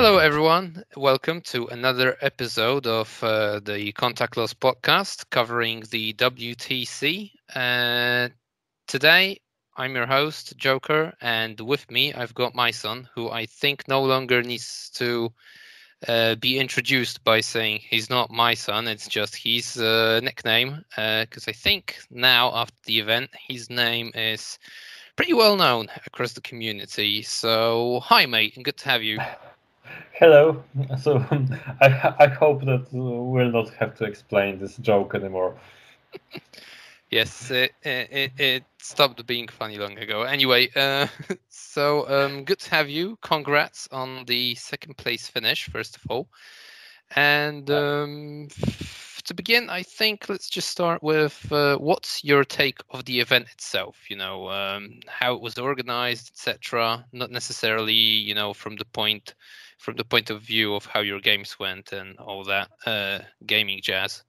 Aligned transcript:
Hello, 0.00 0.18
everyone. 0.18 0.84
Welcome 0.96 1.40
to 1.50 1.66
another 1.66 2.16
episode 2.20 2.86
of 2.86 3.18
uh, 3.20 3.58
the 3.58 3.90
Contact 3.90 4.36
Loss 4.36 4.54
podcast 4.54 5.28
covering 5.30 5.82
the 5.90 6.12
WTC. 6.12 7.32
Uh, 7.52 8.28
today, 8.86 9.40
I'm 9.76 9.96
your 9.96 10.06
host, 10.06 10.56
Joker, 10.56 11.12
and 11.20 11.58
with 11.58 11.90
me, 11.90 12.14
I've 12.14 12.32
got 12.32 12.54
my 12.54 12.70
son, 12.70 13.08
who 13.12 13.28
I 13.28 13.46
think 13.46 13.88
no 13.88 14.04
longer 14.04 14.40
needs 14.40 14.88
to 14.94 15.32
uh, 16.06 16.36
be 16.36 16.60
introduced 16.60 17.24
by 17.24 17.40
saying 17.40 17.80
he's 17.82 18.08
not 18.08 18.30
my 18.30 18.54
son, 18.54 18.86
it's 18.86 19.08
just 19.08 19.34
his 19.34 19.80
uh, 19.80 20.20
nickname. 20.22 20.84
Because 20.90 21.48
I 21.48 21.52
think 21.52 21.98
now, 22.08 22.54
after 22.54 22.78
the 22.84 23.00
event, 23.00 23.30
his 23.48 23.68
name 23.68 24.12
is 24.14 24.60
pretty 25.16 25.34
well 25.34 25.56
known 25.56 25.88
across 26.06 26.34
the 26.34 26.40
community. 26.40 27.22
So, 27.22 27.98
hi, 28.04 28.26
mate, 28.26 28.54
and 28.54 28.64
good 28.64 28.76
to 28.76 28.88
have 28.90 29.02
you. 29.02 29.18
Hello. 30.12 30.62
So 30.98 31.24
I 31.80 32.14
I 32.18 32.26
hope 32.28 32.64
that 32.64 32.86
we'll 32.92 33.50
not 33.50 33.70
have 33.74 33.94
to 33.98 34.04
explain 34.04 34.58
this 34.58 34.76
joke 34.78 35.14
anymore. 35.14 35.54
yes, 37.10 37.50
it, 37.50 37.72
it, 37.82 38.32
it 38.38 38.64
stopped 38.78 39.24
being 39.26 39.48
funny 39.48 39.78
long 39.78 39.98
ago. 39.98 40.22
Anyway, 40.22 40.70
uh, 40.76 41.06
so 41.48 42.08
um, 42.08 42.44
good 42.44 42.58
to 42.60 42.70
have 42.70 42.88
you. 42.88 43.18
Congrats 43.22 43.88
on 43.92 44.24
the 44.26 44.54
second 44.54 44.96
place 44.96 45.28
finish, 45.28 45.68
first 45.70 45.96
of 45.96 46.02
all. 46.08 46.28
And 47.16 47.70
um, 47.70 48.48
to 49.24 49.34
begin, 49.34 49.68
I 49.68 49.82
think 49.82 50.28
let's 50.28 50.48
just 50.48 50.68
start 50.70 51.02
with 51.02 51.50
uh, 51.52 51.76
what's 51.76 52.24
your 52.24 52.44
take 52.44 52.78
of 52.90 53.04
the 53.04 53.20
event 53.20 53.46
itself? 53.52 54.10
You 54.10 54.16
know, 54.16 54.48
um, 54.48 55.00
how 55.06 55.34
it 55.34 55.40
was 55.40 55.58
organized, 55.58 56.30
etc. 56.30 57.04
Not 57.12 57.30
necessarily, 57.30 57.92
you 57.92 58.34
know, 58.34 58.54
from 58.54 58.76
the 58.76 58.84
point 58.86 59.34
from 59.78 59.96
the 59.96 60.04
point 60.04 60.28
of 60.30 60.42
view 60.42 60.74
of 60.74 60.84
how 60.86 61.00
your 61.00 61.20
games 61.20 61.58
went 61.58 61.92
and 61.92 62.18
all 62.18 62.44
that 62.44 62.68
uh, 62.84 63.20
gaming 63.46 63.80
jazz. 63.82 64.24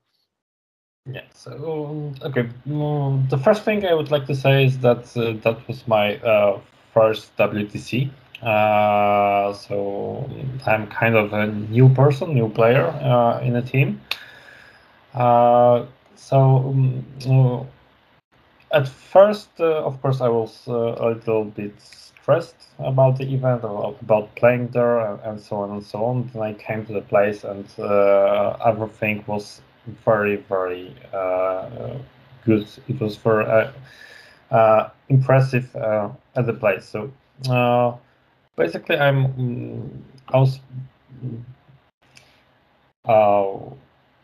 Yeah. 1.12 1.24
So 1.34 2.14
okay, 2.22 2.50
mm, 2.68 3.30
the 3.30 3.38
first 3.38 3.64
thing 3.64 3.86
I 3.86 3.94
would 3.94 4.12
like 4.12 4.28
to 4.28 4.36
say 4.36 4.66
is 4.66 4.78
that 4.80 5.18
uh, 5.18 5.34
that 5.44 5.68
was 5.68 5.88
my 5.88 6.18
uh, 6.18 6.60
first 6.94 7.36
WTC. 7.38 8.12
Uh, 8.44 9.54
so 9.54 10.30
I'm 10.66 10.88
kind 10.88 11.16
of 11.16 11.34
a 11.34 11.48
new 11.48 11.90
person, 11.90 12.34
new 12.34 12.50
player 12.50 12.86
uh, 12.88 13.42
in 13.42 13.56
a 13.56 13.62
team. 13.62 14.00
Uh, 15.14 15.86
so 16.16 16.76
um, 17.28 17.68
at 18.72 18.88
first, 18.88 19.60
of 19.60 20.00
course, 20.02 20.22
I 20.22 20.30
was 20.30 20.68
a 20.68 21.10
little 21.10 21.46
bit 21.46 21.74
about 22.80 23.18
the 23.18 23.34
event, 23.34 23.64
about 23.64 24.36
playing 24.36 24.68
there, 24.70 25.00
and, 25.00 25.40
so 25.40 25.58
on 25.58 25.72
and 25.72 25.84
so 25.84 26.06
on. 26.06 26.30
Then 26.34 26.42
I 26.42 26.54
came 26.54 26.86
to 26.86 26.94
the 26.94 27.02
place, 27.02 27.44
and 27.44 27.68
uh, 27.80 28.58
everything 28.66 29.24
was 29.28 29.62
very, 30.06 30.38
very 30.38 30.96
uh, 31.14 31.98
good. 32.46 32.68
It 32.88 33.00
was 33.00 33.18
very 33.18 33.46
uh, 33.46 33.72
uh 34.52 34.90
impressive 35.10 35.76
uh, 35.76 36.10
at 36.36 36.46
the 36.46 36.54
place. 36.54 36.86
So 36.86 37.12
uh, 37.50 37.96
basically, 38.56 38.98
I'm 38.98 39.28
mm, 39.34 39.90
I 40.30 40.38
was 40.38 40.60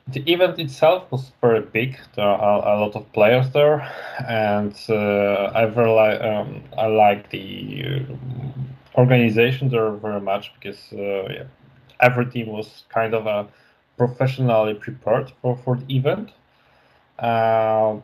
the 0.07 0.21
event 0.31 0.59
itself 0.59 1.11
was 1.11 1.31
very 1.41 1.61
big. 1.61 1.97
There 2.15 2.25
are 2.25 2.75
a, 2.75 2.79
lot 2.79 2.95
of 2.95 3.11
players 3.11 3.49
there, 3.51 3.81
and 4.27 4.75
uh, 4.87 5.51
I 5.55 5.63
really 5.63 6.19
um, 6.19 6.63
I 6.77 6.85
like 6.85 7.29
the 7.31 7.85
uh, 7.85 8.99
organization 8.99 9.69
there 9.69 9.91
very 9.91 10.21
much 10.21 10.53
because 10.53 10.79
uh, 10.93 11.33
yeah, 11.33 11.43
every 12.01 12.27
team 12.27 12.47
was 12.47 12.83
kind 12.89 13.13
of 13.13 13.25
a 13.25 13.47
professionally 13.97 14.75
prepared 14.75 15.31
for, 15.41 15.57
for 15.57 15.77
the 15.77 15.95
event. 15.95 16.31
Uh, 17.17 17.97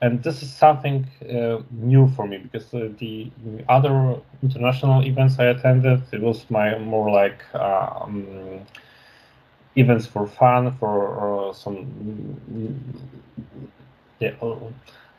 and 0.00 0.22
this 0.22 0.42
is 0.42 0.52
something 0.52 1.06
uh, 1.30 1.58
new 1.70 2.08
for 2.16 2.26
me 2.26 2.38
because 2.38 2.72
uh, 2.74 2.88
the 2.98 3.30
other 3.68 4.16
international 4.42 5.04
events 5.04 5.38
I 5.38 5.46
attended, 5.46 6.02
it 6.12 6.20
was 6.20 6.44
my 6.50 6.76
more 6.78 7.10
like 7.10 7.42
um, 7.54 8.60
events 9.76 10.06
for 10.06 10.26
fun, 10.26 10.72
for 10.78 11.50
uh, 11.50 11.52
some 11.52 11.86
yeah, 14.20 14.34
uh, 14.40 14.56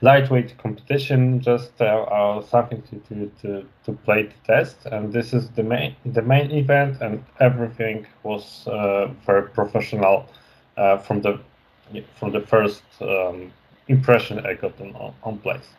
lightweight 0.02 0.58
competition, 0.58 1.40
just 1.42 1.72
uh, 1.82 1.86
uh, 1.86 2.42
something 2.42 2.82
to, 2.84 2.96
to, 3.08 3.32
to, 3.42 3.66
to 3.86 3.92
play 4.06 4.24
to 4.24 4.36
test. 4.46 4.86
And 4.86 5.12
this 5.12 5.34
is 5.34 5.50
the 5.52 5.64
main 5.64 5.96
the 6.06 6.22
main 6.22 6.52
event, 6.52 7.02
and 7.02 7.24
everything 7.40 8.06
was 8.24 8.68
uh, 8.68 9.08
very 9.26 9.50
professional 9.50 10.30
uh, 10.78 10.98
from 10.98 11.22
the 11.22 11.40
from 12.16 12.32
the 12.32 12.42
first 12.42 12.84
um, 13.02 13.52
impression 13.88 14.46
I 14.46 14.54
got 14.54 14.80
on 14.82 15.14
on 15.24 15.38
place. 15.40 15.70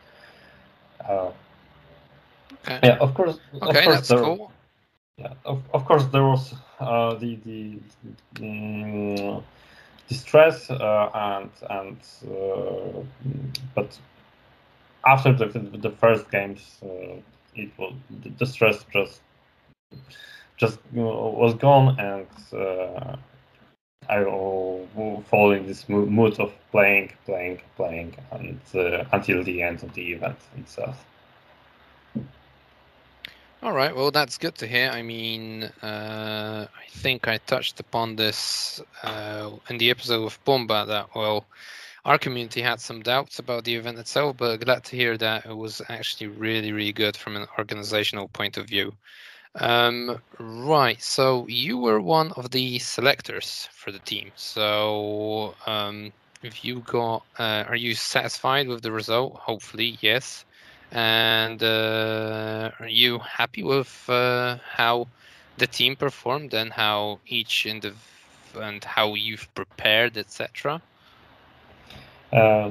okay. 1.09 2.81
Yeah, 2.83 2.97
of 3.01 3.15
course. 3.15 3.39
Okay, 3.55 3.79
of 3.79 3.85
course 3.85 3.97
that's 3.97 4.09
there, 4.09 4.21
cool. 4.21 4.53
Yeah, 5.19 5.35
of, 5.45 5.63
of 5.73 5.85
course 5.85 6.07
there 6.07 6.25
was 6.25 6.55
uh, 6.81 7.15
the 7.15 7.37
the 7.37 7.79
um, 8.41 9.45
the 10.09 10.15
stress 10.15 10.71
uh, 10.71 11.11
and 11.15 11.51
and 11.71 11.99
uh, 12.31 13.01
but 13.75 13.99
after 15.07 15.33
the 15.33 15.47
the 15.79 15.91
first 15.91 16.31
games 16.31 16.79
uh, 16.83 17.17
it 17.55 17.71
was 17.79 17.95
the 18.39 18.47
stress 18.47 18.85
just 18.93 19.21
just 20.57 20.79
you 20.93 21.03
know, 21.03 21.35
was 21.37 21.55
gone 21.55 21.99
and 22.01 22.27
uh, 22.53 23.17
I 24.09 24.23
fall 24.25 25.53
in 25.53 25.67
this 25.67 25.89
mood 25.89 26.39
of 26.41 26.53
playing, 26.71 27.13
playing, 27.25 27.61
playing, 27.77 28.17
and 28.33 28.61
uh, 28.75 29.05
until 29.13 29.43
the 29.45 29.63
end 29.63 29.83
of 29.83 29.95
the 29.95 30.13
event 30.13 30.39
itself. 30.59 31.05
All 33.65 33.73
right, 33.73 33.97
well, 33.97 34.11
that's 34.11 34.37
good 34.37 34.55
to 34.57 34.67
hear. 34.67 34.91
I 34.91 35.01
mean, 35.01 35.63
uh, 35.83 36.67
I 36.69 36.87
think 36.91 37.27
I 37.27 37.39
touched 37.39 37.81
upon 37.81 38.15
this 38.15 38.83
uh, 39.03 39.53
in 39.71 39.79
the 39.79 39.89
episode 39.89 40.23
with 40.23 40.45
Bomba 40.45 40.85
that, 40.87 41.15
well, 41.15 41.47
our 42.05 42.19
community 42.19 42.61
had 42.61 42.79
some 42.79 43.01
doubts 43.01 43.39
about 43.39 43.65
the 43.65 43.75
event 43.75 43.99
itself, 43.99 44.37
but 44.37 44.59
glad 44.59 44.85
to 44.85 44.97
hear 44.97 45.17
that 45.17 45.47
it 45.47 45.57
was 45.57 45.81
actually 45.89 46.27
really, 46.27 46.73
really 46.73 46.93
good 46.93 47.17
from 47.17 47.37
an 47.37 47.47
organizational 47.59 48.29
point 48.29 48.59
of 48.59 48.67
view. 48.67 48.93
Um, 49.55 50.21
right, 50.39 51.01
so 51.01 51.47
you 51.49 51.79
were 51.79 52.03
one 52.03 52.33
of 52.33 52.51
the 52.51 52.79
selectors 52.81 53.71
for 53.73 53.93
the 53.93 53.99
team. 54.01 54.31
So, 54.37 55.55
um, 55.67 56.13
if 56.43 56.67
you 56.67 56.81
got, 56.81 57.25
uh, 57.39 57.65
are 57.67 57.77
you 57.77 57.95
satisfied 57.95 58.69
with 58.69 58.83
the 58.83 58.93
result? 58.93 59.37
Hopefully, 59.37 59.97
yes. 60.03 60.45
And 60.95 61.63
uh, 61.63 62.71
are 62.81 62.89
you 62.89 63.19
happy 63.19 63.65
with 63.65 64.09
uh, 64.09 64.59
how 64.65 65.09
the 65.59 65.67
team 65.67 65.97
performed 65.97 66.55
and 66.55 66.73
how 66.73 67.21
each 67.27 67.67
indiv- 67.69 67.97
and 68.55 68.85
how 68.85 69.15
you've 69.15 69.53
prepared, 69.55 70.17
etc.? 70.17 70.83
Uh, 72.33 72.71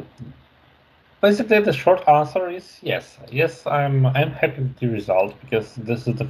basically, 1.22 1.60
the 1.62 1.74
short 1.74 2.08
answer 2.08 2.50
is 2.50 2.80
yes. 2.82 3.18
Yes, 3.32 3.68
I'm. 3.68 4.06
I'm 4.08 4.32
happy 4.32 4.62
with 4.62 4.78
the 4.80 4.88
result 4.88 5.40
because 5.42 5.76
this 5.76 6.08
is 6.08 6.16
the. 6.18 6.28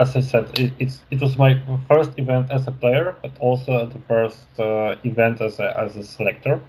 As 0.00 0.16
I 0.16 0.20
said, 0.20 0.46
it, 0.58 0.72
it's 0.78 1.00
it 1.10 1.20
was 1.20 1.36
my 1.38 1.60
first 1.88 2.12
event 2.18 2.50
as 2.50 2.66
a 2.66 2.72
player, 2.72 3.16
but 3.22 3.32
also 3.40 3.86
the 3.86 4.00
first 4.08 4.46
uh, 4.58 4.96
event 5.04 5.42
as 5.42 5.60
a 5.60 5.78
as 5.78 5.96
a 5.96 6.04
selector. 6.04 6.60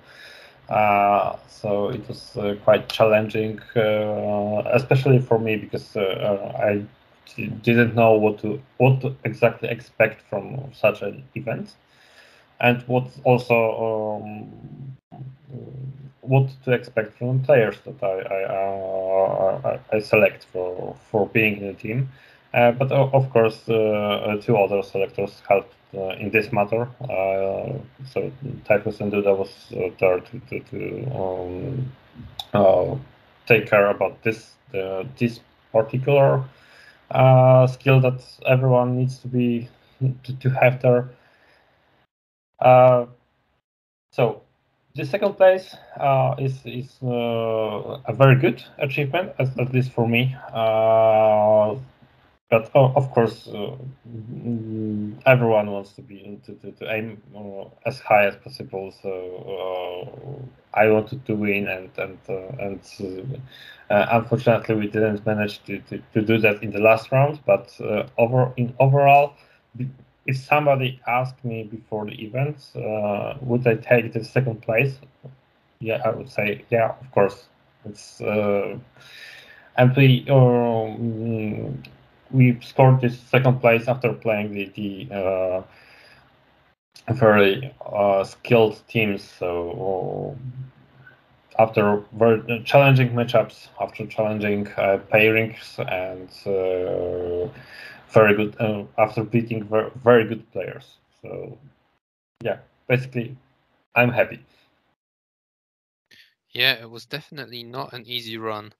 Uh, 0.70 1.36
so 1.48 1.90
it 1.90 2.08
was 2.08 2.38
uh, 2.38 2.56
quite 2.64 2.88
challenging, 2.90 3.60
uh, 3.76 4.62
especially 4.74 5.20
for 5.20 5.40
me 5.40 5.56
because 5.56 5.98
I 5.98 6.86
didn't 7.64 7.96
know 7.96 8.14
what 8.14 8.40
to 8.40 8.62
what 8.78 9.02
to 9.02 9.16
exactly 9.24 9.70
expect 9.70 10.22
from 10.30 10.72
such 10.74 11.02
an 11.02 11.24
event, 11.36 11.76
and 12.60 12.82
what 12.88 13.08
also 13.24 13.56
um, 14.32 14.96
what 16.22 16.50
to 16.66 16.72
expect 16.72 17.18
from 17.18 17.42
players 17.44 17.78
that 17.86 18.04
I 18.04 18.16
I, 18.36 18.44
uh, 18.44 19.80
I 19.92 20.00
select 20.00 20.46
for 20.52 20.96
for 21.12 21.28
being 21.28 21.58
in 21.58 21.68
the 21.68 21.74
team. 21.74 22.10
Uh, 22.54 22.72
but 22.72 22.92
of 22.92 23.30
course, 23.32 23.70
uh, 23.70 24.38
two 24.42 24.58
other 24.58 24.82
selectors 24.84 25.42
helped 25.48 25.74
uh, 25.74 25.79
in 25.94 26.30
this 26.32 26.52
matter. 26.52 26.88
Uh, 27.02 27.78
so 28.12 28.32
Typhus 28.66 29.00
and 29.02 29.12
Duda 29.12 29.38
was 29.38 29.50
uh, 29.74 29.90
there 30.00 30.20
to, 30.20 30.40
to, 30.50 30.60
to 30.60 31.92
um, 32.54 33.06
take 33.48 33.68
care 33.68 33.90
about 33.90 34.22
this 34.24 34.56
this 35.18 35.40
particular 35.72 36.44
skill 37.68 38.00
that 38.02 38.24
everyone 38.46 38.98
needs 38.98 39.20
to 39.20 39.28
be 39.28 39.68
to, 40.24 40.34
to 40.40 40.50
have 40.50 40.82
there. 40.82 41.10
so 44.12 44.42
the 44.96 45.06
second 45.06 45.34
place 45.34 45.76
uh, 45.98 46.36
is 46.38 46.60
is 46.66 46.98
uh, 47.04 48.02
a 48.06 48.14
very 48.14 48.36
good 48.36 48.64
achievement, 48.80 49.32
at, 49.40 49.58
at 49.60 49.74
least 49.74 49.92
for 49.92 50.08
me. 50.08 50.36
Uh, 50.54 51.76
but 52.50 52.72
oh, 52.74 52.92
of 52.96 53.12
course, 53.12 53.48
uh, 53.48 53.76
mm, 54.08 55.14
everyone 55.26 55.70
wants 55.70 55.94
to 55.94 56.02
be 56.02 56.40
to, 56.46 56.54
to, 56.56 56.72
to 56.72 56.92
aim 56.92 57.22
uh, 57.36 57.66
as 57.86 58.00
high 58.00 58.26
as 58.26 58.36
possible. 58.38 58.92
So 59.04 59.12
uh, 60.74 60.78
I 60.80 60.90
wanted 60.90 61.26
to 61.28 61.36
win, 61.36 61.68
and 61.68 61.92
and 61.98 62.18
uh, 62.28 62.66
and 62.66 63.42
uh, 63.92 64.06
unfortunately, 64.12 64.76
we 64.76 64.88
didn't 64.88 65.26
manage 65.28 65.64
to, 65.66 65.80
to, 65.80 66.02
to, 66.14 66.22
do 66.24 66.40
that 66.40 66.64
in 66.64 66.72
the 66.72 66.80
last 66.80 67.12
round. 67.12 67.40
But 67.46 67.72
uh, 67.80 68.08
over 68.18 68.52
in 68.58 68.74
overall, 68.80 69.36
if 70.26 70.38
somebody 70.38 71.00
asked 71.06 71.46
me 71.46 71.64
before 71.64 72.06
the 72.06 72.24
event, 72.24 72.58
would 73.42 73.68
I 73.68 73.76
take 73.76 74.14
the 74.14 74.24
second 74.24 74.64
place? 74.64 74.98
Yeah, 75.80 76.02
I 76.04 76.10
would 76.10 76.30
say 76.30 76.66
yeah, 76.72 76.96
of 77.00 77.12
course. 77.12 77.46
It's 77.86 78.20
and 79.78 79.96
we 79.96 80.26
um, 80.30 81.82
we 82.32 82.60
scored 82.62 83.02
this 83.02 83.20
second 83.20 83.60
place 83.60 83.88
after 83.88 84.14
playing 84.14 84.54
the, 84.54 84.72
the 84.76 85.16
uh, 85.16 85.64
very 87.14 87.74
uh, 87.86 88.24
skilled 88.24 88.82
teams. 88.88 89.24
So 89.24 90.38
after 91.58 92.04
very 92.14 92.64
challenging 92.64 93.10
matchups, 93.12 93.68
after 93.82 94.06
challenging 94.08 94.68
uh, 94.78 95.00
pairings, 95.12 95.78
and 95.80 96.30
uh, 96.46 97.50
very 98.10 98.36
good 98.36 98.56
uh, 98.60 98.84
after 98.98 99.24
beating 99.24 99.68
very 100.04 100.26
good 100.26 100.50
players. 100.52 100.98
So 101.22 101.58
yeah, 102.42 102.60
basically, 102.88 103.36
I'm 103.96 104.12
happy. 104.12 104.40
Yeah, 106.52 106.74
it 106.74 106.90
was 106.90 107.06
definitely 107.06 107.64
not 107.64 107.94
an 107.94 108.06
easy 108.08 108.38
run. 108.38 108.74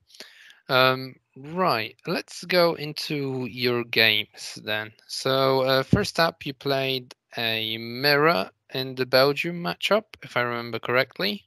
Um, 0.70 1.16
right, 1.36 1.96
let's 2.06 2.44
go 2.46 2.76
into 2.76 3.46
your 3.46 3.84
games 3.84 4.60
then. 4.64 4.94
So 5.08 5.62
uh, 5.62 5.84
first 5.84 6.20
up, 6.20 6.46
you 6.46 6.54
played 6.54 7.16
a 7.36 7.78
mirror 7.78 8.52
in 8.74 8.96
the 8.96 9.06
Belgium 9.06 9.64
matchup, 9.64 10.04
if 10.22 10.38
I 10.38 10.42
remember 10.42 10.80
correctly. 10.80 11.46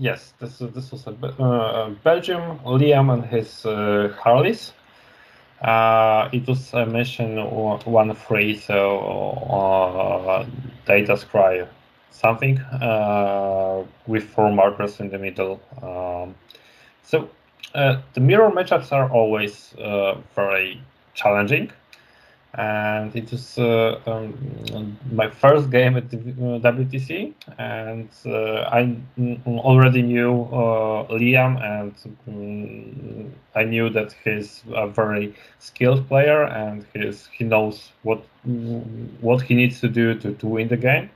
Yes, 0.00 0.32
this 0.38 0.58
this 0.58 0.92
was 0.92 1.06
a 1.06 1.10
uh, 1.10 1.90
Belgium, 2.04 2.58
Liam 2.60 3.12
and 3.12 3.24
his 3.24 3.66
uh, 3.66 4.14
Harleys. 4.18 4.72
Uh, 5.60 6.28
it 6.32 6.46
was 6.46 6.72
a 6.72 6.86
mission 6.86 7.36
one 7.84 8.14
free, 8.14 8.56
so 8.56 9.00
uh, 9.50 10.46
data 10.86 11.14
scry 11.14 11.66
something 12.10 12.58
uh, 12.58 13.84
with 14.06 14.24
four 14.24 14.52
markers 14.52 15.00
in 15.00 15.10
the 15.10 15.18
middle. 15.18 15.60
Um, 15.82 16.34
so 17.02 17.28
uh, 17.74 18.00
the 18.14 18.20
mirror 18.20 18.50
matchups 18.50 18.92
are 18.92 19.10
always 19.10 19.74
uh, 19.74 20.16
very 20.34 20.80
challenging, 21.14 21.70
and 22.54 23.14
it 23.14 23.30
was 23.30 23.58
uh, 23.58 24.00
um, 24.06 24.96
my 25.12 25.28
first 25.28 25.70
game 25.70 25.96
at 25.96 26.08
WTC, 26.08 27.34
and 27.58 28.08
uh, 28.26 28.62
I 28.72 28.96
already 29.46 30.02
knew 30.02 30.44
uh, 30.44 31.06
Liam, 31.08 31.60
and 31.62 31.94
um, 32.26 33.32
I 33.54 33.64
knew 33.64 33.90
that 33.90 34.14
he's 34.24 34.62
a 34.74 34.88
very 34.88 35.34
skilled 35.58 36.08
player, 36.08 36.44
and 36.44 36.86
he's, 36.94 37.26
he 37.26 37.44
knows 37.44 37.92
what 38.02 38.24
what 39.20 39.42
he 39.42 39.54
needs 39.54 39.80
to 39.80 39.88
do 39.88 40.14
to, 40.14 40.32
to 40.34 40.46
win 40.46 40.68
the 40.68 40.76
game. 40.76 41.10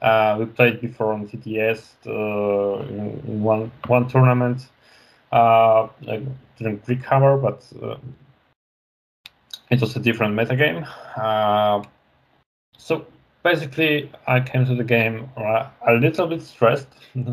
Uh, 0.00 0.36
we 0.38 0.46
played 0.46 0.80
before 0.80 1.12
on 1.12 1.28
TTS 1.28 1.82
in 2.06 3.42
one 3.42 3.70
one 3.86 4.08
tournament 4.08 4.66
uh, 5.32 5.88
didn't 6.58 6.86
recover, 6.86 7.36
but 7.36 7.64
uh, 7.82 7.96
it 9.70 9.80
was 9.80 9.96
a 9.96 10.00
different 10.00 10.34
metagame. 10.34 10.86
Uh, 11.16 11.82
so 12.76 13.06
basically, 13.42 14.10
I 14.26 14.40
came 14.40 14.66
to 14.66 14.74
the 14.74 14.84
game 14.84 15.28
a 15.36 15.94
little 15.94 16.26
bit 16.26 16.42
stressed. 16.42 16.88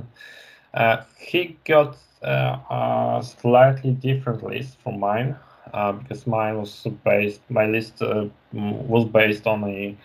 uh, 0.74 1.04
he 1.18 1.58
got 1.66 1.98
uh, 2.24 2.58
a 2.70 3.24
slightly 3.24 3.92
different 3.92 4.44
list 4.44 4.78
from 4.82 5.00
mine 5.00 5.36
uh, 5.74 5.92
because 5.92 6.26
mine 6.26 6.58
was 6.58 6.88
based. 7.04 7.42
My 7.50 7.66
list 7.66 8.02
uh, 8.02 8.28
was 8.54 9.06
based 9.06 9.46
on 9.46 9.64
a 9.66 9.98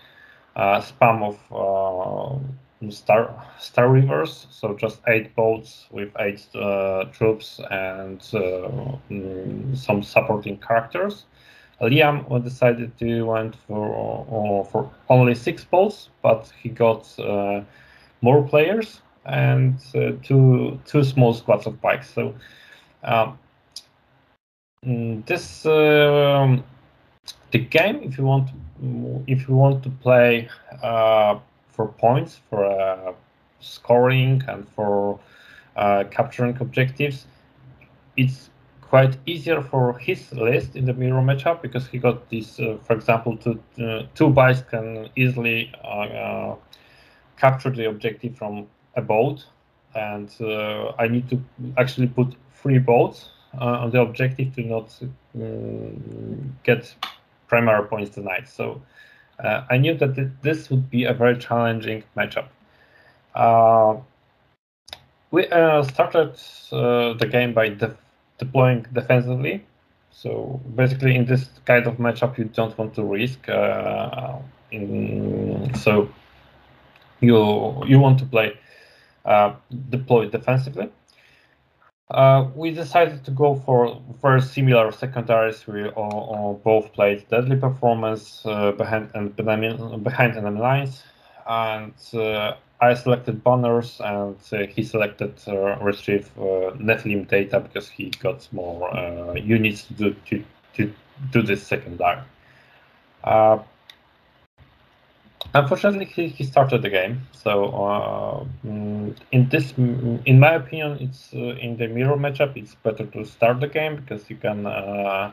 spam 0.57 1.23
of 1.23 2.41
Star 2.91 3.29
Starweavers, 3.59 4.45
so 4.51 4.75
just 4.75 5.01
eight 5.07 5.35
boats 5.35 5.87
with 5.91 6.09
eight 6.19 6.45
uh, 6.55 7.05
troops 7.05 7.59
and 7.71 8.19
uh, 8.33 8.97
mm, 9.09 9.77
some 9.77 10.03
supporting 10.03 10.57
characters. 10.57 11.25
Liam 11.81 12.25
decided 12.43 12.97
to 12.99 13.23
went 13.25 13.55
for 13.55 13.85
uh, 13.91 14.63
for 14.63 14.89
only 15.09 15.35
six 15.35 15.63
boats, 15.63 16.09
but 16.21 16.51
he 16.61 16.69
got 16.69 17.17
uh, 17.19 17.61
more 18.21 18.43
players 18.43 19.01
and 19.25 19.75
uh, 19.95 20.11
two 20.23 20.79
two 20.85 21.03
small 21.03 21.33
squads 21.33 21.65
of 21.67 21.81
bikes. 21.81 22.09
So 22.13 22.33
um, 23.03 23.37
mm, 24.85 25.25
this 25.25 25.65
um, 25.65 26.63
the 27.51 27.59
game, 27.59 28.01
if 28.03 28.17
you 28.17 28.25
want, 28.25 28.49
if 29.27 29.47
you 29.47 29.55
want 29.55 29.83
to 29.83 29.89
play 29.89 30.47
uh, 30.83 31.37
for 31.75 31.87
points, 31.87 32.39
for 32.49 32.65
uh, 32.65 33.13
scoring, 33.59 34.41
and 34.47 34.67
for 34.69 35.19
uh, 35.75 36.03
capturing 36.09 36.57
objectives. 36.61 37.25
It's 38.15 38.49
quite 38.81 39.17
easier 39.25 39.61
for 39.61 39.97
his 39.97 40.31
list 40.31 40.75
in 40.75 40.85
the 40.85 40.93
mirror 40.93 41.21
matchup 41.21 41.61
because 41.61 41.87
he 41.87 41.97
got 41.97 42.29
this, 42.29 42.59
uh, 42.59 42.77
for 42.85 42.93
example, 42.93 43.35
two, 43.35 43.59
uh, 43.83 44.03
two 44.15 44.29
bikes 44.29 44.61
can 44.61 45.09
easily 45.15 45.71
uh, 45.83 45.87
uh, 45.87 46.55
capture 47.37 47.71
the 47.71 47.89
objective 47.89 48.37
from 48.37 48.67
a 48.95 49.01
boat, 49.01 49.45
and 49.95 50.29
I 50.97 51.07
need 51.09 51.29
to 51.29 51.41
actually 51.77 52.07
put 52.07 52.35
three 52.53 52.79
boats 52.79 53.29
on 53.59 53.91
the 53.91 53.99
objective 54.01 54.55
to 54.55 54.61
not 54.61 54.87
get 56.63 56.95
primary 57.47 57.87
points 57.87 58.11
tonight. 58.15 58.47
So 58.47 58.81
uh, 59.39 59.63
I 59.69 59.77
knew 59.77 59.95
that 59.95 60.15
th- 60.15 60.29
this 60.41 60.69
would 60.69 60.89
be 60.89 61.05
a 61.05 61.13
very 61.13 61.37
challenging 61.37 62.03
matchup. 62.15 62.47
Uh, 63.35 63.97
we 65.31 65.47
uh, 65.49 65.83
started 65.83 66.31
uh, 66.71 67.13
the 67.13 67.27
game 67.29 67.53
by 67.53 67.69
de- 67.69 67.97
deploying 68.37 68.85
defensively. 68.93 69.65
So 70.11 70.59
basically, 70.75 71.15
in 71.15 71.25
this 71.25 71.49
kind 71.65 71.85
of 71.87 71.97
matchup, 71.97 72.37
you 72.37 72.45
don't 72.45 72.77
want 72.77 72.95
to 72.95 73.03
risk. 73.03 73.49
Uh, 73.49 74.37
in, 74.71 75.73
so 75.75 76.09
you 77.21 77.83
you 77.85 77.99
want 77.99 78.19
to 78.19 78.25
play 78.25 78.57
uh, 79.25 79.53
deploy 79.89 80.27
defensively. 80.29 80.89
Uh, 82.11 82.47
we 82.55 82.69
decided 82.69 83.23
to 83.25 83.31
go 83.31 83.55
for 83.55 83.99
very 84.21 84.41
similar 84.41 84.91
secondaries. 84.91 85.65
We 85.65 85.89
both 86.63 86.93
played 86.93 87.27
Deadly 87.29 87.55
Performance 87.55 88.43
uh, 88.45 88.73
behind 88.73 89.09
and 89.15 89.35
behind 89.35 90.37
enemy 90.37 90.59
lines, 90.59 91.03
and 91.47 91.93
uh, 92.13 92.55
I 92.79 92.93
selected 92.93 93.43
banners, 93.43 93.99
and 94.03 94.37
uh, 94.53 94.67
he 94.67 94.83
selected 94.83 95.33
uh, 95.47 95.77
retrieve 95.81 96.29
Nephilim 96.37 97.27
data 97.27 97.59
because 97.59 97.89
he 97.89 98.11
got 98.19 98.47
more 98.51 99.35
units 99.35 99.85
to 99.85 99.93
do 99.93 100.15
to, 100.27 100.43
to 100.75 100.93
do 101.31 101.41
this 101.41 101.65
secondary. 101.65 102.21
Unfortunately, 105.53 106.05
he, 106.05 106.27
he 106.27 106.43
started 106.43 106.81
the 106.81 106.89
game. 106.89 107.21
So 107.31 107.65
uh, 107.67 108.45
mm, 108.65 109.15
in 109.31 109.49
this, 109.49 109.71
mm, 109.73 110.21
in 110.25 110.39
my 110.39 110.53
opinion, 110.53 110.97
it's 110.99 111.33
uh, 111.33 111.55
in 111.65 111.77
the 111.77 111.87
mirror 111.87 112.17
matchup. 112.17 112.55
It's 112.57 112.75
better 112.75 113.05
to 113.05 113.23
start 113.25 113.59
the 113.61 113.67
game 113.67 113.95
because 113.95 114.29
you 114.29 114.35
can 114.35 114.65
uh, 114.65 115.31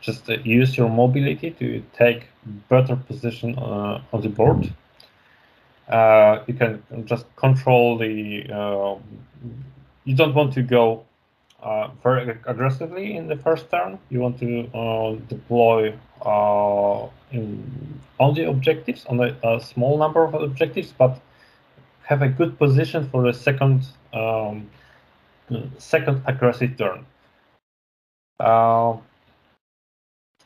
just 0.00 0.28
uh, 0.28 0.38
use 0.44 0.76
your 0.76 0.88
mobility 0.88 1.50
to 1.52 1.82
take 1.92 2.26
better 2.68 2.96
position 2.96 3.56
uh, 3.58 4.00
on 4.12 4.20
the 4.22 4.28
board. 4.28 4.72
Uh, 5.88 6.42
you 6.46 6.54
can 6.54 6.82
just 7.06 7.26
control 7.36 7.98
the. 7.98 8.46
you 10.04 10.14
don't 10.14 10.34
want 10.34 10.52
to 10.54 10.62
go 10.62 11.04
very 12.02 12.30
aggressively 12.46 13.16
in 13.16 13.28
the 13.28 13.36
first 13.36 13.70
turn. 13.70 13.98
You 14.10 14.20
want 14.20 14.38
to 14.40 15.20
deploy 15.28 15.94
uh, 17.32 17.36
in, 17.36 18.00
on 18.18 18.34
the 18.34 18.48
objectives, 18.48 19.04
on 19.06 19.20
a, 19.20 19.36
a, 19.42 19.60
small 19.60 19.98
number 19.98 20.24
of 20.24 20.34
objectives, 20.34 20.92
but 20.96 21.20
have 22.04 22.22
a 22.22 22.28
good 22.28 22.58
position 22.58 23.08
for 23.10 23.22
the 23.22 23.32
second 23.32 23.86
um, 24.12 24.68
second 25.78 26.22
aggressive 26.26 26.76
turn. 26.76 27.06
Uh, 28.40 28.96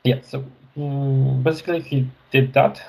yeah, 0.05 0.21
so 0.23 0.45
um, 0.77 1.43
basically 1.43 1.81
he 1.81 2.09
did 2.31 2.53
that. 2.55 2.83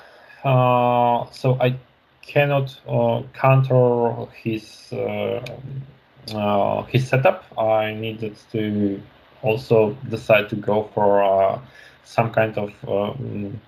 Uh, 0.44 1.28
so 1.30 1.56
I 1.60 1.76
cannot 2.22 2.78
uh, 2.86 3.22
counter 3.34 4.26
his 4.32 4.92
uh, 4.92 6.82
his 6.84 7.08
setup, 7.08 7.44
I 7.58 7.94
needed 7.94 8.36
to 8.52 9.00
also 9.42 9.96
decide 10.10 10.48
to 10.50 10.56
go 10.56 10.90
for 10.94 11.20
a 11.20 11.60
some 12.08 12.32
kind 12.32 12.56
of 12.58 12.72
um, 12.88 13.60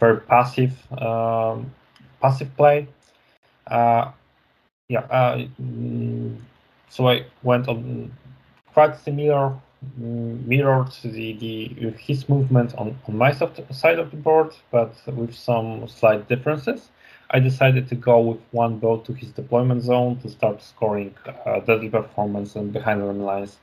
very 0.00 0.20
passive 0.20 0.74
um, 1.00 1.72
passive 2.20 2.56
play. 2.56 2.88
Uh, 3.66 4.10
yeah, 4.88 5.00
uh, 5.10 5.46
mm, 5.60 6.36
so 6.88 7.08
I 7.08 7.24
went 7.42 7.68
on 7.68 8.12
quite 8.72 8.96
similar 8.96 9.54
mm, 10.00 10.46
mirrored 10.46 10.92
the, 11.02 11.32
the 11.34 11.90
his 11.98 12.28
movement 12.28 12.74
on, 12.76 12.98
on 13.08 13.16
my 13.16 13.32
side 13.32 13.98
of 13.98 14.10
the 14.10 14.16
board, 14.16 14.52
but 14.70 14.94
with 15.06 15.34
some 15.34 15.88
slight 15.88 16.28
differences. 16.28 16.90
I 17.30 17.40
decided 17.40 17.88
to 17.88 17.94
go 17.96 18.20
with 18.20 18.40
one 18.52 18.78
boat 18.78 19.04
to 19.06 19.12
his 19.14 19.30
deployment 19.32 19.82
zone 19.82 20.16
to 20.20 20.28
start 20.30 20.62
scoring 20.62 21.14
uh, 21.46 21.60
deadly 21.60 21.90
performance 21.90 22.56
and 22.56 22.72
behind 22.72 23.02
the 23.02 23.06
lines 23.06 23.58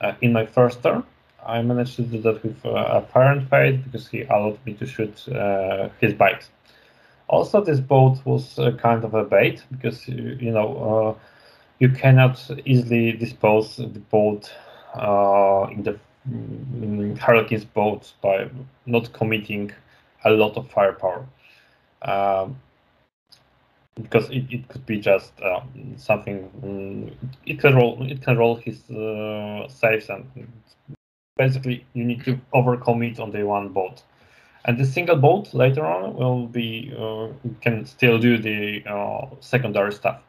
uh, 0.00 0.14
in 0.20 0.32
my 0.32 0.46
first 0.46 0.82
turn. 0.82 1.04
I 1.46 1.62
managed 1.62 1.96
to 1.96 2.02
do 2.02 2.20
that 2.22 2.42
with 2.42 2.64
uh, 2.64 3.02
a 3.14 3.20
and 3.20 3.48
fade 3.48 3.84
because 3.84 4.08
he 4.08 4.22
allowed 4.22 4.58
me 4.66 4.74
to 4.74 4.86
shoot 4.86 5.28
uh, 5.28 5.88
his 6.00 6.14
bikes. 6.14 6.50
Also, 7.28 7.62
this 7.64 7.80
boat 7.80 8.18
was 8.24 8.58
uh, 8.58 8.72
kind 8.72 9.04
of 9.04 9.14
a 9.14 9.24
bait 9.24 9.64
because 9.70 10.06
you 10.08 10.50
know 10.52 11.16
you 11.78 11.88
cannot 11.90 12.38
easily 12.64 13.12
dispose 13.12 13.76
the 13.76 14.00
boat 14.10 14.52
in 15.72 15.82
the 15.82 15.98
in 16.32 17.16
Harlequin's 17.16 17.64
boat 17.64 18.12
by 18.22 18.48
not 18.86 19.12
committing 19.12 19.72
a 20.24 20.30
lot 20.30 20.56
of 20.56 20.70
firepower. 20.70 21.26
Um, 22.02 22.56
because 24.02 24.28
it, 24.30 24.44
it 24.50 24.68
could 24.68 24.84
be 24.86 24.98
just 24.98 25.32
um, 25.42 25.94
something 25.96 26.50
um, 26.62 27.10
it 27.46 27.58
can 27.60 27.74
roll 27.76 28.02
it 28.02 28.22
can 28.22 28.36
roll 28.36 28.56
his 28.56 28.90
uh, 28.90 29.68
saves 29.68 30.08
and 30.08 30.24
basically 31.36 31.84
you 31.94 32.04
need 32.04 32.24
to 32.24 32.38
overcommit 32.54 33.18
on 33.18 33.30
the 33.30 33.42
one 33.42 33.68
boat 33.68 34.02
and 34.66 34.78
the 34.78 34.84
single 34.84 35.16
boat 35.16 35.52
later 35.52 35.84
on 35.84 36.14
will 36.14 36.46
be 36.46 36.94
uh, 36.98 37.28
can 37.60 37.84
still 37.84 38.18
do 38.18 38.38
the 38.38 38.82
uh, 38.86 39.26
secondary 39.40 39.92
stuff 39.92 40.20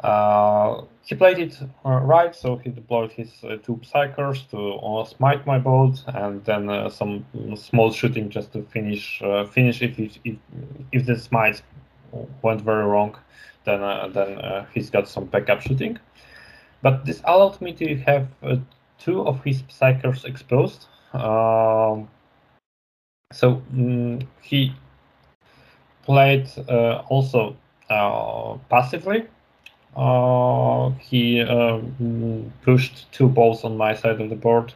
uh, 0.00 0.82
he 1.02 1.14
played 1.14 1.38
it 1.38 1.58
uh, 1.84 1.90
right 1.90 2.34
so 2.34 2.56
he 2.56 2.70
deployed 2.70 3.12
his 3.12 3.30
uh, 3.44 3.56
two 3.62 3.78
psykers 3.84 4.48
to 4.50 5.08
smite 5.08 5.46
my 5.46 5.58
boat 5.58 6.02
and 6.08 6.44
then 6.44 6.90
some 6.90 7.24
small 7.54 7.90
shooting 7.92 8.30
just 8.30 8.52
to 8.52 8.62
finish 8.64 9.22
finish 9.50 9.82
if, 9.82 9.98
if 9.98 10.18
if 10.24 10.36
if 10.92 11.06
the 11.06 11.16
smite 11.18 11.62
went 12.42 12.60
very 12.60 12.84
wrong, 12.84 13.16
then 13.64 13.82
uh, 13.82 14.08
then 14.08 14.38
uh, 14.38 14.66
he's 14.72 14.90
got 14.90 15.08
some 15.08 15.24
backup 15.26 15.60
shooting. 15.60 15.98
But 16.82 17.04
this 17.04 17.20
allowed 17.24 17.60
me 17.60 17.72
to 17.74 17.96
have 17.96 18.28
uh, 18.42 18.56
two 18.98 19.26
of 19.26 19.42
his 19.44 19.62
psykers 19.62 20.24
exposed. 20.24 20.86
Um, 21.12 22.08
so 23.32 23.62
mm, 23.74 24.26
he 24.42 24.72
played 26.04 26.48
also 27.08 27.56
passively. 28.68 29.26
Uh, 29.96 30.90
he 31.00 31.40
uh, 31.40 31.80
pushed 32.62 33.10
two 33.12 33.28
balls 33.28 33.64
on 33.64 33.78
my 33.78 33.94
side 33.94 34.20
of 34.20 34.28
the 34.28 34.36
board, 34.36 34.74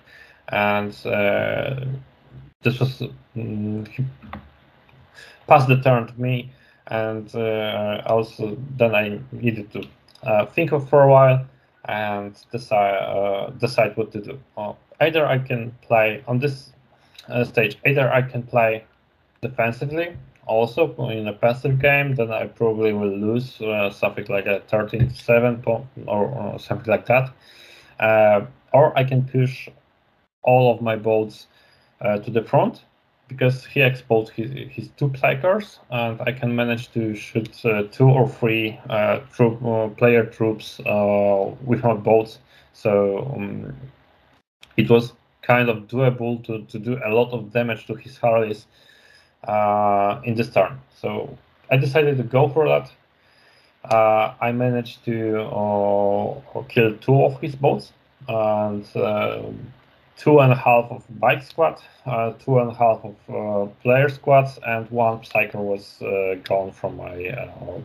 and 0.48 0.94
uh, 1.06 1.84
this 2.62 2.80
was 2.80 3.02
mm, 3.36 3.86
he 3.88 4.04
passed 5.46 5.68
the 5.68 5.80
turn 5.82 6.06
to 6.06 6.20
me, 6.20 6.50
and 6.86 7.34
uh, 7.34 8.00
also 8.06 8.56
then 8.78 8.94
I 8.94 9.20
needed 9.30 9.70
to 9.72 9.86
uh, 10.22 10.46
think 10.46 10.72
of 10.72 10.88
for 10.88 11.02
a 11.02 11.08
while 11.10 11.44
and 11.87 12.34
decide 12.52 12.94
uh, 12.94 13.50
decide 13.50 13.96
what 13.96 14.12
to 14.12 14.20
do. 14.20 14.38
either 15.00 15.26
I 15.26 15.38
can 15.38 15.72
play 15.82 16.22
on 16.26 16.38
this 16.38 16.72
stage. 17.44 17.78
Either 17.87 18.12
I 18.12 18.22
can 18.22 18.42
play 18.42 18.84
defensively 19.40 20.16
also 20.50 20.94
in 21.08 21.28
a 21.28 21.32
passive 21.32 21.78
game, 21.78 22.16
then 22.16 22.32
I 22.32 22.46
probably 22.46 22.92
will 22.92 23.16
lose 23.16 23.60
uh, 23.60 23.90
something 23.90 24.26
like 24.28 24.46
a 24.46 24.60
13-7 24.68 25.66
or, 25.66 25.87
or, 26.06 26.58
something 26.58 26.90
like 26.90 27.06
that. 27.06 27.32
Uh, 28.00 28.46
or 28.72 28.96
I 28.99 29.04
can 29.04 29.25
push 29.25 29.68
all 30.42 30.75
of 30.75 30.82
my 30.82 30.96
boats 30.96 31.46
uh, 32.00 32.18
to 32.18 32.30
the 32.30 32.42
front 32.42 32.84
because 33.30 33.64
he 33.64 33.80
exposed 33.80 34.32
his, 34.32 34.50
his 34.70 34.88
two 34.96 35.08
psykers, 35.10 35.78
and 35.88 36.20
I 36.20 36.32
can 36.32 36.54
manage 36.54 36.90
to 36.92 37.14
shoot 37.14 37.64
uh, 37.64 37.84
two 37.84 38.08
or 38.08 38.28
three 38.28 38.78
uh, 38.90 39.20
troop, 39.32 39.64
uh, 39.64 39.88
player 39.88 40.25
troops 40.26 40.80
uh, 40.80 41.54
with 41.64 41.84
my 41.84 41.94
boats. 41.94 42.40
So 42.72 43.32
um, 43.37 43.72
it 44.76 44.90
was 44.90 45.12
kind 45.42 45.68
of 45.68 45.87
doable 45.87 46.44
to, 46.46 46.62
to 46.72 46.78
do 46.78 46.99
a 47.04 47.10
lot 47.10 47.32
of 47.32 47.52
damage 47.52 47.87
to 47.87 47.94
his 47.94 48.18
Harleys 48.18 48.66
uh, 49.44 50.20
in 50.25 50.34
this 50.34 50.50
turn. 50.50 50.80
So 51.00 51.38
I 51.70 51.76
decided 51.76 52.16
to 52.16 52.25
go 52.25 52.49
for 52.49 52.66
that. 52.68 52.90
Uh, 53.84 54.34
I 54.40 54.50
managed 54.52 55.04
to 55.04 56.42
kill 56.68 56.96
two 56.99 57.25
of 57.25 57.40
his 57.40 57.54
boats 57.54 57.92
and 58.28 58.84
two 60.20 60.38
and 60.40 60.52
a 60.52 60.56
half 60.56 60.84
of 60.90 61.02
bike 61.18 61.42
squad, 61.42 61.80
uh, 62.04 62.32
two 62.44 62.58
and 62.58 62.70
a 62.70 62.74
half 62.74 63.00
of 63.10 63.16
uh, 63.30 63.66
player 63.82 64.08
squads, 64.10 64.58
and 64.66 64.88
one 64.90 65.18
psyker 65.20 65.62
was 65.72 66.02
uh, 66.02 66.34
gone 66.44 66.70
from 66.72 66.96
my 66.96 67.16
uh, 67.28 67.80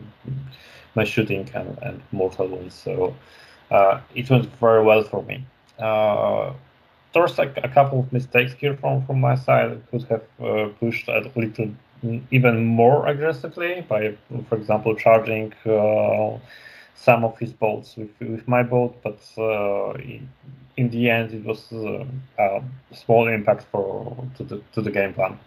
my 0.94 1.04
shooting 1.04 1.48
and, 1.54 1.78
and 1.82 2.02
mortal 2.12 2.46
wounds. 2.46 2.74
So 2.74 3.14
uh, 3.70 4.00
it 4.14 4.28
went 4.28 4.46
very 4.60 4.84
well 4.84 5.02
for 5.02 5.22
me. 5.22 5.46
Uh, 5.78 6.52
there's 7.14 7.38
like 7.38 7.56
a 7.64 7.68
couple 7.68 8.00
of 8.00 8.12
mistakes 8.12 8.52
here 8.52 8.76
from 8.76 9.06
from 9.06 9.18
my 9.18 9.34
side. 9.34 9.70
I 9.72 9.78
could 9.90 10.04
have 10.12 10.78
pushed 10.78 11.08
a 11.08 11.20
little 11.34 11.70
even 12.30 12.64
more 12.66 13.06
aggressively 13.06 13.80
by, 13.88 14.14
for 14.48 14.56
example, 14.56 14.94
charging 14.94 15.54
some 16.96 17.24
of 17.24 17.38
his 17.38 17.52
boats 17.52 17.96
with, 17.96 18.10
with 18.20 18.48
my 18.48 18.62
boat, 18.62 18.96
but 19.02 19.20
uh, 19.38 19.92
in 20.76 20.90
the 20.90 21.10
end, 21.10 21.32
it 21.32 21.44
was 21.44 21.72
uh, 21.72 22.04
a 22.38 22.62
small 22.94 23.28
impact 23.28 23.64
for 23.70 24.16
to 24.36 24.44
the 24.44 24.62
to 24.72 24.82
the 24.82 24.90
game 24.90 25.14
plan. 25.14 25.38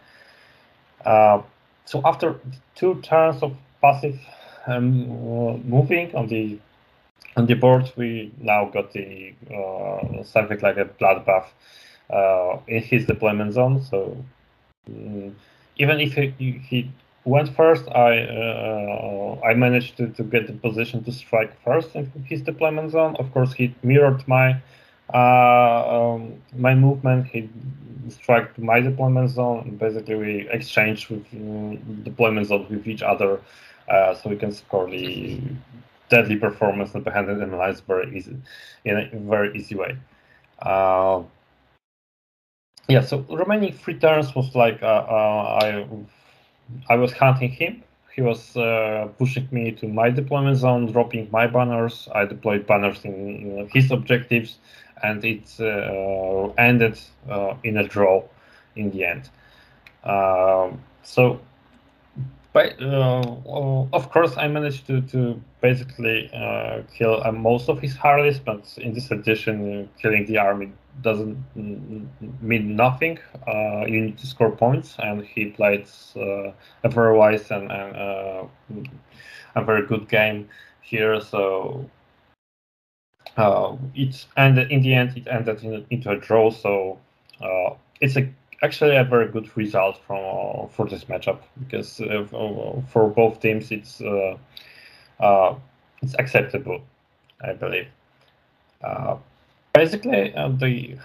Uh, 1.05 1.41
so 1.85 2.01
after 2.05 2.35
two 2.75 2.95
turns 3.01 3.41
of 3.41 3.55
passive 3.81 4.19
um, 4.67 5.07
moving 5.67 6.15
on 6.15 6.27
the 6.27 6.59
on 7.37 7.45
the 7.45 7.55
board, 7.55 7.91
we 7.95 8.31
now 8.39 8.65
got 8.65 8.91
the 8.93 9.33
uh, 9.53 10.23
something 10.23 10.59
like 10.61 10.77
a 10.77 10.85
bloodbath 10.85 11.47
uh, 12.09 12.59
in 12.67 12.81
his 12.83 13.05
deployment 13.05 13.53
zone. 13.53 13.81
So 13.81 14.17
um, 14.87 15.35
even 15.77 15.99
if 15.99 16.13
he, 16.13 16.29
he 16.69 16.91
went 17.25 17.49
first, 17.55 17.87
I 17.89 18.19
uh, 18.21 19.39
I 19.45 19.53
managed 19.53 19.97
to, 19.97 20.07
to 20.09 20.23
get 20.23 20.47
the 20.47 20.53
position 20.53 21.03
to 21.03 21.11
strike 21.11 21.51
first 21.63 21.95
in 21.95 22.11
his 22.25 22.41
deployment 22.41 22.91
zone. 22.91 23.15
Of 23.19 23.31
course, 23.33 23.53
he 23.53 23.75
mirrored 23.83 24.27
my 24.27 24.61
uh, 25.13 26.13
um, 26.13 26.41
my 26.55 26.75
movement. 26.75 27.27
He 27.27 27.49
struck 28.09 28.57
my 28.57 28.79
deployment 28.79 29.29
zone. 29.29 29.77
Basically, 29.79 30.15
we 30.15 30.49
exchanged 30.49 31.09
with 31.09 31.25
um, 31.33 31.77
deployment 32.03 32.47
zones 32.47 32.69
with 32.69 32.87
each 32.87 33.01
other, 33.03 33.39
uh, 33.89 34.13
so 34.15 34.29
we 34.29 34.35
can 34.35 34.51
score 34.51 34.89
the 34.89 35.41
deadly 36.09 36.37
performance 36.37 36.93
and 36.95 37.03
behind 37.03 37.29
enemy 37.29 37.55
lines 37.55 37.81
very 37.81 38.17
easy 38.17 38.35
in 38.85 38.97
a 38.97 39.09
very 39.13 39.55
easy 39.57 39.75
way. 39.75 39.97
Uh, 40.61 41.21
yeah, 42.87 43.01
so 43.01 43.19
remaining 43.29 43.73
three 43.73 43.93
turns 43.99 44.33
was 44.35 44.55
like 44.55 44.81
uh, 44.81 44.85
uh, 44.85 45.59
I 45.61 45.87
I 46.89 46.95
was 46.95 47.11
hunting 47.13 47.51
him. 47.51 47.83
He 48.13 48.21
was 48.21 48.57
uh, 48.57 49.09
pushing 49.17 49.47
me 49.51 49.71
to 49.73 49.87
my 49.87 50.09
deployment 50.09 50.57
zone, 50.57 50.91
dropping 50.91 51.29
my 51.31 51.47
banners. 51.47 52.09
I 52.13 52.25
deployed 52.25 52.67
banners 52.67 53.05
in 53.05 53.69
his 53.71 53.91
objectives, 53.91 54.57
and 55.01 55.23
it 55.23 55.55
uh, 55.59 56.47
ended 56.57 56.99
uh, 57.29 57.53
in 57.63 57.77
a 57.77 57.87
draw 57.87 58.23
in 58.75 58.91
the 58.91 59.05
end. 59.05 59.29
Um, 60.03 60.81
so, 61.03 61.39
but, 62.51 62.81
uh, 62.81 63.85
of 63.93 64.11
course, 64.11 64.35
I 64.37 64.47
managed 64.47 64.87
to, 64.87 65.01
to 65.01 65.41
basically 65.61 66.29
uh, 66.33 66.81
kill 66.95 67.21
uh, 67.23 67.31
most 67.31 67.69
of 67.69 67.79
his 67.79 67.95
Harleys, 67.95 68.39
but 68.39 68.65
in 68.77 68.93
this 68.93 69.11
edition, 69.11 69.89
killing 70.01 70.25
the 70.25 70.37
army 70.37 70.71
doesn't 71.01 71.37
mean 71.55 72.75
nothing. 72.75 73.19
Uh, 73.47 73.85
you 73.85 74.01
need 74.01 74.17
to 74.17 74.27
score 74.27 74.51
points, 74.51 74.95
and 74.99 75.23
he 75.23 75.47
played 75.47 75.87
uh, 76.15 76.51
a 76.83 76.89
very 76.89 77.17
wise 77.17 77.51
and, 77.51 77.71
and 77.71 77.95
uh, 77.95 78.43
a 79.55 79.63
very 79.63 79.85
good 79.85 80.07
game 80.09 80.47
here. 80.81 81.19
So 81.21 81.89
uh, 83.37 83.75
it 83.95 84.25
ended 84.37 84.71
in 84.71 84.81
the 84.81 84.93
end. 84.93 85.17
It 85.17 85.27
ended 85.29 85.63
in, 85.63 85.85
into 85.89 86.11
a 86.11 86.17
draw. 86.17 86.49
So 86.49 86.99
uh, 87.41 87.75
it's 88.01 88.15
a 88.17 88.29
actually 88.61 88.97
a 88.97 89.05
very 89.05 89.29
good 89.29 89.55
result 89.55 89.97
from 90.05 90.17
uh, 90.17 90.67
for 90.67 90.85
this 90.87 91.05
matchup 91.05 91.39
because 91.59 91.97
for 92.91 93.09
both 93.09 93.39
teams 93.39 93.71
it's 93.71 94.01
it's 96.01 96.15
acceptable, 96.19 96.81
I 97.41 97.53
believe. 97.53 97.87
Basically, 99.73 100.33
uh, 100.35 100.49
the 100.49 100.97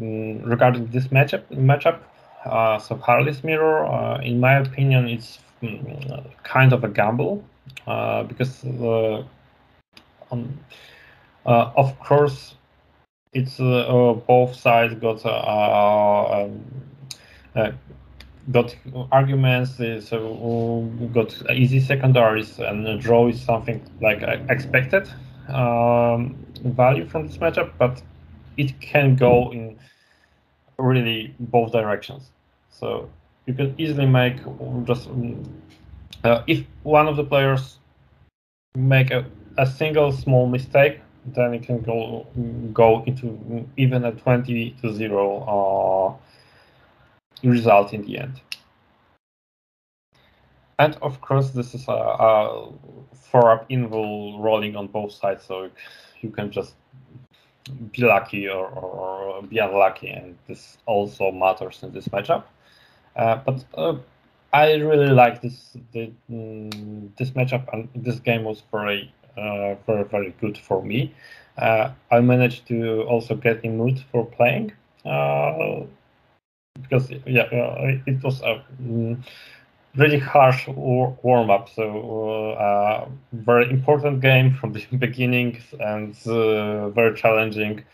mm, 0.00 0.40
regarding 0.46 0.86
this 0.88 1.08
matchup, 1.08 1.42
matchup, 1.52 1.98
Uh, 2.46 2.78
so 2.78 2.94
Harley's 2.96 3.42
Mirror, 3.42 3.86
uh, 3.86 4.18
in 4.22 4.38
my 4.40 4.54
opinion, 4.58 5.08
it's 5.08 5.40
mm, 5.62 6.24
kind 6.44 6.72
of 6.72 6.84
a 6.84 6.88
gamble 6.88 7.42
uh, 7.86 8.22
because 8.22 8.64
um, 10.30 10.58
of 11.76 11.98
course 12.00 12.54
it's 13.32 13.58
both 13.58 14.54
sides 14.54 14.94
got 14.94 15.24
um, 15.26 16.64
got 18.52 18.74
arguments, 19.12 19.76
so 19.76 20.88
got 21.12 21.34
easy 21.50 21.80
secondaries, 21.80 22.58
and 22.58 23.00
draw 23.00 23.28
is 23.28 23.40
something 23.40 23.82
like 24.00 24.22
expected 24.48 25.08
um, 25.48 26.36
value 26.64 27.06
from 27.06 27.26
this 27.26 27.38
matchup, 27.38 27.72
but 27.78 28.02
it 28.56 28.80
can 28.80 29.16
go 29.16 29.52
in 29.52 29.78
really 30.78 31.34
both 31.38 31.72
directions. 31.72 32.30
So 32.70 33.08
you 33.46 33.54
can 33.54 33.74
easily 33.78 34.06
make 34.06 34.36
just 34.84 35.08
uh, 36.24 36.42
if 36.46 36.64
one 36.82 37.08
of 37.08 37.16
the 37.16 37.24
players 37.24 37.78
make 38.74 39.10
a, 39.10 39.24
a 39.56 39.66
single 39.66 40.12
small 40.12 40.46
mistake, 40.46 41.00
then 41.34 41.54
it 41.54 41.62
can 41.62 41.80
go 41.80 42.26
go 42.72 43.02
into 43.06 43.66
even 43.76 44.04
a 44.04 44.12
20 44.12 44.76
to 44.82 44.92
0 44.92 45.42
uh, 45.42 46.25
result 47.42 47.92
in 47.92 48.02
the 48.02 48.18
end. 48.18 48.40
And 50.78 50.96
of 51.00 51.20
course, 51.20 51.50
this 51.50 51.74
is 51.74 51.88
a, 51.88 51.92
a 51.92 52.68
four-up 53.14 53.68
invul 53.70 54.38
rolling 54.42 54.76
on 54.76 54.88
both 54.88 55.12
sides, 55.12 55.44
so 55.44 55.70
you 56.20 56.30
can 56.30 56.50
just 56.50 56.74
be 57.92 58.02
lucky 58.02 58.48
or, 58.48 58.66
or, 58.66 59.42
be 59.42 59.58
unlucky, 59.58 60.08
and 60.08 60.36
this 60.46 60.78
also 60.86 61.30
matters 61.30 61.82
in 61.82 61.92
this 61.92 62.08
matchup. 62.08 62.44
Uh, 63.16 63.36
but 63.36 63.64
uh, 63.74 63.96
I 64.52 64.74
really 64.74 65.08
like 65.08 65.42
this 65.42 65.76
the, 65.92 66.10
mm, 66.30 67.16
this 67.16 67.30
matchup, 67.30 67.72
and 67.72 67.88
this 67.94 68.20
game 68.20 68.44
was 68.44 68.62
very 68.70 69.12
uh, 69.36 69.74
very 69.86 70.04
very 70.04 70.34
good 70.40 70.58
for 70.58 70.82
me. 70.82 71.14
Uh, 71.58 71.90
I 72.10 72.20
managed 72.20 72.66
to 72.68 73.02
also 73.02 73.34
get 73.34 73.64
in 73.64 73.78
mood 73.78 74.02
for 74.12 74.26
playing 74.26 74.72
uh, 75.06 75.80
because 76.88 77.10
yeah, 77.26 77.42
uh, 77.42 77.98
it 78.06 78.22
was 78.22 78.40
a. 78.42 78.62
Mm, 78.82 79.24
really 79.96 80.18
harsh 80.18 80.68
warm 80.68 81.50
up. 81.50 81.68
So 81.68 82.52
uh, 82.52 83.08
very 83.32 83.70
important 83.70 84.20
game 84.20 84.54
from 84.54 84.72
the 84.74 84.84
beginning 84.96 85.58
and 85.80 86.14
uh, 86.26 86.90
very 86.90 87.14
challenging. 87.16 87.84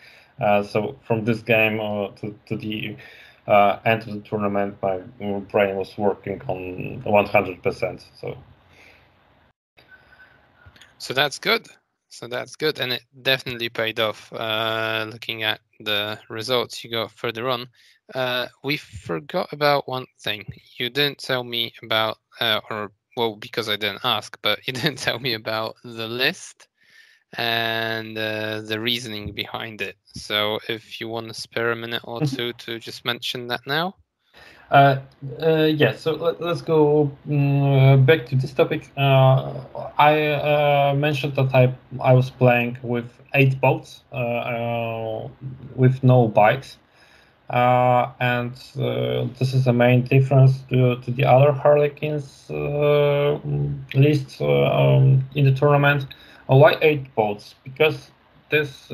Uh, 0.41 0.63
so 0.63 0.97
from 1.03 1.25
this 1.25 1.43
game 1.43 1.81
uh, 1.81 2.09
to, 2.21 2.39
to 2.47 2.57
the 2.57 2.97
uh, 3.47 3.79
end 3.85 4.03
of 4.03 4.15
the 4.15 4.21
tournament, 4.21 4.77
my 4.83 4.99
brain 5.51 5.77
was 5.77 5.97
working 5.97 6.41
on 6.49 7.03
100%. 7.05 8.05
So. 8.21 8.37
So 10.99 11.13
that's 11.15 11.39
good. 11.39 11.69
So 12.13 12.29
that's 12.29 12.57
good, 12.57 12.79
and 12.79 12.93
it 12.93 13.05
definitely 13.23 13.71
paid 13.71 13.99
off. 13.99 14.31
Uh, 14.31 15.07
looking 15.11 15.45
at 15.45 15.61
the 15.81 16.19
results 16.29 16.85
you 16.85 16.91
got 16.91 17.11
further 17.11 17.49
on, 17.49 17.69
uh, 18.15 18.49
we 18.63 18.77
forgot 18.77 19.51
about 19.51 19.89
one 19.89 20.05
thing. 20.21 20.45
You 20.77 20.91
didn't 20.91 21.21
tell 21.21 21.43
me 21.43 21.73
about, 21.83 22.19
uh, 22.39 22.61
or 22.69 22.93
well, 23.17 23.37
because 23.37 23.71
I 23.71 23.77
didn't 23.77 24.05
ask, 24.05 24.39
but 24.43 24.59
you 24.67 24.73
didn't 24.75 24.99
tell 24.99 25.19
me 25.19 25.33
about 25.33 25.77
the 25.85 26.07
list 26.07 26.69
and 27.39 28.19
uh, 28.19 28.61
the 28.61 28.79
reasoning 28.79 29.33
behind 29.33 29.81
it. 29.81 29.97
So 30.05 30.59
if 30.69 31.01
you 31.01 31.09
want 31.09 31.29
to 31.29 31.35
spare 31.35 31.73
a 31.73 31.77
minute 31.77 32.03
or 32.05 32.21
mm-hmm. 32.21 32.37
two 32.37 32.53
to 32.53 32.79
just 32.79 33.07
mention 33.07 33.47
that 33.47 33.63
now. 33.67 33.97
Uh, 34.73 34.99
uh, 35.43 35.65
yeah, 35.65 35.95
so 35.95 36.15
let, 36.15 36.41
us 36.41 36.63
go 36.63 37.13
um, 37.31 38.07
back 38.07 38.25
to 38.25 38.35
this 38.35 38.55
topic. 38.55 38.91
Uh, 38.97 39.53
I 39.99 40.29
uh, 40.29 40.95
mentioned 40.97 41.37
that 41.37 41.55
I 41.55 41.75
I 42.01 42.15
was 42.15 42.31
playing 42.31 42.79
with 42.83 43.05
eight 43.35 43.61
boats 43.61 44.01
uh, 44.13 44.17
uh, 44.17 45.29
with 45.77 46.03
no 46.03 46.27
bikes, 46.27 46.79
and 47.51 48.55
this 49.39 49.53
is 49.53 49.67
the 49.67 49.75
main 49.75 50.05
difference 50.05 50.63
to, 50.71 50.97
to 51.03 51.11
the 51.11 51.27
other 51.27 51.53
Harlequins 51.53 52.47
list 53.95 54.41
um, 54.41 55.23
in 55.35 55.45
the 55.45 55.53
tournament. 55.55 56.07
why 56.47 56.79
eight 56.81 57.15
boats? 57.15 57.57
Because 57.63 58.11
this 58.51 58.91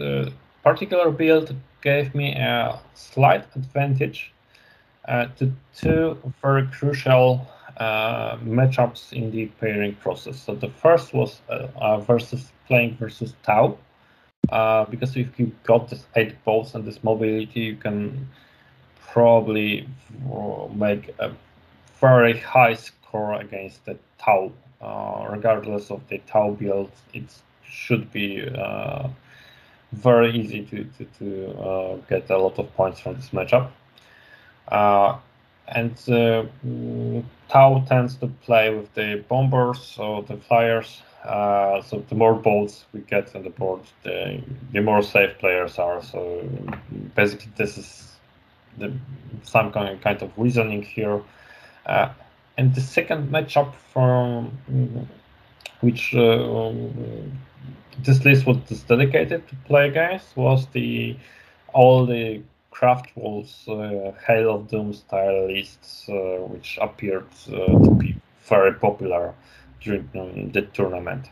particular 0.64 1.12
build 1.12 1.54
gave 1.82 2.16
me 2.16 2.34
a 2.34 2.80
slight 2.94 3.44
advantage 3.54 4.32
to 5.08 5.52
two 5.74 6.16
very 6.42 6.66
crucial 6.66 7.46
uh, 7.78 8.36
matchups 8.38 9.12
in 9.12 9.30
the 9.30 9.46
pairing 9.60 9.94
process. 9.96 10.38
So 10.38 10.54
the 10.54 10.68
first 10.68 11.14
was 11.14 11.40
uh, 11.48 11.98
versus 12.00 12.52
playing 12.66 12.96
versus 12.96 13.34
Tau, 13.42 13.78
because 14.90 15.16
if 15.16 15.38
you 15.38 15.52
got 15.64 15.88
this 15.88 16.04
eight 16.16 16.34
bolts 16.44 16.74
and 16.74 16.84
this 16.84 17.02
mobility, 17.02 17.60
you 17.60 17.76
can 17.76 18.28
probably 19.12 19.88
make 20.74 21.14
a 21.18 21.32
very 22.00 22.38
high 22.38 22.74
score 22.74 23.34
against 23.34 23.84
the 23.86 23.96
Tau. 24.18 24.52
Uh, 24.80 25.26
regardless 25.30 25.90
of 25.90 26.00
the 26.08 26.18
Tau 26.18 26.52
build, 26.52 26.90
it 27.12 27.24
should 27.64 28.12
be 28.12 28.46
uh, 28.46 29.08
very 29.92 30.30
easy 30.30 30.62
to, 30.66 30.84
to, 30.84 31.04
to 31.18 31.58
uh, 31.58 31.96
get 32.08 32.30
a 32.30 32.38
lot 32.38 32.58
of 32.58 32.72
points 32.76 33.00
from 33.00 33.14
this 33.16 33.30
matchup. 33.30 33.70
Uh, 34.70 35.18
and 35.68 35.96
uh, 36.08 36.44
Tau 37.48 37.84
tends 37.88 38.16
to 38.16 38.26
play 38.42 38.74
with 38.74 38.92
the 38.94 39.24
bombers 39.28 39.96
or 39.98 40.22
the 40.22 40.36
flyers. 40.36 41.02
Uh, 41.24 41.82
so 41.82 42.04
the 42.08 42.14
more 42.14 42.34
bolts 42.34 42.86
we 42.92 43.00
get 43.00 43.34
on 43.34 43.42
the 43.42 43.50
board, 43.50 43.80
the, 44.02 44.40
the 44.72 44.80
more 44.80 45.02
safe 45.02 45.36
players 45.38 45.78
are. 45.78 46.02
So 46.02 46.48
basically, 47.14 47.52
this 47.56 47.76
is 47.76 48.12
the, 48.78 48.92
some 49.42 49.72
kind 49.72 50.00
kind 50.00 50.22
of 50.22 50.30
reasoning 50.36 50.82
here. 50.82 51.20
Uh, 51.86 52.10
and 52.56 52.74
the 52.74 52.80
second 52.80 53.30
matchup 53.30 53.74
from 53.92 54.50
which 55.80 56.14
uh, 56.14 56.72
this 58.04 58.24
list 58.24 58.46
was 58.46 58.56
dedicated 58.88 59.46
to 59.48 59.56
play 59.66 59.88
against 59.88 60.36
was 60.36 60.66
the 60.68 61.16
all 61.72 62.06
the 62.06 62.42
Craftworlds 62.78 63.68
uh, 63.68 64.12
Hail 64.26 64.54
of 64.54 64.68
Doom 64.68 64.92
style 64.92 65.48
lists, 65.48 66.08
uh, 66.08 66.46
which 66.46 66.78
appeared 66.80 67.26
uh, 67.48 67.66
to 67.84 67.90
be 67.98 68.14
very 68.44 68.72
popular 68.72 69.34
during 69.80 70.08
um, 70.14 70.52
the 70.52 70.62
tournament. 70.62 71.26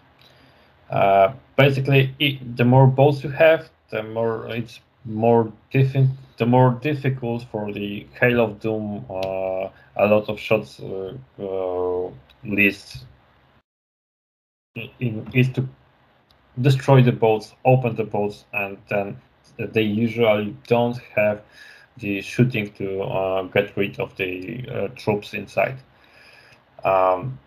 Uh, 0.90 1.32
basically, 1.56 2.14
it, 2.18 2.56
the 2.56 2.64
more 2.64 2.87
balls 2.87 3.22
you 3.22 3.30
have, 3.30 3.70
the 3.90 4.02
more 4.02 4.48
it's 4.48 4.80
more 5.04 5.52
diffi- 5.72 6.11
the 6.38 6.46
more 6.46 6.72
difficult 6.82 7.44
for 7.52 7.72
the 7.72 8.06
Hail 8.20 8.40
of 8.40 8.61
Doom. 8.61 9.04
A 9.98 10.06
lot 10.06 10.28
of 10.28 10.38
shots 10.38 10.80
list 12.44 13.04
in, 15.00 15.26
is 15.32 15.48
to 15.50 15.68
destroy 16.61 17.02
the 17.02 17.12
boats, 17.12 17.54
open 17.64 17.96
the 17.96 18.04
boats, 18.04 18.44
and 18.52 18.76
then 18.88 19.16
they 19.59 19.83
usually 19.83 20.57
don't 20.66 20.99
have 21.14 21.42
the 21.99 22.21
shooting 22.21 22.73
to 22.75 23.03
uh, 23.03 23.42
get 23.45 23.77
rid 23.77 23.99
of 23.99 24.16
the 24.16 24.64
uh, 24.71 24.88
troops 24.97 25.35
inside. 25.35 25.77
Um, 26.85 27.38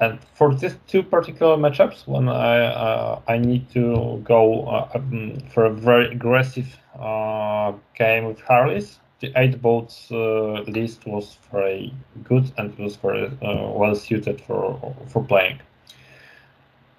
and 0.00 0.18
for 0.34 0.54
these 0.54 0.76
two 0.86 1.02
particular 1.02 1.56
matchups, 1.56 2.06
when 2.06 2.28
I 2.28 2.64
uh, 2.64 3.20
I 3.28 3.36
need 3.36 3.70
to 3.72 4.20
go 4.24 4.64
uh, 4.66 4.90
um, 4.94 5.38
for 5.52 5.66
a 5.66 5.70
very 5.70 6.10
aggressive 6.10 6.74
uh, 6.98 7.72
game 7.94 8.24
with 8.24 8.40
Harleys, 8.40 8.98
the 9.20 9.30
eight 9.36 9.60
boats 9.60 10.10
uh, 10.10 10.62
list 10.66 11.06
was 11.06 11.36
very 11.52 11.92
good 12.24 12.50
and 12.56 12.76
was 12.78 12.96
very 12.96 13.30
well 13.42 13.94
suited 13.94 14.40
for 14.40 14.94
for 15.06 15.22
playing. 15.22 15.60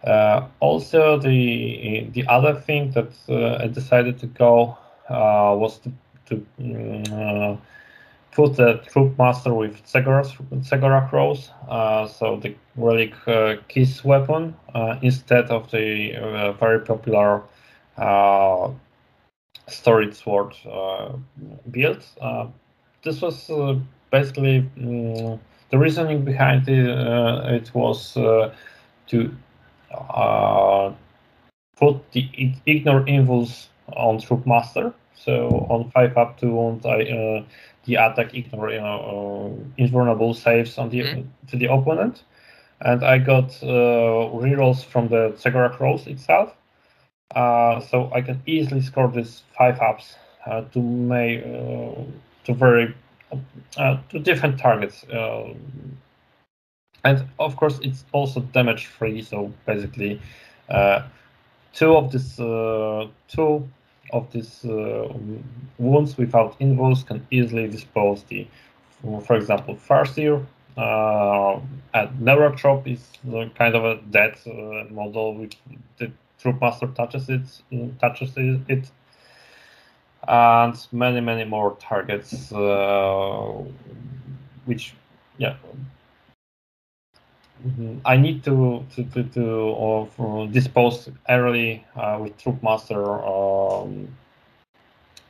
Uh, 0.04 0.48
also, 0.60 1.20
the 1.20 2.08
the 2.14 2.26
other 2.28 2.56
thing 2.56 2.92
that 2.92 3.12
uh, 3.30 3.64
I 3.64 3.68
decided 3.68 4.18
to 4.20 4.28
go 4.28 4.78
uh, 5.10 5.56
was 5.56 5.78
to, 5.80 5.92
to 6.26 6.46
mm, 6.60 7.12
uh, 7.12 7.58
put 8.32 8.56
the 8.56 8.82
Troupe 8.88 9.18
Master 9.18 9.54
with 9.54 9.86
Cegorach's 9.86 11.14
Rose, 11.14 11.52
uh, 11.70 12.08
so 12.08 12.38
the 12.38 12.56
relic 12.76 13.14
uh, 13.28 13.58
kiss 13.68 14.04
weapon 14.04 14.56
instead 15.04 15.46
of 15.52 15.70
the 15.70 16.54
very 16.60 16.80
popular 16.80 17.44
storied 19.68 20.16
sword 20.16 20.56
build. 21.70 22.04
this 23.04 23.22
was 23.22 23.52
basically 24.10 24.60
um, 24.80 25.40
the 25.70 25.78
reasoning 25.78 26.26
behind 26.26 26.68
it. 26.68 26.88
it 27.54 27.72
was 27.76 28.14
to 28.14 29.36
uh, 29.94 30.94
put 31.78 32.12
the 32.12 32.30
ignore 32.66 33.02
invuls 33.06 33.68
on 33.94 34.20
Troupe 34.20 34.46
Master. 34.46 34.94
So 35.16 35.68
on 35.70 35.92
five 35.92 36.18
up 36.18 36.40
to 36.40 36.48
wounds, 36.48 36.86
I 36.86 37.02
uh, 37.04 37.44
the 37.86 37.96
attack 37.96 38.34
ignore 38.34 38.72
you 38.72 38.82
know 38.82 39.58
uh, 39.58 39.72
invulnerable 39.78 40.34
saves 40.34 40.78
on 40.78 40.90
the 40.90 41.02
mm-hmm. 41.02 41.22
to 41.48 41.58
the 41.58 41.66
opponent, 41.66 42.24
and 42.82 43.04
I 43.04 43.20
got 43.20 43.52
uh, 43.62 44.32
rerolls 44.34 44.84
from 44.84 45.10
the 45.10 45.34
Cegorach's 45.38 45.80
Rose 45.80 46.08
itself, 46.08 46.56
uh, 47.36 47.80
so 47.82 48.12
I 48.14 48.22
can 48.22 48.42
easily 48.46 48.82
score 48.82 49.10
these 49.10 49.44
five 49.58 49.80
ups 49.80 50.16
uh, 50.46 50.62
to 50.74 50.80
uh, 51.14 52.46
to 52.46 52.54
very 52.54 52.96
uh, 53.78 53.98
to 54.10 54.20
different 54.20 54.60
targets. 54.60 55.06
And 57.04 57.28
of 57.40 57.56
course, 57.56 57.80
it's 57.82 58.06
also 58.12 58.42
damage 58.42 58.86
free. 58.86 59.22
So 59.22 59.52
basically, 59.66 60.22
two 61.74 61.96
of 61.96 62.12
these 62.12 62.36
two 62.36 63.70
of 64.14 64.32
these 64.32 64.64
wounds 65.78 66.18
without 66.18 66.56
invuls 66.60 67.04
can 67.04 67.26
easily 67.32 67.68
dispose 67.68 68.24
the, 68.24 68.46
for 69.26 69.36
example, 69.36 69.76
Farseer 69.76 70.46
uh, 70.78 71.60
and 71.94 72.10
Neurothrope 72.20 72.88
is 72.88 73.06
kind 73.56 73.76
of 73.76 73.84
a 73.84 74.02
dead 74.10 74.36
uh, 74.48 74.86
model 74.92 75.36
with 75.36 75.54
the 75.98 76.12
Troupe 76.40 76.62
Master 76.62 76.88
touches 76.88 77.30
it, 77.30 77.42
touches 78.00 78.34
it, 78.38 78.90
and 80.28 80.88
many 80.92 81.20
many 81.20 81.44
more 81.44 81.76
targets, 81.80 82.52
uh, 82.52 83.64
which 84.66 84.94
yeah. 85.38 85.56
Mm-hmm. 87.66 88.00
I 88.06 88.18
need 88.18 88.44
to 88.46 88.84
to 88.96 89.04
to, 89.04 89.24
to 89.24 89.46
uh, 90.20 90.46
dispose 90.48 91.10
early 91.30 91.86
uh, 91.96 92.18
with 92.22 92.38
Troupe 92.38 92.64
Master 92.64 93.24
um, 93.24 94.08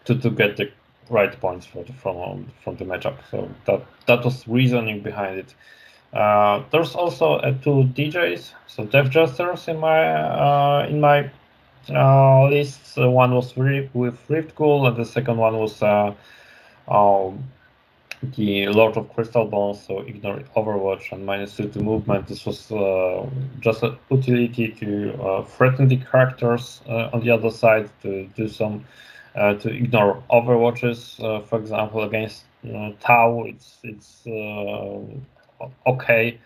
to 0.05 0.15
to 0.15 0.29
get 0.29 0.55
the 0.55 0.71
right 1.09 1.37
points 1.41 1.65
for 1.65 1.83
the, 1.83 1.93
from 1.93 2.47
from 2.63 2.77
the 2.77 2.85
matchup. 2.85 3.17
So 3.29 3.49
that 3.65 3.85
that 4.07 4.23
was 4.23 4.47
reasoning 4.47 5.01
behind 5.01 5.39
it. 5.39 5.55
Uh, 6.13 6.63
there's 6.71 6.95
also 6.95 7.39
two 7.63 7.83
DJs, 7.95 8.53
so 8.67 8.85
Death 8.85 9.09
Jesters 9.09 9.67
in 9.67 9.79
my 9.79 10.13
uh, 10.13 10.87
in 10.89 11.01
my 11.01 11.29
uh, 11.89 12.47
list. 12.49 12.97
One 12.97 13.35
was 13.35 13.55
with 13.57 14.17
Rift 14.29 14.55
Ghoul, 14.55 14.87
and 14.87 14.95
the 14.95 15.05
second 15.05 15.37
one 15.37 15.57
was 15.57 15.81
uh, 15.81 16.13
um, 16.87 17.43
the 18.23 18.67
Lord 18.67 18.97
of 18.97 19.13
Crystal 19.13 19.45
Bones. 19.45 19.83
So 19.85 19.99
ignore 19.99 20.39
Overwatch 20.55 21.11
and 21.11 21.25
minus 21.25 21.55
two 21.55 21.69
to 21.69 21.79
movement. 21.79 22.27
This 22.27 22.45
was 22.45 22.71
uh, 22.71 23.27
just 23.59 23.83
an 23.83 23.97
utility 24.09 24.69
to 24.79 25.45
threaten 25.47 25.87
the 25.87 25.97
characters 25.97 26.81
on 26.87 27.21
the 27.21 27.31
other 27.31 27.49
side 27.49 27.89
to 28.03 28.27
do 28.35 28.47
some 28.47 28.85
to 29.35 29.69
ignore 29.69 30.23
Overwatches. 30.29 31.17
for 31.47 31.59
example, 31.59 32.03
against 32.03 32.43
Tau, 32.99 33.45
it's 33.45 33.77
it's 33.83 34.27
okay. 35.87 36.39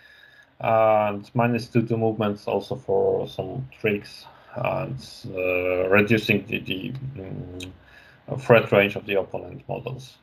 And 0.59 1.29
minus 1.33 1.67
two 1.67 1.81
to 1.83 1.97
movements 1.97 2.47
also 2.47 2.75
for 2.75 3.27
some 3.27 3.67
tricks 3.79 4.25
and 4.55 4.97
uh, 5.35 5.89
reducing 5.89 6.45
the, 6.45 6.59
the 6.59 6.93
um, 7.19 8.39
threat 8.39 8.71
range 8.71 8.95
of 8.95 9.05
the 9.05 9.19
opponent 9.19 9.63
models. 9.67 10.15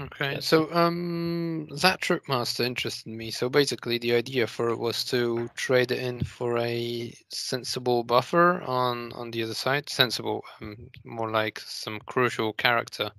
Okay, 0.00 0.38
so 0.40 0.72
um, 0.74 1.68
that 1.80 2.00
Troupe 2.00 2.28
Master 2.28 2.64
interested 2.64 3.10
me. 3.10 3.30
So 3.30 3.48
basically, 3.48 3.98
the 3.98 4.14
idea 4.14 4.46
for 4.48 4.70
it 4.70 4.78
was 4.78 5.04
to 5.04 5.48
trade 5.54 5.92
it 5.92 6.00
in 6.00 6.24
for 6.24 6.58
a 6.58 7.16
sensible 7.28 8.02
buffer 8.02 8.60
on 8.62 9.12
on 9.12 9.30
the 9.30 9.44
other 9.44 9.54
side. 9.54 9.88
Sensible, 9.88 10.42
um, 10.60 10.90
more 11.04 11.30
like 11.30 11.60
some 11.60 12.00
crucial 12.06 12.52
character. 12.54 13.12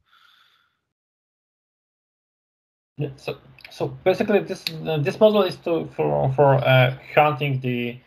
Yeah, 2.98 3.10
so 3.16 3.38
so 3.70 3.88
basically 4.04 4.40
this 4.40 4.66
uh, 4.86 4.98
this 4.98 5.18
model 5.20 5.44
is 5.44 5.56
to 5.58 5.86
for 5.96 6.32
for 6.34 6.56
uh, 6.56 6.98
hunting 7.14 7.62
the 7.62 7.98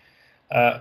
uh, 0.50 0.80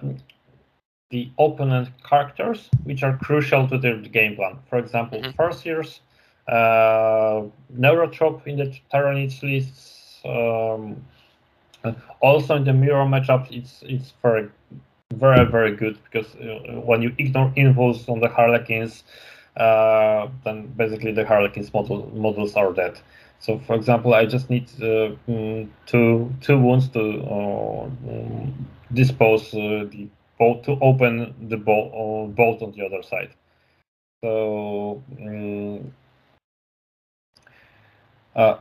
the 1.10 1.32
opponent 1.40 1.90
characters 2.04 2.70
which 2.84 3.04
are 3.04 3.18
crucial 3.18 3.68
to 3.68 3.78
their 3.78 3.98
game 3.98 4.36
plan. 4.36 4.60
For 4.70 4.78
example, 4.78 5.20
mm-hmm. 5.20 5.42
Farseers, 5.42 6.00
uh, 6.00 6.07
Neurothrope 6.50 8.46
in 8.48 8.58
the 8.58 8.80
Tyranids 8.94 9.42
lists. 9.44 10.22
Um, 10.26 11.06
also 12.22 12.56
in 12.56 12.64
the 12.64 12.74
mirror 12.74 13.06
matchup, 13.06 13.48
it's 13.52 13.84
it's 13.84 14.14
very 14.22 14.50
very 15.14 15.46
very 15.46 15.76
good 15.76 15.98
because 16.04 16.36
uh, 16.36 16.82
when 16.82 17.02
you 17.02 17.14
ignore 17.18 17.50
invos 17.56 18.10
on 18.10 18.20
the 18.20 18.28
Harlequins, 18.28 19.04
uh, 19.56 20.28
then 20.44 20.68
basically 20.76 21.12
the 21.12 21.26
Harlequins 21.26 21.74
model, 21.74 22.10
models 22.14 22.56
are 22.56 22.74
dead. 22.74 23.00
So, 23.40 23.60
for 23.60 23.76
example, 23.76 24.14
I 24.14 24.26
just 24.26 24.50
need 24.50 24.68
uh, 24.82 25.16
mm, 25.30 25.68
two 25.86 26.34
two 26.42 26.60
wounds 26.60 26.90
to 26.90 27.00
uh, 27.00 27.84
um, 27.84 28.68
dispose 28.94 29.54
uh, 29.54 29.86
the 29.92 30.08
bolt 30.40 30.64
to 30.66 30.78
open 30.82 31.34
the 31.50 31.58
bolt, 31.58 31.94
uh, 31.94 32.32
bolt 32.34 32.62
on 32.62 32.72
the 32.72 32.86
other 32.86 33.04
side. 33.04 33.30
So, 34.24 35.04
um, 35.22 35.94
uh, 38.38 38.58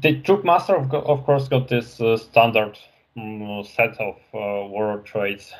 the 0.00 0.20
Troupe 0.20 0.44
Master, 0.44 0.76
of, 0.76 0.92
of 0.92 1.24
course, 1.24 1.48
got 1.48 1.68
this 1.68 2.00
uh, 2.00 2.16
standard 2.16 2.78
um, 3.16 3.64
set 3.64 3.98
of 4.00 4.16
war 4.32 4.98
traits. 5.04 5.52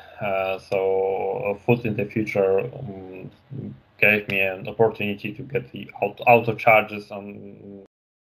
so, 0.69 1.41
a 1.45 1.55
foot 1.59 1.85
in 1.85 1.95
the 1.95 2.05
future 2.05 2.59
um, 2.59 3.31
gave 3.99 4.27
me 4.29 4.39
an 4.39 4.67
opportunity 4.67 5.33
to 5.33 5.41
get 5.41 5.71
the 5.71 5.89
auto, 6.01 6.23
auto 6.25 6.55
charges 6.55 7.11
on 7.11 7.85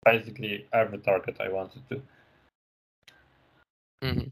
basically 0.05 0.67
every 0.73 0.99
target 0.99 1.37
I 1.41 1.49
wanted 1.49 1.83
to. 1.89 2.03
Mm-hmm. 4.03 4.29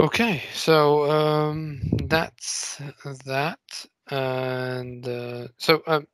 Okay, 0.00 0.42
so 0.54 1.10
um, 1.10 1.80
that's 2.04 2.80
that, 3.26 3.58
and 4.10 5.06
uh, 5.06 5.48
so. 5.58 5.82
Um, 5.86 6.06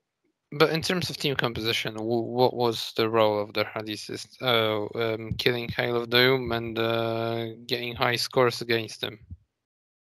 but 0.58 0.70
in 0.70 0.82
terms 0.82 1.10
of 1.10 1.16
team 1.16 1.34
composition, 1.34 1.94
w- 1.94 2.22
what 2.22 2.54
was 2.54 2.92
the 2.96 3.08
role 3.08 3.40
of 3.40 3.52
the 3.52 3.64
Hadises? 3.64 4.26
Uh, 4.40 4.86
um, 4.98 5.32
killing 5.32 5.68
Hail 5.68 5.96
of 5.96 6.10
Doom 6.10 6.52
and 6.52 6.78
uh, 6.78 7.46
getting 7.66 7.94
high 7.94 8.16
scores 8.16 8.60
against 8.60 9.00
them. 9.00 9.18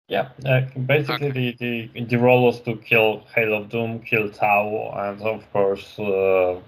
Yeah, 0.08 0.28
uh, 0.44 0.62
basically 0.86 1.28
okay. 1.28 1.56
the, 1.58 1.88
the 1.94 2.04
the 2.04 2.18
role 2.18 2.44
was 2.44 2.60
to 2.62 2.76
kill 2.76 3.24
Hail 3.34 3.54
of 3.54 3.70
Doom, 3.70 4.00
kill 4.00 4.28
Tau, 4.28 4.92
and 4.94 5.22
of 5.22 5.50
course 5.52 5.98
uh, 5.98 6.60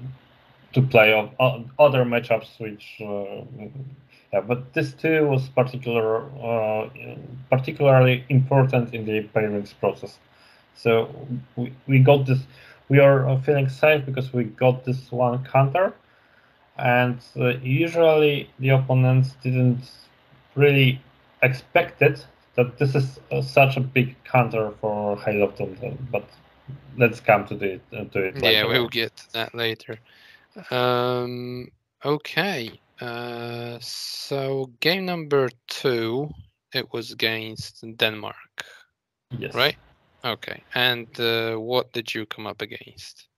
to 0.72 0.82
play 0.82 1.12
of, 1.12 1.30
uh, 1.38 1.58
other 1.78 2.04
matchups. 2.04 2.58
Which 2.58 3.02
uh, 3.02 3.44
yeah, 4.32 4.40
but 4.40 4.72
this 4.72 4.94
too 4.94 5.26
was 5.26 5.48
particular 5.50 6.24
uh, 6.42 6.88
particularly 7.50 8.24
important 8.30 8.94
in 8.94 9.04
the 9.04 9.28
pairings 9.34 9.74
process. 9.78 10.18
So 10.74 11.14
we, 11.56 11.72
we 11.86 11.98
got 11.98 12.26
this. 12.26 12.40
We 12.88 12.98
are 12.98 13.28
uh, 13.28 13.40
feeling 13.40 13.68
safe 13.68 14.04
because 14.04 14.32
we 14.32 14.44
got 14.44 14.84
this 14.84 15.10
one 15.10 15.44
counter, 15.44 15.94
and 16.76 17.18
usually 17.62 18.50
the 18.58 18.70
opponents 18.70 19.36
didn't 19.42 19.90
really 20.54 21.00
expect 21.42 22.02
it 22.02 22.26
that 22.56 22.78
this 22.78 22.94
is 22.94 23.18
uh, 23.32 23.42
such 23.42 23.76
a 23.76 23.80
big 23.80 24.16
counter 24.24 24.72
for 24.80 25.12
of 25.12 25.56
Doom, 25.56 26.08
but 26.10 26.28
let's 26.96 27.20
come 27.20 27.46
to 27.46 27.54
the 27.54 27.80
uh, 27.92 28.04
to 28.04 28.24
it. 28.24 28.36
Yeah, 28.42 28.64
we'll 28.64 28.88
get 28.88 29.16
to 29.16 29.32
that 29.32 29.54
later. 29.54 29.98
Um, 30.70 31.68
okay, 32.04 32.80
uh, 33.00 33.78
so 33.80 34.70
game 34.80 35.04
number 35.04 35.48
two, 35.68 36.30
it 36.72 36.92
was 36.92 37.12
against 37.12 37.84
Denmark. 37.96 38.64
Yes. 39.38 39.54
Right. 39.54 39.76
Okay, 40.24 40.62
and 40.74 41.08
uh, 41.20 41.56
what 41.56 41.92
did 41.92 42.14
you 42.14 42.24
come 42.24 42.46
up 42.46 42.62
against? 42.62 43.28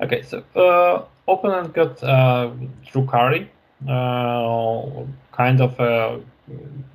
Okay, 0.00 0.22
so 0.22 0.44
uh, 0.54 1.04
opponent 1.26 1.74
got 1.74 2.00
uh, 2.04 2.52
Drukhari, 2.86 3.48
uh, 3.88 5.04
kind 5.32 5.60
of 5.60 5.80
a 5.80 6.20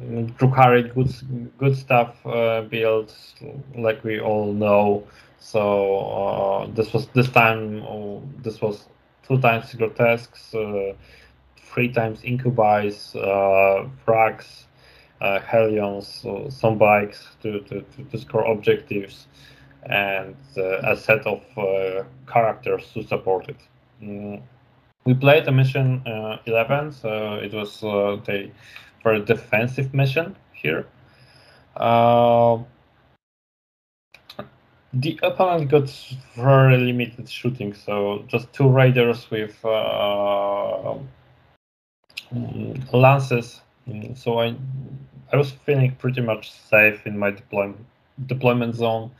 Drukhari 0.01 0.93
good 0.93 1.11
good 1.57 1.75
stuff 1.75 2.25
uh, 2.25 2.61
built, 2.61 3.13
like 3.75 4.01
we 4.05 4.21
all 4.21 4.53
know. 4.53 5.03
So 5.39 5.97
uh, 5.97 6.67
this 6.73 6.93
was 6.93 7.07
this 7.07 7.29
time 7.29 7.83
oh, 7.83 8.23
this 8.41 8.61
was 8.61 8.87
two 9.27 9.41
times 9.41 9.73
grotesques, 9.73 10.55
uh, 10.55 10.93
three 11.57 11.89
times 11.91 12.21
incubies, 12.21 13.13
uh, 13.15 13.89
frags, 14.05 14.65
uh, 15.21 15.39
hellions, 15.39 16.25
some 16.49 16.77
bikes 16.77 17.27
to, 17.41 17.59
to, 17.61 17.85
to, 18.11 18.17
score 18.17 18.45
objectives, 18.45 19.27
and 19.83 20.35
uh, 20.57 20.91
a 20.91 20.97
set 20.97 21.25
of 21.27 21.41
uh, 21.57 22.03
characters 22.31 22.83
to 22.93 23.03
support 23.03 23.47
it. 23.49 23.57
Mm. 24.01 24.41
We 25.05 25.13
played 25.13 25.47
a 25.47 25.51
mission 25.51 26.03
11, 26.45 26.91
so 26.91 27.35
it 27.35 27.53
was 27.53 27.83
for 29.01 29.13
a 29.13 29.19
defensive 29.19 29.93
mission 29.93 30.35
here. 30.53 30.85
Uh, 31.75 32.59
the 34.93 35.19
opponent 35.23 35.71
got 35.71 35.89
very 36.35 36.77
limited 36.77 37.29
shooting, 37.29 37.73
so 37.73 38.23
just 38.27 38.51
two 38.53 38.67
raiders 38.67 39.29
with 39.31 39.57
uh, 39.63 40.95
lances. 42.93 43.61
So 44.15 44.39
I 44.39 44.55
I 45.31 45.37
was 45.37 45.51
feeling 45.51 45.95
pretty 45.95 46.21
much 46.21 46.51
safe 46.51 47.05
in 47.05 47.17
my 47.17 47.31
deployment 47.31 47.85
deployment 48.27 48.75
zone. 48.75 49.11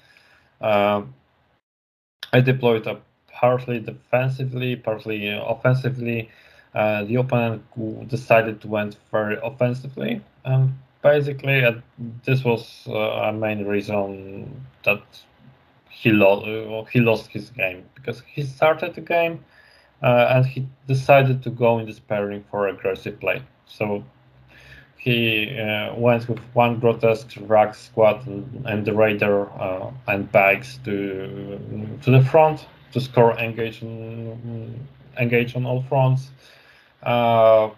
Uh, 0.61 1.03
I 2.33 2.41
deployed 2.41 2.87
partly 3.31 3.79
defensively, 3.79 4.75
partly 4.75 5.27
offensively. 5.27 6.29
Uh, 6.73 7.03
the 7.03 7.15
opponent 7.15 7.63
decided 8.07 8.61
to 8.61 8.67
went 8.67 8.97
very 9.11 9.37
offensively, 9.43 10.21
and 10.43 10.73
basically 11.01 11.63
uh, 11.63 11.73
this 12.25 12.43
was 12.43 12.87
uh, 12.87 12.93
a 13.29 13.33
main 13.33 13.65
reason 13.65 14.65
that 14.83 15.01
he 15.89 16.11
lost 16.11 16.45
uh, 16.47 16.83
he 16.91 16.99
lost 16.99 17.31
his 17.31 17.49
game 17.51 17.83
because 17.95 18.21
he 18.33 18.43
started 18.43 18.93
the 18.95 19.01
game 19.01 19.43
uh, 20.01 20.27
and 20.33 20.45
he 20.45 20.67
decided 20.87 21.41
to 21.43 21.49
go 21.49 21.79
in 21.79 21.85
this 21.85 21.99
pairing 21.99 22.43
for 22.49 22.67
aggressive 22.67 23.19
play. 23.19 23.41
So 23.65 24.03
he 25.01 25.59
uh, 25.59 25.95
went 25.95 26.29
with 26.29 26.39
one 26.53 26.79
grotesque 26.79 27.35
Rag 27.41 27.73
squad 27.73 28.27
and, 28.27 28.85
the 28.85 28.93
raider 28.93 29.49
uh, 29.59 29.89
and 30.07 30.31
bags 30.31 30.79
to 30.85 31.59
to 32.03 32.11
the 32.11 32.23
front 32.23 32.67
to 32.93 33.01
score 33.01 33.33
engage 33.39 33.81
on, 33.81 34.87
engage 35.17 35.55
on 35.55 35.65
all 35.65 35.81
fronts 35.89 36.29
uh, 37.01 37.69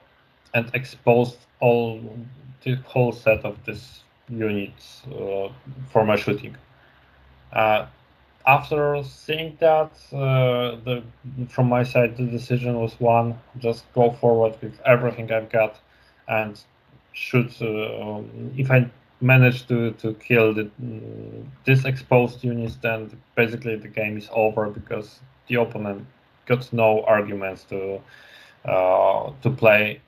and 0.53 0.69
exposed 0.73 1.37
all 1.61 2.01
the 2.65 2.75
whole 2.85 3.13
set 3.13 3.45
of 3.45 3.55
this 3.65 4.03
units 4.27 5.03
uh, 5.07 5.47
for 5.91 6.05
my 6.05 6.17
shooting. 6.17 6.57
Uh, 7.53 7.85
after 8.45 9.01
seeing 9.03 9.55
that, 9.61 9.91
uh, 10.11 10.75
the 10.83 11.01
from 11.47 11.69
my 11.69 11.83
side, 11.83 12.17
the 12.17 12.25
decision 12.25 12.77
was 12.81 12.99
one: 12.99 13.39
just 13.59 13.85
go 13.93 14.11
forward 14.11 14.55
with 14.61 14.77
everything 14.85 15.31
I've 15.31 15.49
got, 15.49 15.79
and 16.27 16.59
shoot. 17.13 17.61
Uh, 17.61 18.21
if 18.57 18.69
I 18.71 18.89
manage 19.21 19.67
to 19.67 19.91
to 19.93 20.13
kill 20.15 20.53
the 20.53 20.69
this 21.65 21.85
exposed 21.85 22.43
units, 22.43 22.75
then 22.75 23.09
basically 23.35 23.75
the 23.75 23.87
game 23.87 24.17
is 24.17 24.29
over 24.31 24.69
because 24.69 25.19
the 25.47 25.55
opponent 25.55 26.05
got 26.45 26.71
no 26.73 27.03
arguments 27.03 27.63
to 27.65 28.01
uh, 28.65 29.31
to 29.41 29.49
play. 29.49 30.01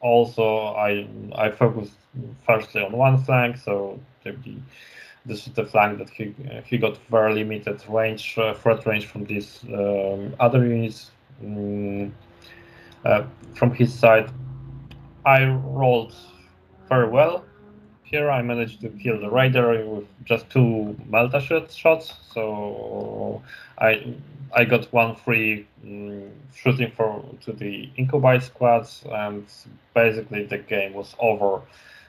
Also, 0.00 0.74
I 0.74 1.08
I 1.34 1.50
focused 1.50 1.98
firstly 2.46 2.82
on 2.82 2.92
one 2.92 3.22
flank, 3.24 3.56
so 3.56 4.00
the 4.24 4.34
this 5.26 5.46
is 5.46 5.52
the 5.52 5.64
flank 5.64 5.98
that 5.98 6.10
he 6.10 6.34
he 6.64 6.78
got 6.78 6.96
very 7.10 7.34
limited 7.34 7.82
range 7.88 8.38
uh, 8.38 8.54
threat 8.54 8.86
range 8.86 9.06
from 9.06 9.24
these 9.24 9.60
um, 9.74 10.34
other 10.40 10.66
units 10.66 11.10
um, 11.42 12.14
uh, 13.04 13.24
from 13.54 13.72
his 13.72 13.92
side. 13.92 14.30
I 15.28 15.44
rolled 15.44 16.14
very 16.88 17.06
well. 17.06 17.44
Here 18.02 18.30
I 18.30 18.40
managed 18.40 18.80
to 18.80 18.88
kill 18.88 19.20
the 19.20 19.28
rider 19.28 19.84
with 19.84 20.06
just 20.24 20.48
two 20.48 20.96
Melta 21.10 21.40
shots, 21.82 22.14
so 22.32 23.42
I 23.78 24.14
I 24.56 24.64
got 24.64 24.90
one 24.90 25.14
free 25.16 25.66
um, 25.84 26.30
shooting 26.54 26.90
for 26.96 27.22
to 27.44 27.52
the 27.52 27.90
Incubite 27.98 28.42
squads, 28.42 29.04
and 29.12 29.44
basically 29.92 30.44
the 30.46 30.56
game 30.56 30.94
was 30.94 31.14
over 31.18 31.60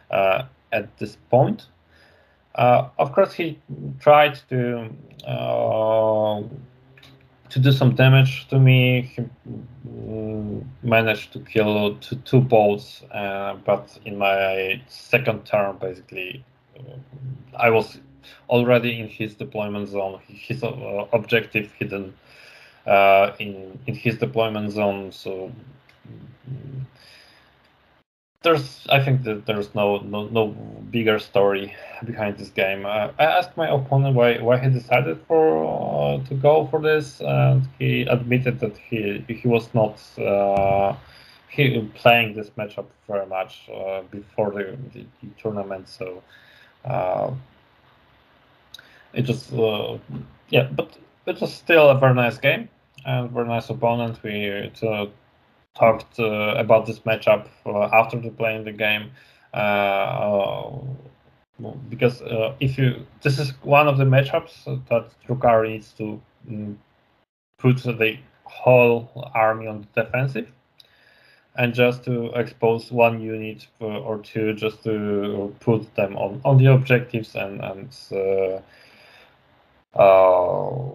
uh, 0.09 0.43
at 0.71 0.97
this 0.97 1.17
point. 1.29 1.65
Uh, 2.55 2.87
of 2.97 3.11
course, 3.11 3.33
he 3.33 3.59
tried 3.99 4.39
to 4.49 4.89
uh, 5.27 6.41
to 7.49 7.59
do 7.59 7.71
some 7.71 7.95
damage 7.95 8.47
to 8.49 8.59
me. 8.59 9.01
He 9.15 9.23
mm, 9.87 10.65
managed 10.83 11.33
to 11.33 11.39
kill 11.39 11.95
two, 11.97 12.15
two 12.17 12.41
bolts, 12.41 13.03
uh, 13.11 13.55
but 13.65 13.97
in 14.05 14.17
my 14.17 14.81
second 14.87 15.45
turn, 15.45 15.77
basically, 15.77 16.45
uh, 16.77 16.97
I 17.57 17.69
was 17.69 17.99
already 18.49 18.99
in 18.99 19.07
his 19.07 19.35
deployment 19.35 19.89
zone. 19.89 20.19
His 20.27 20.63
uh, 20.63 21.05
objective 21.13 21.71
hidden 21.73 22.13
uh, 22.85 23.33
in 23.39 23.79
in 23.87 23.95
his 23.95 24.17
deployment 24.17 24.71
zone, 24.71 25.11
so 25.11 25.51
mm, 26.49 26.81
there's 28.41 28.87
I 28.89 29.03
think 29.03 29.23
that 29.23 29.45
there's 29.45 29.75
no 29.75 29.97
no, 29.97 30.27
no 30.27 30.47
bigger 30.91 31.19
story 31.19 31.75
behind 32.05 32.37
this 32.37 32.49
game. 32.49 32.85
Uh, 32.85 33.11
I 33.19 33.25
asked 33.25 33.57
my 33.57 33.67
opponent 33.67 34.15
why 34.15 34.37
why 34.39 34.57
he 34.59 34.69
decided 34.69 35.19
for 35.27 35.65
uh, 35.65 36.23
to 36.25 36.35
go 36.35 36.67
for 36.67 36.81
this, 36.81 37.19
and 37.19 37.67
he 37.79 38.03
admitted 38.03 38.59
that 38.61 38.77
he 38.77 39.25
he 39.27 39.47
was 39.47 39.73
not 39.73 39.99
uh, 40.17 40.95
he 41.49 41.81
playing 41.95 42.33
this 42.33 42.49
matchup 42.51 42.85
very 43.07 43.25
much 43.25 43.69
uh, 43.73 44.03
before 44.03 44.51
the, 44.51 44.77
the, 44.93 45.05
the, 45.21 45.29
tournament. 45.41 45.89
So 45.89 46.23
uh, 46.85 47.31
it 49.13 49.27
was 49.27 49.51
uh, 49.51 49.97
yeah, 50.49 50.69
but 50.71 50.97
it 51.25 51.41
was 51.41 51.53
still 51.53 51.89
a 51.89 51.99
very 51.99 52.13
nice 52.13 52.37
game 52.37 52.69
and 53.05 53.31
very 53.31 53.47
nice 53.49 53.69
opponent. 53.69 54.23
We 54.23 54.45
it's 54.45 54.81
talked 55.75 56.19
uh, 56.19 56.55
about 56.57 56.85
this 56.85 56.99
matchup 56.99 57.47
uh, 57.65 57.83
after 57.93 58.19
the 58.19 58.29
playing 58.29 58.63
the 58.63 58.71
game 58.71 59.11
uh, 59.53 60.71
because 61.89 62.21
if 62.59 62.77
you 62.77 63.05
this 63.21 63.39
is 63.39 63.51
one 63.63 63.87
of 63.87 63.97
the 63.97 64.05
matchups 64.05 64.63
that 64.87 65.09
Drukhari 65.27 65.71
needs 65.71 65.91
to 65.93 66.21
um, 66.49 66.79
put 67.57 67.77
the 67.83 68.17
whole 68.43 69.29
army 69.33 69.67
on 69.67 69.85
the 69.93 70.03
defensive 70.03 70.49
and 71.55 71.73
just 71.73 72.03
to 72.05 72.27
expose 72.35 72.91
one 72.91 73.19
unit 73.19 73.67
or 73.79 74.19
two 74.19 74.53
just 74.53 74.83
to 74.83 75.53
put 75.59 75.93
them 75.95 76.15
on, 76.15 76.41
on 76.45 76.57
the 76.57 76.67
objectives 76.67 77.35
and, 77.35 77.61
and 77.61 77.95
uh, 78.13 79.99
uh, 79.99 80.91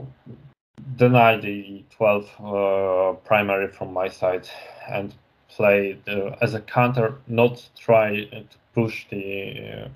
deny 0.96 1.36
the 1.36 1.84
12 1.90 2.30
uh, 2.40 3.12
primary 3.24 3.68
from 3.68 3.92
my 3.92 4.08
side 4.08 4.48
and 4.88 5.14
play 5.48 5.98
the, 6.04 6.36
as 6.42 6.54
a 6.54 6.60
counter, 6.60 7.16
not 7.26 7.68
try 7.78 8.24
to 8.24 8.44
push 8.74 9.06
the 9.10 9.84
uh, 9.84 9.88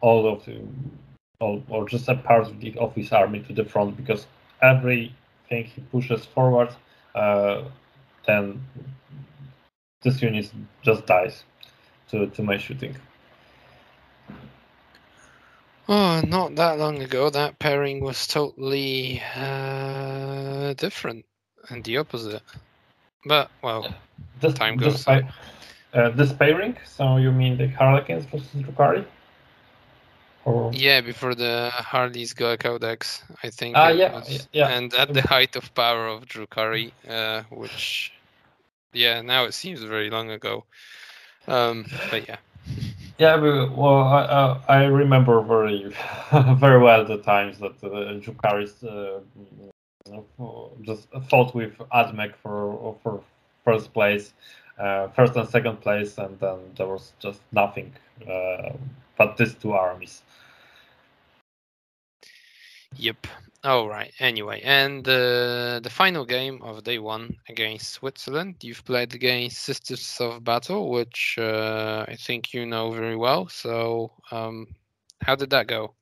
all 0.00 0.30
of 0.30 0.44
the 0.44 0.60
all, 1.40 1.62
or 1.68 1.88
just 1.88 2.08
a 2.08 2.14
part 2.14 2.46
of, 2.46 2.60
the, 2.60 2.76
of 2.78 2.94
his 2.94 3.12
army 3.12 3.40
to 3.40 3.52
the 3.52 3.64
front 3.64 3.96
because 3.96 4.26
everything 4.62 5.64
he 5.64 5.80
pushes 5.92 6.24
forward, 6.24 6.70
uh, 7.14 7.62
then 8.26 8.62
this 10.02 10.20
unit 10.22 10.50
just 10.82 11.06
dies 11.06 11.44
to, 12.10 12.26
to 12.28 12.42
my 12.42 12.56
shooting. 12.56 12.96
Oh, 15.88 16.20
not 16.26 16.56
that 16.56 16.78
long 16.78 17.00
ago, 17.00 17.30
that 17.30 17.58
pairing 17.58 18.00
was 18.00 18.26
totally 18.26 19.22
uh, 19.36 20.74
different 20.74 21.24
and 21.68 21.84
the 21.84 21.98
opposite. 21.98 22.42
But 23.24 23.50
well, 23.62 23.94
this, 24.40 24.54
time 24.54 24.76
goes. 24.76 25.04
This, 25.04 25.24
uh, 25.94 26.10
this 26.10 26.32
pairing. 26.32 26.76
So 26.84 27.18
you 27.18 27.30
mean 27.30 27.56
the 27.56 27.68
Harlequins 27.68 28.24
versus 28.24 28.48
Drukhari? 28.54 29.04
Or... 30.44 30.70
Yeah, 30.72 31.00
before 31.00 31.34
the 31.34 31.70
Harley's 31.72 32.32
Codex, 32.32 33.22
I 33.42 33.50
think. 33.50 33.76
Ah, 33.76 33.88
yeah, 33.88 34.12
was, 34.12 34.48
yeah, 34.52 34.68
And 34.68 34.92
at 34.94 35.12
the 35.12 35.22
height 35.22 35.56
of 35.56 35.74
power 35.74 36.06
of 36.06 36.26
Drukhari, 36.26 36.92
uh, 37.08 37.42
which, 37.50 38.12
yeah, 38.92 39.22
now 39.22 39.44
it 39.44 39.54
seems 39.54 39.82
very 39.82 40.10
long 40.10 40.30
ago. 40.30 40.64
Um, 41.48 41.86
but 42.10 42.28
yeah. 42.28 42.36
Yeah, 43.18 43.36
well, 43.74 43.98
I, 44.02 44.60
I 44.68 44.84
remember 44.84 45.40
very, 45.40 45.94
very 46.56 46.82
well 46.82 47.04
the 47.04 47.18
times 47.18 47.58
that 47.58 47.82
uh, 47.82 48.18
Drukhari's 48.20 48.84
uh, 48.84 49.20
just 50.82 51.08
fought 51.30 51.54
with 51.54 51.76
Admech 51.92 52.34
for 52.42 52.96
for 53.02 53.22
first 53.64 53.92
place, 53.92 54.32
uh, 54.78 55.08
first 55.08 55.36
and 55.36 55.48
second 55.48 55.80
place, 55.80 56.18
and 56.18 56.38
then 56.40 56.58
there 56.76 56.86
was 56.86 57.12
just 57.18 57.40
nothing 57.52 57.92
uh, 58.30 58.72
but 59.16 59.36
these 59.36 59.54
two 59.54 59.72
armies. 59.72 60.22
Yep. 62.96 63.26
All 63.66 63.88
right. 63.88 64.12
Anyway, 64.20 64.60
and 64.62 65.06
uh, 65.08 65.80
the 65.80 65.90
final 65.90 66.24
game 66.24 66.62
of 66.62 66.84
day 66.84 67.00
one 67.00 67.36
against 67.48 67.94
Switzerland, 67.94 68.54
you've 68.62 68.84
played 68.84 69.12
against 69.12 69.58
Sisters 69.58 70.18
of 70.20 70.44
Battle, 70.44 70.88
which 70.88 71.34
uh, 71.36 72.04
I 72.06 72.14
think 72.14 72.54
you 72.54 72.64
know 72.64 72.92
very 72.92 73.16
well. 73.16 73.48
So, 73.48 74.12
um, 74.30 74.68
how 75.20 75.34
did 75.34 75.50
that 75.50 75.66
go? 75.66 75.94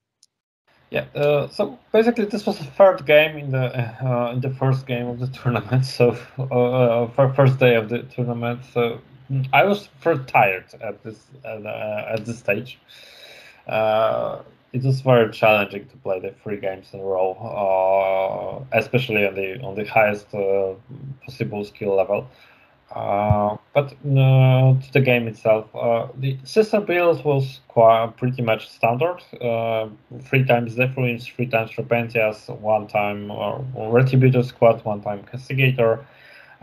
Yeah. 0.91 1.07
Uh, 1.15 1.49
so 1.49 1.79
basically, 1.91 2.27
this 2.27 2.45
was 2.45 2.59
the 2.59 2.67
third 2.67 3.07
game 3.07 3.39
in 3.39 3.51
the 3.53 3.67
uh, 4.05 4.33
in 4.35 4.43
the 4.43 4.51
first 4.51 4.87
game 4.87 5.07
of 5.07 5.19
the 5.19 5.29
tournament. 5.29 5.87
So, 5.97 6.19
uh, 6.39 7.07
uh, 7.17 7.33
first 7.33 7.59
day 7.59 7.77
of 7.77 7.89
the 7.89 8.03
tournament. 8.03 8.61
So 8.75 9.01
I 9.55 9.65
was 9.65 9.89
very 10.03 10.19
tired 10.27 10.67
at 10.83 11.03
this 11.03 11.19
at, 11.47 11.65
at 11.65 12.27
this 12.27 12.41
stage 12.41 12.79
it 14.75 14.83
was 14.83 15.01
very 15.01 15.31
challenging 15.33 15.87
to 15.87 15.97
play 15.99 16.19
the 16.19 16.35
three 16.43 16.59
games 16.59 16.89
in 16.93 16.99
a 17.01 17.03
row, 17.05 17.31
uh, 18.73 18.77
especially 18.77 19.25
on 19.25 19.35
the 19.35 19.61
on 19.63 19.77
the 19.77 19.85
highest 19.85 20.35
uh, 20.35 20.75
possible 21.25 21.65
skill 21.65 21.95
level. 21.95 22.29
Uh, 22.91 23.57
but 23.73 23.93
uh, 23.93 24.75
to 24.83 24.89
the 24.93 25.01
game 25.01 25.27
itself, 25.29 25.65
uh, 25.75 26.09
the 26.17 26.37
system 26.45 26.85
build 26.85 27.25
was 27.25 27.61
quite 27.69 28.13
pretty 28.17 28.43
much 28.43 28.69
standard. 28.69 29.21
Uh, 29.41 29.89
three 30.23 30.45
times 30.45 30.75
Zephrins, 30.75 31.25
three 31.25 31.47
times 31.47 31.79
Repentias, 31.79 32.49
one 32.49 32.87
time 32.89 33.31
uh, 33.31 33.59
Retributor 33.77 34.45
Squad, 34.45 34.85
one 34.85 35.01
time 35.01 35.23
Castigator, 35.23 36.05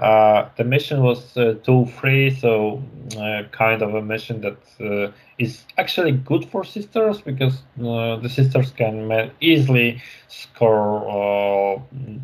uh, 0.02 0.50
the 0.58 0.64
mission 0.64 1.04
was 1.04 1.38
uh, 1.38 1.54
tool 1.64 1.86
free, 1.86 2.36
so 2.36 2.82
uh, 3.20 3.44
kind 3.52 3.84
of 3.84 3.94
a 3.94 4.02
mission 4.02 4.42
that 4.42 4.58
uh, 4.80 5.12
is 5.38 5.64
actually 5.78 6.12
good 6.12 6.44
for 6.50 6.64
sisters 6.64 7.22
because 7.22 7.62
uh, 7.80 8.16
the 8.16 8.28
sisters 8.28 8.72
can 8.72 9.32
easily 9.42 10.02
score 10.28 11.84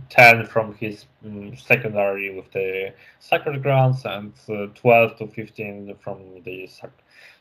10 0.10 0.48
from 0.48 0.74
his 0.76 1.06
um, 1.24 1.56
secondary 1.56 2.36
with 2.36 2.52
the 2.52 2.92
sacred 3.20 3.62
grounds 3.62 4.04
and 4.06 4.34
12 4.74 5.18
to 5.20 5.28
15 5.28 5.96
from 6.00 6.18
the 6.44 6.66
sac 6.66 6.90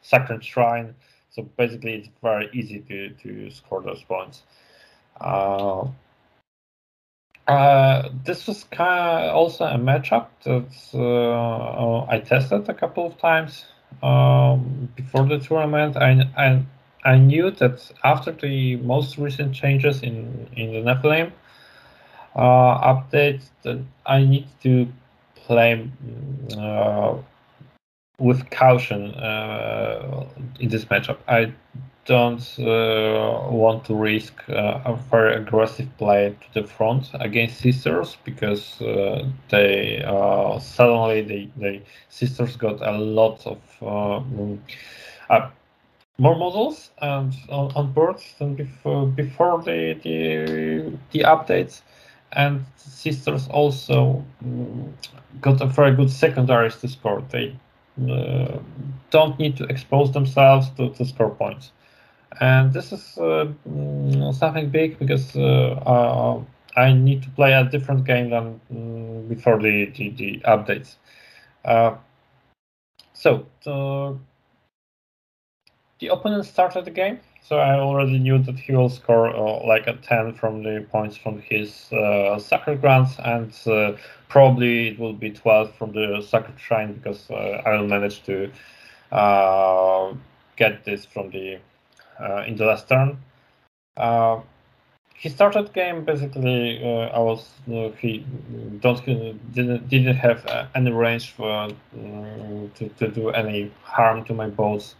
sacred 0.02 0.44
shrine. 0.44 0.94
So 1.30 1.42
basically, 1.56 1.94
it's 1.94 2.08
very 2.22 2.50
easy 2.52 2.80
to, 2.80 3.08
to 3.10 3.50
score 3.50 3.82
those 3.82 4.02
points. 4.02 4.42
Uh, 7.46 8.08
this 8.24 8.46
was 8.46 8.64
kind 8.64 9.24
of 9.24 9.34
also 9.34 9.64
a 9.66 9.78
matchup 9.78 10.26
that 10.42 10.66
uh, 10.94 12.04
I 12.10 12.18
tested 12.18 12.68
a 12.68 12.74
couple 12.74 13.06
of 13.06 13.16
times 13.18 13.66
um, 14.02 14.88
before 14.96 15.26
the 15.26 15.38
tournament. 15.38 15.96
I, 15.96 16.28
I, 16.36 16.62
I 17.04 17.18
knew 17.18 17.52
that 17.52 17.88
after 18.02 18.32
the 18.32 18.76
most 18.76 19.16
recent 19.16 19.54
changes 19.54 20.02
in, 20.02 20.48
in 20.56 20.72
the 20.72 20.90
Nephilim 20.92 21.30
uh, 22.34 22.94
update, 22.94 23.42
that 23.62 23.78
I 24.04 24.24
need 24.24 24.48
to 24.64 24.88
play 25.36 25.88
uh, 26.58 27.14
with 28.18 28.50
caution 28.50 29.14
uh, 29.14 30.26
in 30.58 30.68
this 30.68 30.84
matchup. 30.86 31.18
I 31.28 31.52
don't 32.06 32.58
uh, 32.60 33.48
want 33.50 33.84
to 33.84 33.94
risk 33.94 34.34
uh, 34.48 34.80
a 34.84 34.96
very 35.10 35.34
aggressive 35.34 35.88
play 35.98 36.36
to 36.40 36.60
the 36.60 36.66
front 36.66 37.10
against 37.14 37.58
sisters 37.60 38.16
because 38.24 38.80
uh, 38.80 39.28
they 39.50 40.02
uh, 40.06 40.58
suddenly 40.60 41.22
the, 41.22 41.50
the 41.56 41.82
sisters 42.08 42.56
got 42.56 42.80
a 42.80 42.96
lot 42.96 43.44
of 43.44 43.58
uh, 43.82 44.22
uh, 45.30 45.50
more 46.18 46.36
models 46.36 46.90
and 47.02 47.34
on, 47.48 47.72
on 47.74 47.92
board 47.92 48.16
than 48.38 48.54
before 48.54 49.06
before 49.06 49.60
the 49.62 49.98
the, 50.04 50.96
the 51.10 51.24
updates. 51.24 51.82
And 52.32 52.66
sisters 52.76 53.48
also 53.48 54.24
mm, 54.44 54.92
got 55.40 55.60
a 55.60 55.66
very 55.66 55.94
good 55.94 56.10
secondaries 56.10 56.76
to 56.76 56.88
score. 56.88 57.22
They 57.30 57.56
don't 59.10 59.38
need 59.38 59.56
to 59.56 59.64
expose 59.64 60.12
themselves 60.12 60.68
to, 60.76 60.90
to 60.90 61.04
score 61.04 61.30
points 61.30 61.72
and 62.40 62.72
this 62.72 62.92
is 62.92 63.18
uh, 63.18 63.52
mm, 63.68 64.34
something 64.34 64.68
big 64.70 64.98
because 64.98 65.34
uh, 65.36 65.80
uh, 65.86 66.42
I 66.76 66.92
need 66.92 67.22
to 67.22 67.30
play 67.30 67.52
a 67.52 67.64
different 67.64 68.04
game 68.04 68.30
than 68.30 68.60
um, 68.70 69.28
before 69.28 69.60
the, 69.60 69.86
the, 69.96 70.10
the 70.10 70.40
updates. 70.44 70.96
so 73.14 73.46
the, 73.64 74.16
the 75.98 76.08
opponent 76.08 76.44
started 76.44 76.84
the 76.84 76.90
game, 76.90 77.20
so 77.42 77.58
I 77.58 77.78
already 77.78 78.18
knew 78.18 78.38
that 78.42 78.58
he 78.58 78.74
will 78.74 78.90
score 78.90 79.28
uh, 79.34 79.66
like 79.66 79.86
a 79.86 79.94
10 79.94 80.34
from 80.34 80.62
the 80.62 80.86
points 80.90 81.16
from 81.16 81.40
his 81.40 81.90
uh, 81.92 82.38
sacred 82.38 82.80
grounds, 82.82 83.16
and 83.24 83.52
uh, 83.66 83.96
probably 84.28 84.88
it 84.88 84.98
will 84.98 85.14
be 85.14 85.30
12 85.30 85.74
from 85.74 85.92
the 85.92 86.20
sacred 86.20 86.60
shrine 86.60 86.94
because 86.94 87.30
I 87.30 87.76
will 87.76 87.86
manage 87.86 88.22
to 88.24 88.50
get 90.56 90.84
this 90.84 91.04
from 91.04 91.30
the 91.30 91.54
uh, 91.54 91.58
in 92.46 92.56
the 92.56 92.64
last 92.64 92.88
turn. 92.88 93.18
Uh, 93.96 94.40
he 95.14 95.28
started 95.28 95.72
game 95.72 96.04
basically. 96.04 96.82
Uh, 96.84 97.08
I 97.08 97.18
was 97.18 97.48
he 97.98 98.24
don't 98.80 99.04
didn't 99.54 99.88
didn't 99.88 100.16
have 100.16 100.68
any 100.74 100.92
range 100.92 101.30
for 101.30 101.68
to, 102.74 102.88
to 102.98 103.08
do 103.08 103.30
any 103.30 103.72
harm 103.82 104.24
to 104.24 104.34
my 104.34 104.48
boats. 104.48 104.94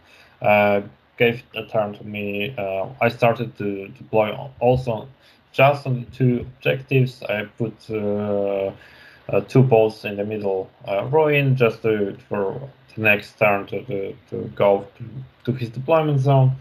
gave 1.17 1.43
a 1.55 1.65
turn 1.65 1.93
to 1.93 2.03
me. 2.03 2.55
I 3.01 3.09
started 3.09 3.57
to 3.57 3.87
deploy 3.89 4.29
also 4.59 5.07
just 5.51 5.87
on 5.87 6.01
the 6.01 6.05
two 6.11 6.45
objectives. 6.57 7.23
I 7.23 7.45
put 7.57 7.75
uh, 9.29 9.41
two 9.41 9.61
bolts 9.61 10.05
in 10.05 10.15
the 10.15 10.23
middle 10.23 10.69
uh, 10.87 11.05
ruin 11.05 11.55
just 11.55 11.81
to, 11.81 12.15
for 12.29 12.69
the 12.95 13.01
next 13.01 13.37
turn 13.37 13.67
to, 13.67 13.83
to, 13.85 14.15
to 14.29 14.51
go 14.55 14.87
to, 14.97 15.03
to, 15.45 15.57
his 15.57 15.69
deployment 15.69 16.21
zone. 16.21 16.51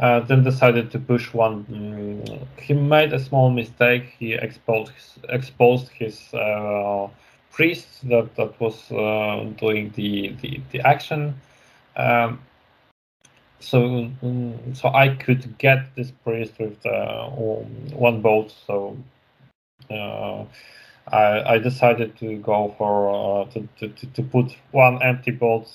Uh, 0.00 0.20
then 0.20 0.42
decided 0.42 0.90
to 0.90 0.98
push 0.98 1.34
one. 1.34 1.64
Mm, 1.70 2.46
he 2.58 2.72
made 2.72 3.12
a 3.12 3.18
small 3.18 3.50
mistake. 3.50 4.14
He 4.18 4.32
exposed 4.32 4.92
his, 4.92 5.18
exposed 5.28 5.88
his 5.90 6.32
uh, 6.32 7.08
priest 7.52 8.08
that 8.08 8.34
that 8.36 8.58
was 8.58 8.90
uh, 8.90 9.44
doing 9.58 9.92
the 9.96 10.34
the, 10.40 10.62
the 10.72 10.80
action. 10.80 11.34
Um, 11.96 12.40
so 13.60 14.10
mm, 14.22 14.74
so 14.74 14.88
I 14.88 15.10
could 15.16 15.58
get 15.58 15.94
this 15.96 16.10
priest 16.10 16.54
with 16.58 16.84
uh, 16.86 17.28
one 17.28 18.22
boat. 18.22 18.54
So 18.66 18.96
uh, 19.90 20.44
I, 21.08 21.54
I 21.54 21.58
decided 21.58 22.16
to 22.20 22.38
go 22.38 22.74
for 22.78 23.42
uh, 23.42 23.50
to, 23.50 23.68
to, 23.80 24.06
to 24.06 24.22
put 24.22 24.56
one 24.70 25.02
empty 25.02 25.32
boat 25.32 25.68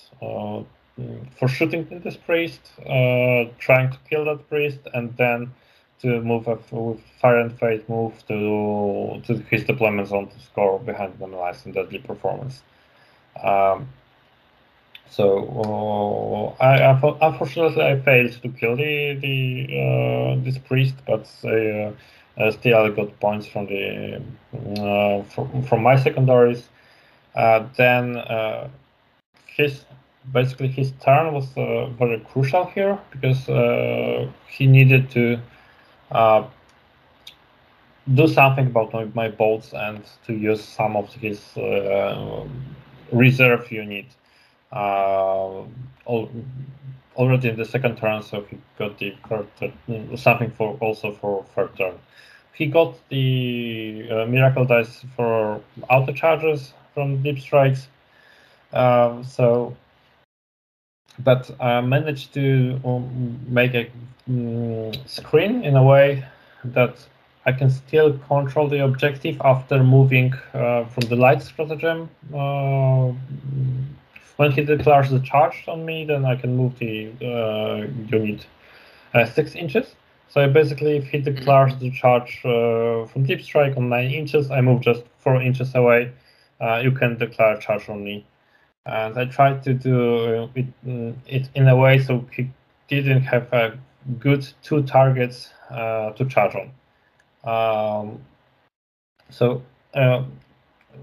for 1.38 1.48
shooting 1.48 1.86
this 2.04 2.16
priest, 2.16 2.62
uh, 2.80 3.46
trying 3.60 3.92
to 3.92 3.98
kill 4.10 4.26
that 4.26 4.48
priest, 4.50 4.80
and 4.94 5.16
then 5.18 5.52
to 6.02 6.22
move 6.22 6.48
a, 6.48 6.58
Fire 7.22 7.40
and 7.40 7.58
Fade 7.60 7.88
move 7.90 8.14
to 8.28 9.22
to 9.26 9.38
his 9.50 9.64
deployment 9.64 10.08
zone 10.08 10.28
to 10.28 10.40
score 10.40 10.80
behind 10.80 11.22
allies 11.22 11.66
in 11.66 11.72
deadly 11.74 12.00
performance. 12.00 12.64
Um, 13.44 13.90
so 15.10 16.56
uh, 16.60 16.64
I, 16.64 16.92
unfortunately 17.22 17.84
I 17.84 18.00
failed 18.00 18.34
to 18.42 18.50
kill 18.50 18.76
the 18.76 19.16
the 19.16 19.38
uh, 19.84 20.44
this 20.44 20.58
priest, 20.58 20.96
but 21.06 21.30
I 21.44 21.94
uh, 22.38 22.52
still 22.52 22.92
got 22.92 23.20
points 23.20 23.48
from 23.48 23.68
the 23.68 24.22
uh, 24.82 25.24
from, 25.24 25.64
from 25.64 25.84
my 25.84 25.96
secondaries. 25.98 26.70
Uh, 27.36 27.66
then 27.76 28.24
his 29.48 29.86
basically 30.32 30.68
his 30.68 30.92
turn 31.04 31.34
was 31.34 31.56
uh, 31.58 31.88
very 31.88 32.20
crucial 32.20 32.66
here 32.66 32.98
because 33.12 33.48
uh, 33.50 34.28
he 34.48 34.68
needed 34.68 35.10
to 35.12 35.40
uh, 36.12 36.46
do 38.14 38.28
something 38.28 38.68
about 38.68 38.94
my, 38.94 39.06
my, 39.14 39.30
boats 39.30 39.74
and 39.74 40.04
to 40.26 40.34
use 40.34 40.64
some 40.64 40.96
of 40.96 41.12
his 41.14 41.58
uh, 41.58 42.46
reserve 43.12 43.72
unit 43.72 44.06
uh, 44.72 45.64
already 47.16 47.50
in 47.50 47.58
the 47.58 47.66
second 47.66 47.98
turn, 47.98 48.22
so 48.22 48.42
he 48.42 48.58
got 48.78 48.98
the 49.00 49.16
uh, 49.32 50.16
something 50.16 50.52
for 50.52 50.78
also 50.82 51.12
for 51.14 51.44
third 51.56 51.76
turn. 51.78 51.96
He 52.54 52.68
got 52.68 52.96
the 53.10 54.26
miracle 54.28 54.66
dice 54.66 55.04
for 55.16 55.62
auto 55.90 56.14
charges 56.14 56.74
from 56.94 57.22
deep 57.22 57.40
strikes. 57.40 57.88
So 58.72 59.76
but 61.20 61.50
I 61.60 61.82
managed 61.82 62.34
to 62.34 62.80
um, 62.86 63.40
make 63.48 63.74
a 63.74 63.90
um, 64.28 64.92
screen 65.06 65.64
in 65.64 65.76
a 65.76 65.84
way 65.84 66.26
that 66.64 66.96
I 67.46 67.52
can 67.52 67.70
still 67.70 68.18
control 68.28 68.68
the 68.68 68.84
objective 68.84 69.40
after 69.44 69.84
moving 69.84 70.34
uh, 70.54 70.86
from 70.86 71.08
the 71.10 71.16
light 71.16 71.42
stratagem. 71.44 72.10
Uh, 72.34 73.14
when 74.38 74.52
he 74.52 74.64
declares 74.64 75.12
the 75.12 75.20
charge 75.20 75.64
on 75.68 75.86
me, 75.86 76.06
then 76.06 76.26
I 76.26 76.36
can 76.36 76.58
move 76.58 76.78
the 76.80 77.12
uh, 77.22 77.88
unit 78.08 78.46
uh, 79.14 79.26
six 79.26 79.56
inches. 79.56 79.96
So 80.28 80.50
basically, 80.50 80.98
if 80.98 81.08
he 81.08 81.20
declares 81.20 81.78
the 81.78 81.92
charge 81.92 82.42
uh, 82.44 83.06
from 83.06 83.26
deep 83.26 83.42
strike 83.42 83.78
on 83.78 83.88
nine 83.90 84.12
inches, 84.12 84.52
I 84.52 84.60
move 84.60 84.82
just 84.82 85.04
four 85.20 85.42
inches 85.42 85.74
away. 85.76 86.12
Uh, 86.60 86.82
you 86.84 86.92
can 86.92 87.18
declare 87.18 87.58
charge 87.58 87.88
on 87.88 88.04
me 88.04 88.26
and 88.86 89.18
I 89.18 89.26
tried 89.26 89.64
to 89.64 89.74
do 89.74 90.50
it, 90.56 90.86
mm, 90.86 91.16
it 91.28 91.50
in 91.56 91.68
a 91.68 91.76
way 91.76 92.00
so 92.00 92.26
he 92.32 92.50
didn't 92.88 93.22
have 93.22 93.52
a 93.54 93.78
good 94.20 94.48
two 94.64 94.84
targets 94.84 95.50
uh, 95.72 96.12
to 96.12 96.26
charge 96.26 96.56
on. 96.56 96.72
Um, 97.44 98.20
so 99.30 99.64
uh, 99.94 100.24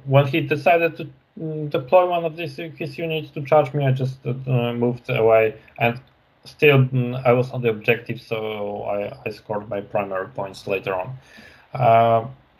when 0.05 0.26
he 0.26 0.41
decided 0.41 0.97
to 0.97 1.09
mm, 1.39 1.70
deploy 1.70 2.09
one 2.09 2.24
of 2.24 2.37
these 2.37 2.57
his 2.57 2.99
units 2.99 3.30
to 3.30 3.43
charge 3.45 3.74
me, 3.74 3.87
I 3.87 3.93
just 3.93 4.18
uh, 4.26 4.33
moved 4.72 5.11
away, 5.11 5.55
and 5.78 6.01
still 6.45 6.78
mm, 6.78 7.20
I 7.26 7.33
was 7.33 7.51
on 7.51 7.62
the 7.62 7.70
objective, 7.70 8.20
so 8.20 8.83
I, 8.85 9.18
I 9.26 9.30
scored 9.30 9.68
my 9.68 9.80
primary 9.80 10.28
points 10.28 10.66
later 10.66 10.95
on. 10.95 11.16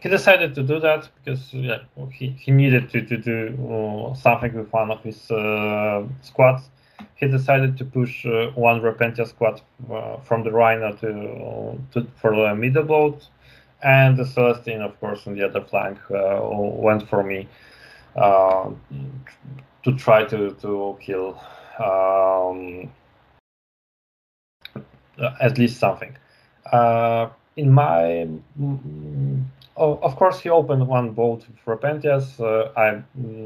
Uh, 0.03 0.09
he 0.09 0.09
decided 0.09 0.55
to 0.55 0.63
do 0.63 0.81
that 0.81 1.09
because 1.25 1.53
yeah, 1.53 1.79
he, 2.11 2.31
he 2.31 2.51
needed 2.51 2.91
to, 2.91 3.03
to 3.07 3.17
do 3.17 3.57
uh, 3.69 4.15
something 4.15 4.55
with 4.55 4.73
one 4.73 4.91
of 4.91 5.03
his 5.03 5.31
uh, 5.31 6.05
squads. 6.23 6.71
He 7.17 7.29
decided 7.29 7.77
to 7.79 7.85
push 7.85 8.27
uh, 8.27 8.51
one 8.55 8.81
Repentia 8.81 9.27
squad 9.27 9.61
uh, 9.91 10.19
from 10.19 10.45
the 10.45 10.51
Rhino 10.51 10.93
to, 10.93 11.79
to 11.93 12.07
for 12.17 12.35
the 12.35 12.55
middle 12.55 12.85
boat, 12.85 13.29
and 13.83 14.17
the 14.17 14.25
Celestine, 14.25 14.83
of 14.83 14.99
course, 15.01 15.27
on 15.27 15.35
the 15.35 15.45
other 15.45 15.63
flank 15.63 15.99
uh, 16.11 16.41
went 16.43 17.09
for 17.09 17.23
me 17.23 17.49
to 18.17 19.97
try 19.97 20.25
to 20.25 20.55
to 20.61 20.97
kill 21.01 21.41
um, 21.79 22.91
at 25.41 25.59
least 25.59 25.79
something. 25.79 26.17
Uh, 26.71 27.29
in 27.57 27.71
my, 27.71 28.29
oh, 29.77 29.99
of 30.03 30.17
course, 30.17 30.41
he 30.41 30.51
opened 30.51 30.87
one 30.87 31.11
boat 31.11 31.45
for 31.65 31.73
Repentias. 31.73 32.39
Uh, 32.41 32.73
I 32.77 33.03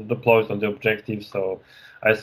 deployed 0.07 0.51
on 0.51 0.59
the 0.59 0.67
objective, 0.67 1.23
so 1.25 1.61
I, 2.03 2.17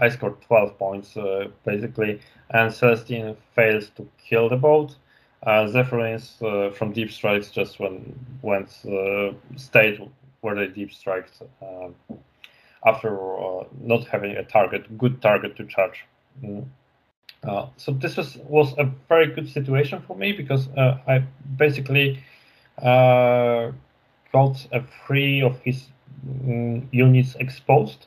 I 0.00 0.08
scored 0.08 0.40
12 0.42 0.78
points 0.78 1.16
uh, 1.16 1.48
basically, 1.64 2.20
and 2.50 2.72
Celestine 2.72 3.36
fails 3.54 3.90
to 3.96 4.08
kill 4.18 4.48
the 4.48 4.56
boat. 4.56 4.96
Uh, 5.44 5.66
Zephyrims 5.68 6.40
uh, 6.42 6.70
from 6.70 6.92
deep 6.92 7.10
strikes 7.10 7.50
just 7.50 7.78
when 7.78 8.18
went 8.40 8.70
uh, 8.86 9.32
stayed 9.56 10.00
where 10.40 10.54
they 10.54 10.68
deep 10.68 10.92
striked 10.92 11.42
after 12.86 13.18
not 13.80 14.06
having 14.06 14.32
a 14.32 14.44
target, 14.44 14.98
good 14.98 15.20
target 15.22 15.56
to 15.56 15.64
charge. 15.66 16.04
Mm. 16.42 16.66
Uh, 17.46 17.66
so 17.76 17.92
this 17.92 18.16
was 18.16 18.36
was 18.48 18.74
a 18.78 18.84
very 19.08 19.26
good 19.26 19.48
situation 19.48 20.02
for 20.06 20.16
me 20.16 20.32
because 20.32 20.68
uh, 20.76 20.98
I 21.06 21.18
basically 21.56 22.16
uh, 22.16 22.20
got 22.80 24.66
a 24.72 24.82
three 25.06 25.42
of 25.42 25.58
his 25.60 25.86
um, 26.28 26.88
units 26.90 27.36
exposed, 27.36 28.06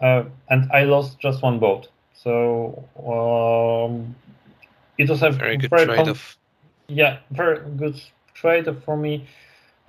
uh, 0.00 0.24
and 0.48 0.70
I 0.72 0.84
lost 0.84 1.18
just 1.18 1.42
one 1.42 1.58
boat. 1.58 1.88
So 2.14 2.84
um, 2.98 4.14
it 4.96 5.08
was 5.08 5.22
a 5.22 5.30
very 5.30 5.56
good 5.56 5.70
very 5.70 5.86
trade-off. 5.86 6.36
yeah, 6.88 7.18
very 7.30 7.60
good 7.76 8.00
trade-off 8.34 8.82
for 8.84 8.96
me. 8.96 9.26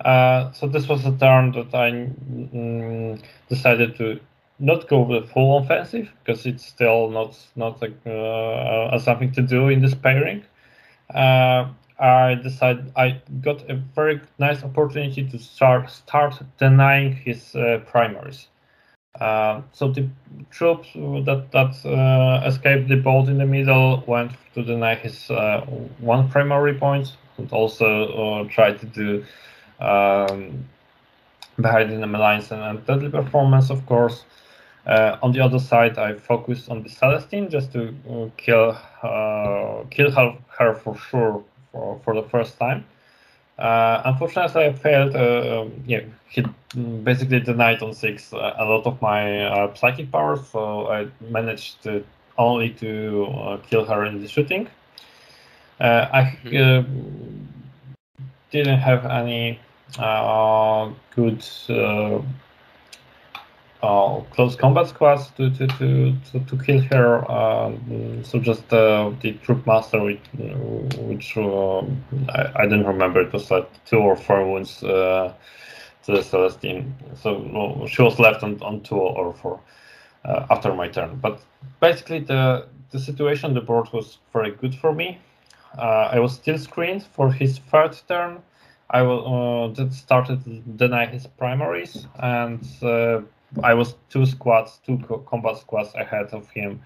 Uh, 0.04 0.50
so 0.52 0.66
this 0.66 0.88
was 0.88 1.04
a 1.04 1.12
turn 1.12 1.52
that 1.52 1.74
I 1.74 1.88
um, 1.90 3.18
decided 3.48 3.96
to 3.96 4.20
not 4.58 4.88
go 4.88 5.04
the 5.06 5.26
full 5.26 5.58
offensive 5.58 6.10
because 6.22 6.46
it's 6.46 6.64
still 6.64 7.10
not 7.10 7.36
not 7.56 7.80
like 7.82 7.96
uh, 8.06 8.98
something 8.98 9.32
to 9.32 9.42
do 9.42 9.68
in 9.68 9.80
this 9.80 9.94
pairing. 9.94 10.44
Uh, 12.00 12.04
I 12.04 12.34
decided 12.34 12.92
I 12.96 13.20
got 13.42 13.68
a 13.70 13.74
very 13.76 14.20
nice 14.38 14.64
opportunity 14.64 15.24
to 15.28 15.38
start 15.38 15.90
start 15.90 16.40
denying 16.58 17.12
his 17.16 17.54
uh, 17.54 17.80
primaries. 17.86 18.48
Uh, 19.20 19.62
so 19.72 19.90
the 19.90 20.08
troops 20.50 20.88
that 20.94 21.48
that 21.52 21.74
uh, 21.86 22.46
escaped 22.46 22.88
the 22.88 22.96
boat 22.96 23.28
in 23.28 23.38
the 23.38 23.46
middle 23.46 24.02
went 24.06 24.32
to 24.54 24.62
deny 24.64 24.94
his 24.94 25.30
uh, 25.30 25.60
one 26.00 26.28
primary 26.28 26.74
point 26.74 27.16
and 27.38 27.52
also 27.52 28.46
tried 28.48 28.78
to 28.80 28.86
do 28.86 29.24
um, 29.80 30.64
behind 31.60 31.90
the 31.90 32.04
alliance 32.04 32.50
and, 32.50 32.62
and 32.62 32.86
deadly 32.86 33.10
performance, 33.10 33.70
of 33.70 33.86
course. 33.86 34.24
Uh, 34.86 35.18
on 35.22 35.32
the 35.32 35.40
other 35.40 35.58
side, 35.58 35.98
I 35.98 36.14
focused 36.14 36.70
on 36.70 36.82
the 36.82 36.88
Celestine 36.88 37.50
just 37.50 37.72
to 37.72 37.94
uh, 38.10 38.28
kill 38.36 38.78
uh, 39.02 39.84
kill 39.90 40.10
her, 40.10 40.38
her 40.58 40.74
for 40.74 40.96
sure 40.96 41.44
for, 41.72 42.00
for 42.04 42.14
the 42.14 42.22
first 42.22 42.58
time. 42.58 42.84
Uh, 43.58 44.00
unfortunately, 44.06 44.64
I 44.64 44.72
failed. 44.72 45.14
Uh, 45.14 45.62
um, 45.62 45.84
yeah, 45.86 46.00
he 46.28 46.44
basically 47.04 47.40
denied 47.40 47.82
on 47.82 47.92
six 47.92 48.32
uh, 48.32 48.54
a 48.58 48.64
lot 48.64 48.86
of 48.86 49.00
my 49.02 49.70
psychic 49.74 50.10
powers, 50.10 50.40
so 50.48 50.88
I 50.88 51.08
managed 51.28 51.82
to 51.82 52.02
only 52.38 52.70
to 52.70 53.60
kill 53.68 53.84
her 53.84 54.06
in 54.06 54.22
the 54.22 54.28
shooting. 54.28 54.66
I 55.78 56.38
mm-hmm. 56.44 57.44
didn't 58.50 58.78
have 58.78 59.04
any 59.04 59.60
good 61.14 61.42
uh, 63.82 64.20
close 64.30 64.56
combat 64.56 64.88
squads 64.88 65.30
to 65.36 65.50
to 65.50 65.66
to 65.66 66.14
to, 66.30 66.40
to 66.40 66.64
kill 66.64 66.80
her. 66.92 67.30
Um, 67.30 68.22
so 68.24 68.38
just 68.38 68.72
uh, 68.72 69.10
the 69.20 69.32
troop 69.44 69.66
master, 69.66 70.02
which, 70.02 70.20
which 70.98 71.36
uh, 71.36 71.80
I, 72.28 72.52
I 72.56 72.62
didn't 72.64 72.86
remember. 72.86 73.20
It 73.20 73.32
was 73.32 73.50
like 73.50 73.68
two 73.84 73.98
or 73.98 74.16
four 74.16 74.46
wounds 74.46 74.82
uh, 74.82 75.32
to 76.04 76.12
the 76.12 76.22
Celestine. 76.22 76.92
So 77.22 77.38
well, 77.52 77.86
she 77.86 78.02
was 78.02 78.18
left 78.18 78.42
on, 78.42 78.62
on 78.62 78.82
two 78.82 78.96
or 78.96 79.32
four 79.34 79.60
uh, 80.24 80.46
after 80.50 80.74
my 80.74 80.88
turn. 80.88 81.16
But 81.16 81.40
basically, 81.80 82.20
the 82.20 82.66
the 82.90 82.98
situation 82.98 83.50
on 83.50 83.54
the 83.54 83.60
board 83.60 83.88
was 83.92 84.18
very 84.32 84.50
good 84.50 84.74
for 84.74 84.92
me. 84.92 85.18
Uh, 85.78 86.10
I 86.12 86.18
was 86.18 86.34
still 86.34 86.58
screened 86.58 87.04
for 87.04 87.32
his 87.32 87.58
third 87.70 87.96
turn. 88.08 88.42
I 88.90 89.02
will 89.02 89.72
uh, 89.78 89.90
started 89.90 90.76
deny 90.76 91.06
his 91.06 91.26
primaries 91.26 92.06
and 92.18 92.60
I 93.62 93.74
was 93.74 93.94
two 94.10 94.26
squads, 94.26 94.80
two 94.86 94.98
combat 95.26 95.58
squads 95.58 95.94
ahead 95.94 96.26
of 96.32 96.48
him. 96.50 96.82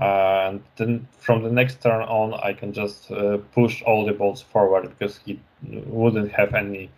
Uh, 0.00 0.48
and 0.48 0.62
then 0.76 1.08
from 1.18 1.42
the 1.42 1.50
next 1.50 1.80
turn 1.82 2.02
on, 2.02 2.34
I 2.34 2.52
can 2.52 2.72
just 2.72 3.10
uh, 3.10 3.38
push 3.52 3.82
all 3.82 4.04
the 4.04 4.12
bolts 4.12 4.42
forward 4.42 4.90
because 4.90 5.18
he 5.24 5.40
wouldn't 5.86 6.32
have 6.32 6.54
any 6.54 6.90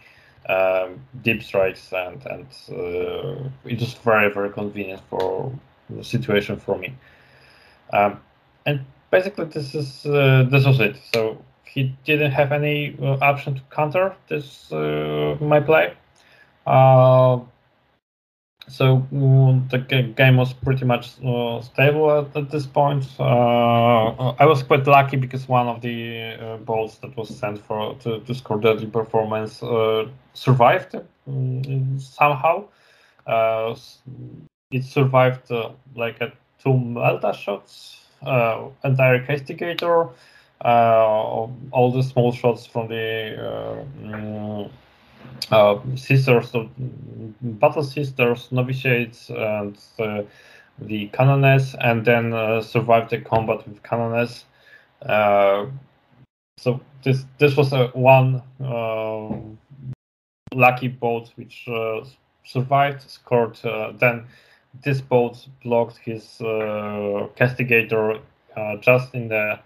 um, 0.49 1.01
deep 1.23 1.43
strikes, 1.43 1.93
and 1.93 2.25
and 2.27 2.47
uh, 2.71 3.49
it 3.65 3.79
was 3.81 3.95
very 3.95 4.33
very 4.33 4.51
convenient 4.51 5.03
for 5.09 5.53
the 5.91 6.03
situation 6.03 6.57
for 6.59 6.77
me. 6.79 6.95
Um, 7.93 8.21
and 8.67 8.85
basically, 9.11 9.45
this 9.45 9.75
is 9.75 10.05
uh, 10.07 10.47
this 10.51 10.67
was 10.67 10.81
it. 10.81 10.97
So 11.15 11.39
he 11.65 11.95
didn't 12.05 12.33
have 12.33 12.51
any 12.51 12.97
uh, 13.01 13.19
option 13.21 13.55
to 13.55 13.63
counter 13.71 14.17
this 14.29 14.73
uh, 14.73 15.37
my 15.41 15.61
play 15.61 15.93
so 18.69 19.07
mm, 19.13 19.69
the 19.71 19.79
game 19.79 20.37
was 20.37 20.53
pretty 20.53 20.85
much 20.85 21.13
uh, 21.25 21.61
stable 21.63 22.11
at, 22.11 22.37
at, 22.37 22.51
this 22.51 22.67
point. 22.67 23.07
Uh, 23.19 24.35
I 24.39 24.45
was 24.45 24.63
quite 24.63 24.87
lucky 24.87 25.17
because 25.17 25.49
one 25.49 25.67
of 25.69 25.81
the 25.81 26.37
uh, 26.41 26.57
balls 26.59 26.99
that 26.99 27.17
was 27.17 27.35
sent 27.37 27.59
for 27.65 27.95
to, 28.01 28.21
to 28.21 28.35
score 28.35 28.61
deadly 28.61 28.87
performance 28.87 29.63
uh, 29.63 30.07
survived 30.35 30.95
mm, 31.29 32.01
somehow. 32.01 32.65
Uh, 33.27 33.75
it 34.71 34.85
survived 34.85 35.51
uh, 35.51 35.71
like 35.95 36.21
a 36.21 36.33
two 36.63 36.71
Melta 36.71 37.35
shots, 37.35 38.07
entire 38.85 39.25
castigator, 39.25 40.11
all 40.61 41.93
the 41.93 42.03
small 42.03 42.33
shots 42.33 42.67
from 42.67 42.89
the. 42.89 44.69
Uh, 45.51 45.79
sisters, 45.97 46.53
battle 47.41 47.83
sisters, 47.83 48.49
novitiates, 48.53 49.31
and 49.31 49.79
uh, 49.99 50.23
the 50.79 51.09
canoness, 51.09 51.75
and 51.81 52.05
then 52.05 52.35
uh, 52.35 52.61
survived 52.61 53.11
the 53.11 53.19
combat 53.19 53.67
with 53.67 53.83
canoness. 53.83 54.45
Uh, 55.01 55.65
so 56.59 56.81
this 57.03 57.25
this 57.39 57.57
was 57.57 57.73
a 57.73 57.87
one 57.95 58.43
uh, 58.63 59.31
lucky 60.55 60.89
boat 60.89 61.31
which 61.37 61.67
survived, 62.45 63.09
scored. 63.09 63.59
then 63.99 64.27
this 64.85 65.01
boat 65.01 65.49
blocked 65.63 65.97
his 65.97 66.37
castigator 67.37 68.21
just 68.83 69.15
in 69.15 69.29
the 69.29 69.59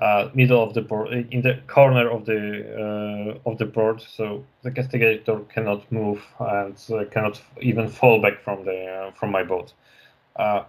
uh, 0.00 0.30
middle 0.34 0.62
of 0.62 0.74
the 0.74 0.82
board, 0.82 1.12
in 1.12 1.42
the 1.42 1.60
corner 1.66 2.08
of 2.08 2.24
the 2.24 3.36
uh, 3.44 3.50
of 3.50 3.58
the 3.58 3.66
board, 3.66 4.00
so 4.00 4.44
the 4.62 4.70
castigator 4.70 5.40
cannot 5.48 5.90
move 5.90 6.22
and 6.38 6.76
uh, 6.92 7.04
cannot 7.10 7.40
even 7.60 7.88
fall 7.88 8.20
back 8.20 8.40
from 8.42 8.64
the 8.64 8.86
uh, 8.86 9.10
from 9.12 9.30
my 9.32 9.42
boat. 9.42 9.72
Uh, 10.36 10.64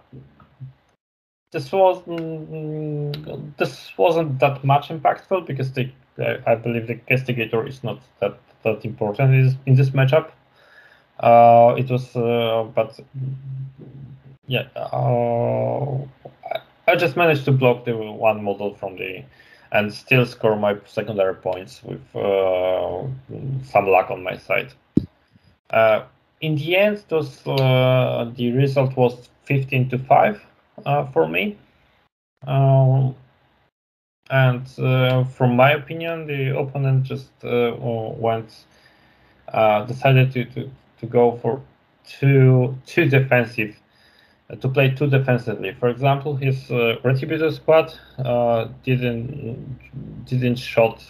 this 1.52 1.70
was 1.72 2.02
mm, 2.02 3.56
this 3.56 3.92
wasn't 3.96 4.38
that 4.40 4.64
much 4.64 4.88
impactful 4.88 5.46
because 5.46 5.72
the 5.72 5.90
I 6.46 6.54
believe 6.56 6.86
the 6.88 6.96
castigator 6.96 7.66
is 7.66 7.84
not 7.84 8.00
that 8.20 8.38
that 8.64 8.84
important 8.84 9.56
in 9.66 9.74
this 9.76 9.90
matchup. 9.90 10.30
Uh, 11.20 11.74
it 11.78 11.90
was, 11.90 12.12
but 12.74 12.98
yeah. 14.46 14.68
I 16.90 16.96
just 16.96 17.16
managed 17.16 17.44
to 17.44 17.52
block 17.52 17.84
the 17.84 17.96
one 17.96 18.42
model 18.42 18.74
from 18.74 18.96
the 18.96 19.22
and 19.70 19.94
still 19.94 20.26
score 20.26 20.56
my 20.56 20.76
secondary 20.86 21.36
points 21.36 21.80
with 21.84 22.02
uh, 22.16 23.04
some 23.62 23.86
luck 23.86 24.10
on 24.10 24.24
my 24.24 24.36
side. 24.36 24.72
Uh, 25.70 26.02
in 26.40 26.56
the 26.56 26.76
end, 26.76 27.04
those, 27.08 27.46
uh, 27.46 28.28
the 28.34 28.50
result 28.50 28.96
was 28.96 29.28
15 29.44 29.90
to 29.90 29.98
5 29.98 30.44
uh, 30.84 31.06
for 31.12 31.28
me. 31.28 31.56
Um, 32.44 33.14
and 34.28 34.66
uh, 34.80 35.22
from 35.24 35.54
my 35.54 35.70
opinion, 35.72 36.26
the 36.26 36.58
opponent 36.58 37.04
just 37.04 37.30
uh, 37.44 37.72
went 37.78 38.64
decided 39.86 40.32
to, 40.32 40.44
to, 40.46 40.70
to 40.98 41.06
go 41.06 41.38
for 41.40 41.62
too 42.04 42.76
too 42.86 43.08
defensive 43.08 43.76
to 44.56 44.68
play 44.68 44.90
too 44.90 45.08
defensively. 45.08 45.72
For 45.72 45.88
example, 45.88 46.36
his 46.36 46.70
uh, 46.70 46.96
Retributor 47.04 47.52
squad 47.52 47.94
uh, 48.18 48.68
didn't 48.82 50.24
didn't 50.24 50.56
shot 50.56 51.04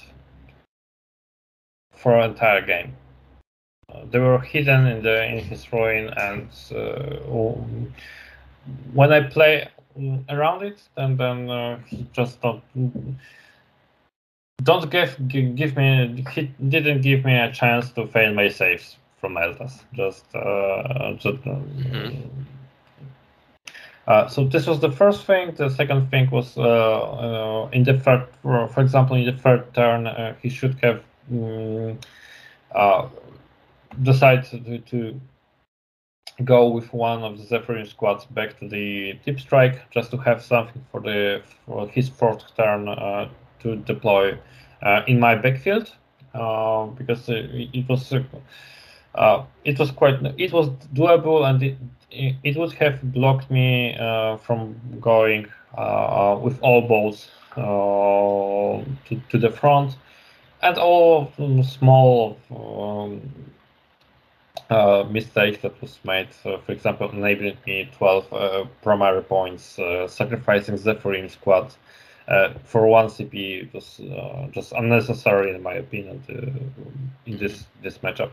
for 1.95 2.18
an 2.18 2.30
entire 2.30 2.64
game. 2.64 2.95
Uh, 3.93 4.05
they 4.11 4.18
were 4.18 4.38
hidden 4.38 4.86
in 4.86 5.03
the 5.03 5.24
in 5.24 5.38
his 5.38 5.72
ruin, 5.72 6.09
and 6.16 6.49
uh, 6.74 7.55
when 8.93 9.12
I 9.12 9.22
play 9.28 9.68
around 10.28 10.62
it, 10.62 10.82
and 10.97 11.18
then 11.18 11.51
uh, 11.51 11.78
he 11.86 12.07
just 12.12 12.41
don't 12.41 12.62
don't 14.62 14.91
give 14.91 15.16
give 15.28 15.76
me 15.76 16.24
he 16.30 16.43
didn't 16.68 17.01
give 17.01 17.24
me 17.24 17.38
a 17.38 17.51
chance 17.53 17.91
to 17.93 18.07
fail 18.07 18.34
my 18.34 18.49
saves 18.49 18.97
from 19.18 19.36
Eldas. 19.36 19.84
Just 19.95 20.24
uh, 20.34 21.14
just. 21.14 21.43
Mm-hmm. 21.43 22.59
Uh, 24.11 24.26
so 24.26 24.42
this 24.44 24.66
was 24.66 24.80
the 24.80 24.90
first 24.90 25.24
thing. 25.24 25.54
The 25.54 25.68
second 25.68 26.11
thing 26.11 26.28
was 26.30 26.58
uh, 26.58 26.62
uh, 26.62 27.70
in 27.72 27.84
the 27.84 27.96
third, 27.96 28.26
for 28.42 28.80
example, 28.80 29.14
in 29.14 29.24
the 29.24 29.40
third 29.40 29.72
turn, 29.72 30.08
uh, 30.08 30.34
he 30.42 30.48
should 30.48 30.76
have 30.82 31.00
um, 32.74 33.11
decided 34.02 34.44
to, 34.46 34.78
to, 34.78 35.20
go 36.42 36.70
with 36.70 36.90
one 36.92 37.22
of 37.22 37.36
the 37.36 37.44
Zephyrim 37.44 37.86
squads 37.86 38.24
back 38.24 38.58
to 38.58 38.66
the 38.66 39.12
Deep 39.24 39.38
Strike, 39.38 39.90
just 39.90 40.11
to 40.11 40.16
have 40.16 40.42
something 40.42 40.82
for 40.90 41.00
the 41.00 41.42
for 41.66 41.86
his 41.86 42.08
fourth 42.08 42.42
turn 42.56 42.86
to 43.61 43.76
deploy 43.76 44.36
in 45.06 45.20
my 45.20 45.36
backfield, 45.36 45.94
because 46.32 47.28
it 47.28 47.88
was. 47.88 48.12
Uh, 49.12 49.44
it 49.64 49.76
was 49.76 49.90
quite 49.90 50.14
it 50.38 50.52
was 50.52 50.68
doable 50.94 51.44
and 51.44 51.61
it, 51.64 51.76
it 52.12 52.56
would 52.56 52.72
have 52.74 53.12
blocked 53.12 53.50
me 53.50 53.96
uh, 53.96 54.36
from 54.38 54.74
going 55.00 55.46
uh, 55.76 56.38
with 56.40 56.61
all 56.62 56.82
balls 56.82 57.28
uh, 57.56 58.82
to, 59.06 59.20
to 59.28 59.38
the 59.38 59.50
front. 59.50 59.96
And 60.62 60.76
all 60.76 61.32
small 61.64 62.38
um, 62.50 63.22
uh, 64.68 65.04
mistakes 65.11 65.62
that 65.62 65.80
was 65.80 65.98
made. 66.04 66.28
So, 66.42 66.58
for 66.58 66.72
example 66.72 67.11
enabling 67.11 67.56
me 67.66 67.88
12 67.96 68.68
primary 68.82 69.22
points 69.22 69.78
sacrificing 70.08 70.76
Zephyrim 70.76 71.30
squad. 71.30 71.72
For 72.64 72.86
one 72.86 73.06
CP 73.06 73.72
was 73.72 74.00
just 74.52 74.72
unnecessary 74.72 75.54
in 75.54 75.62
my 75.62 75.74
opinion 75.74 76.22
to, 76.26 76.52
in 77.24 77.38
this 77.38 77.66
this 77.82 77.98
matchup. 77.98 78.32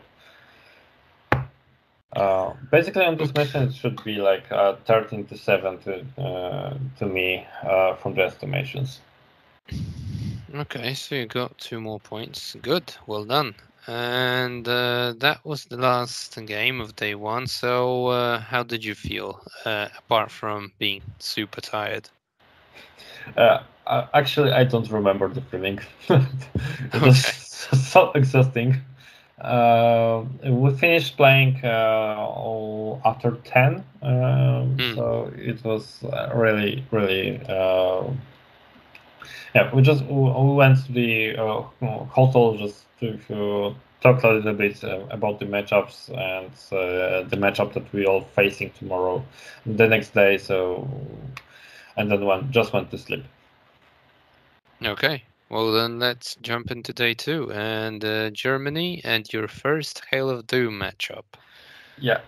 Uh, 2.18 2.52
basically, 2.72 3.04
on 3.04 3.16
this 3.16 3.32
mission, 3.32 3.68
it 3.68 3.74
should 3.74 4.02
be 4.02 4.16
like 4.16 4.50
uh, 4.50 4.74
13 4.86 5.26
to 5.26 5.38
7 5.38 5.78
to, 5.78 6.04
uh, 6.20 6.74
to 6.98 7.06
me 7.06 7.46
uh, 7.62 7.94
from 7.94 8.14
the 8.14 8.22
estimations. 8.22 9.00
Okay, 10.52 10.94
so 10.94 11.14
you 11.14 11.26
got 11.26 11.56
two 11.58 11.80
more 11.80 12.00
points. 12.00 12.56
Good, 12.60 12.92
well 13.06 13.24
done. 13.24 13.54
And 13.86 14.66
uh, 14.66 15.14
that 15.18 15.44
was 15.44 15.66
the 15.66 15.76
last 15.76 16.36
game 16.44 16.80
of 16.80 16.96
day 16.96 17.14
one. 17.14 17.46
So, 17.46 18.08
uh, 18.08 18.40
how 18.40 18.64
did 18.64 18.84
you 18.84 18.94
feel 18.94 19.40
apart 19.64 20.30
from 20.30 20.72
being 20.78 21.02
super 21.20 21.60
tired? 21.60 22.08
actually, 24.12 24.52
I 24.52 24.64
don't 24.64 24.90
remember 24.90 25.28
the 25.28 25.40
feeling. 25.40 25.78
it 26.10 27.00
was 27.00 27.24
okay. 27.24 27.76
so 27.76 28.10
exhausting. 28.14 28.80
Uh, 29.40 30.24
we 30.42 30.74
finished 30.74 31.16
playing 31.16 31.64
uh, 31.64 32.98
after 33.04 33.30
10 33.44 33.84
mm. 34.02 34.94
so 34.96 35.32
it 35.36 35.62
was 35.62 36.02
uh, 36.02 36.28
really 36.34 36.84
really 36.90 37.40
uh, 37.48 38.02
yeah 39.54 39.72
we 39.72 39.80
just 39.80 40.04
we 40.06 40.54
went 40.54 40.84
to 40.84 40.90
the 40.90 41.36
uh, 41.36 41.62
hotel 42.06 42.56
just 42.56 42.84
to, 42.98 43.16
to 43.28 43.72
talk 44.00 44.24
a 44.24 44.28
little 44.28 44.54
bit 44.54 44.82
uh, 44.82 45.04
about 45.10 45.38
the 45.38 45.46
matchups 45.46 46.08
and 46.10 46.50
the 47.30 47.36
matchup 47.36 47.72
that 47.74 47.92
we 47.92 48.06
all 48.06 48.22
facing 48.34 48.70
tomorrow 48.72 49.24
the 49.66 49.86
next 49.86 50.14
day 50.14 50.36
so 50.36 50.88
and 51.96 52.10
then 52.10 52.24
one 52.24 52.50
just 52.50 52.72
went 52.72 52.90
to 52.90 52.98
sleep 52.98 53.24
okay 54.84 55.22
well, 55.50 55.72
then 55.72 55.98
let's 55.98 56.36
jump 56.42 56.70
into 56.70 56.92
day 56.92 57.14
two 57.14 57.50
and 57.52 58.04
uh, 58.04 58.30
Germany 58.30 59.00
and 59.04 59.30
your 59.32 59.48
first 59.48 60.02
Hail 60.10 60.28
of 60.28 60.46
Doom 60.46 60.78
matchup. 60.78 61.24
Yeah. 61.98 62.20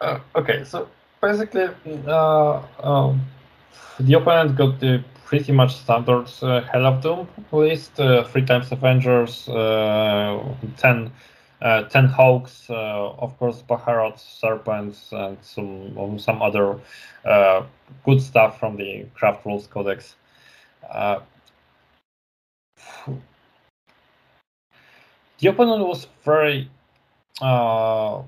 Uh, 0.00 0.20
okay, 0.34 0.64
so 0.64 0.88
basically, 1.20 1.68
uh, 2.06 2.62
um, 2.82 3.20
the 4.00 4.14
opponent 4.14 4.56
got 4.56 4.80
the 4.80 5.04
pretty 5.26 5.52
much 5.52 5.76
standard 5.76 6.26
uh, 6.40 6.62
Hail 6.62 6.86
of 6.86 7.02
Doom 7.02 7.28
list: 7.52 8.00
uh, 8.00 8.24
three 8.24 8.44
times 8.46 8.72
Avengers, 8.72 9.46
uh, 9.48 10.42
10, 10.78 11.12
uh, 11.60 11.82
10 11.82 12.06
Hawks, 12.06 12.66
of 12.70 13.38
course, 13.38 13.62
Baharroth, 13.68 14.18
Serpents, 14.18 15.12
and 15.12 15.36
some 15.42 15.98
um, 15.98 16.18
some 16.18 16.40
other 16.40 16.78
good 18.04 18.22
stuff 18.22 18.58
from 18.58 18.76
the 18.76 19.04
Craftworlds 19.20 19.68
Codex 19.68 20.14
the 25.38 25.48
opponent 25.48 25.86
was 25.86 26.06
very 26.24 26.70
uh, 27.40 28.22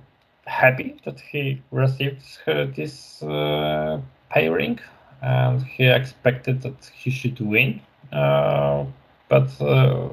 happy 0.46 0.96
that 1.04 1.20
he 1.20 1.62
received 1.70 2.22
this 2.46 3.22
uh, 3.22 4.00
pairing 4.30 4.78
and 5.22 5.62
he 5.62 5.86
expected 5.86 6.62
that 6.62 6.90
he 6.94 7.10
should 7.10 7.38
win. 7.40 7.80
Uh, 8.12 8.84
but 9.28 9.60
uh, 9.60 10.08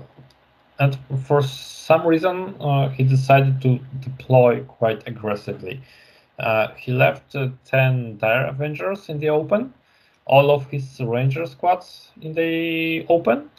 and 0.79 0.97
for 1.25 1.41
some 1.41 2.05
reason 2.05 2.55
uh, 2.59 2.89
he 2.89 3.03
decided 3.03 3.61
to 3.61 3.79
deploy 3.99 4.61
quite 4.63 5.07
aggressively. 5.07 5.81
he 6.77 6.91
left 6.91 7.35
10 7.65 8.17
Dire 8.17 8.45
Avengers 8.45 9.09
in 9.09 9.19
the 9.19 9.29
open, 9.29 9.73
all 10.25 10.51
of 10.51 10.69
his 10.69 10.99
Ranger 10.99 11.45
squads 11.45 12.11
in 12.21 12.33
the 12.33 13.05
open, 13.09 13.49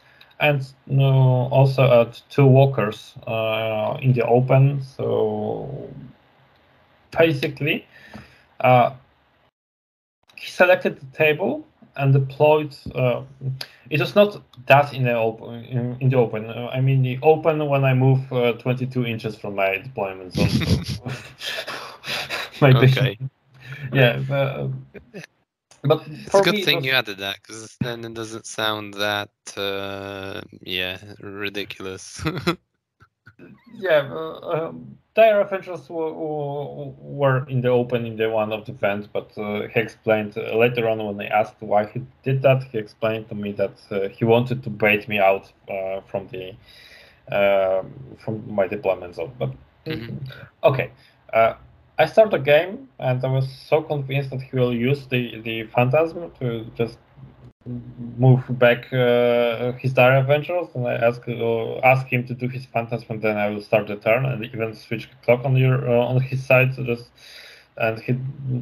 and 0.40 0.64
also 1.00 2.02
at 2.02 2.20
two 2.30 2.46
walkers 2.46 3.14
uh, 3.26 3.98
in 4.00 4.12
the 4.12 4.24
open. 4.24 4.82
So 4.82 5.88
basically, 7.16 7.86
uh, 8.60 8.92
he 10.36 10.48
selected 10.48 11.00
the 11.00 11.06
table 11.16 11.66
and 11.96 12.12
deployed. 12.12 12.76
Uh, 12.94 13.22
it 13.90 14.00
was 14.00 14.14
not 14.14 14.40
that 14.66 14.94
in 14.94 15.04
the 15.04 15.14
open. 15.14 15.64
In, 15.64 15.96
in 16.00 16.08
the 16.10 16.16
open, 16.16 16.48
uh, 16.48 16.70
I 16.72 16.80
mean 16.80 17.02
the 17.02 17.18
open 17.22 17.66
when 17.66 17.84
I 17.84 17.94
move 17.94 18.32
uh, 18.32 18.52
22 18.52 19.04
inches 19.06 19.36
from 19.36 19.56
my 19.56 19.78
deployment 19.78 20.34
zone. 20.34 20.84
My 22.60 22.72
okay. 22.72 23.18
Yeah. 23.92 24.20
Uh, 24.30 24.68
but 25.82 26.02
it's 26.06 26.34
a 26.34 26.42
good 26.42 26.64
thing 26.64 26.76
was... 26.76 26.86
you 26.86 26.92
added 26.92 27.18
that 27.18 27.36
because 27.42 27.76
then 27.80 28.04
it 28.04 28.14
doesn't 28.14 28.46
sound 28.46 28.94
that 28.94 29.30
uh, 29.56 30.40
yeah 30.60 30.98
ridiculous. 31.20 32.22
yeah, 33.74 34.08
uh, 34.10 34.68
um, 34.68 34.98
Dire 35.14 35.40
Avengers 35.40 35.88
were, 35.88 36.12
were 36.12 37.44
in 37.48 37.60
the 37.60 37.68
open 37.68 38.06
in 38.06 38.16
the 38.16 38.30
one 38.30 38.52
of 38.52 38.66
the 38.66 38.72
events, 38.72 39.08
but 39.12 39.36
uh, 39.36 39.66
he 39.68 39.80
explained 39.80 40.36
uh, 40.36 40.56
later 40.56 40.88
on 40.88 40.98
when 41.04 41.20
I 41.20 41.26
asked 41.26 41.56
why 41.60 41.86
he 41.86 42.02
did 42.22 42.42
that. 42.42 42.62
He 42.64 42.78
explained 42.78 43.28
to 43.28 43.34
me 43.34 43.52
that 43.52 43.74
uh, 43.90 44.08
he 44.08 44.24
wanted 44.24 44.62
to 44.64 44.70
bait 44.70 45.08
me 45.08 45.18
out 45.18 45.52
uh, 45.68 46.00
from 46.02 46.28
the 46.28 46.54
um, 47.30 47.92
from 48.18 48.52
my 48.52 48.66
deployment 48.66 49.16
zone. 49.16 49.32
But 49.38 49.52
mm-hmm. 49.86 50.16
okay. 50.64 50.90
I 51.98 52.06
start 52.06 52.32
a 52.32 52.38
game 52.38 52.88
and 52.98 53.24
I 53.24 53.28
was 53.28 53.50
so 53.50 53.82
convinced 53.82 54.30
that 54.30 54.40
he 54.40 54.56
will 54.56 54.74
use 54.74 55.06
the 55.08 55.40
the 55.40 55.64
phantasm 55.64 56.30
to 56.40 56.64
just 56.76 56.98
move 58.16 58.44
back 58.58 58.92
uh, 58.92 59.72
his 59.72 59.92
Dire 59.92 60.18
Avengers, 60.18 60.68
and 60.74 60.86
I 60.86 60.94
ask 60.94 61.22
uh, 61.28 61.78
ask 61.78 62.06
him 62.06 62.26
to 62.26 62.34
do 62.34 62.48
his 62.48 62.64
phantasm, 62.66 63.06
and 63.10 63.22
then 63.22 63.36
I 63.36 63.50
will 63.50 63.60
start 63.60 63.88
the 63.88 63.96
turn 63.96 64.24
and 64.24 64.44
even 64.44 64.74
switch 64.74 65.08
clock 65.24 65.44
on 65.44 65.56
your 65.56 65.88
uh, 65.88 66.06
on 66.06 66.20
his 66.20 66.44
side. 66.44 66.74
So 66.74 66.84
just 66.84 67.10
and 67.76 67.98
he 68.00 68.18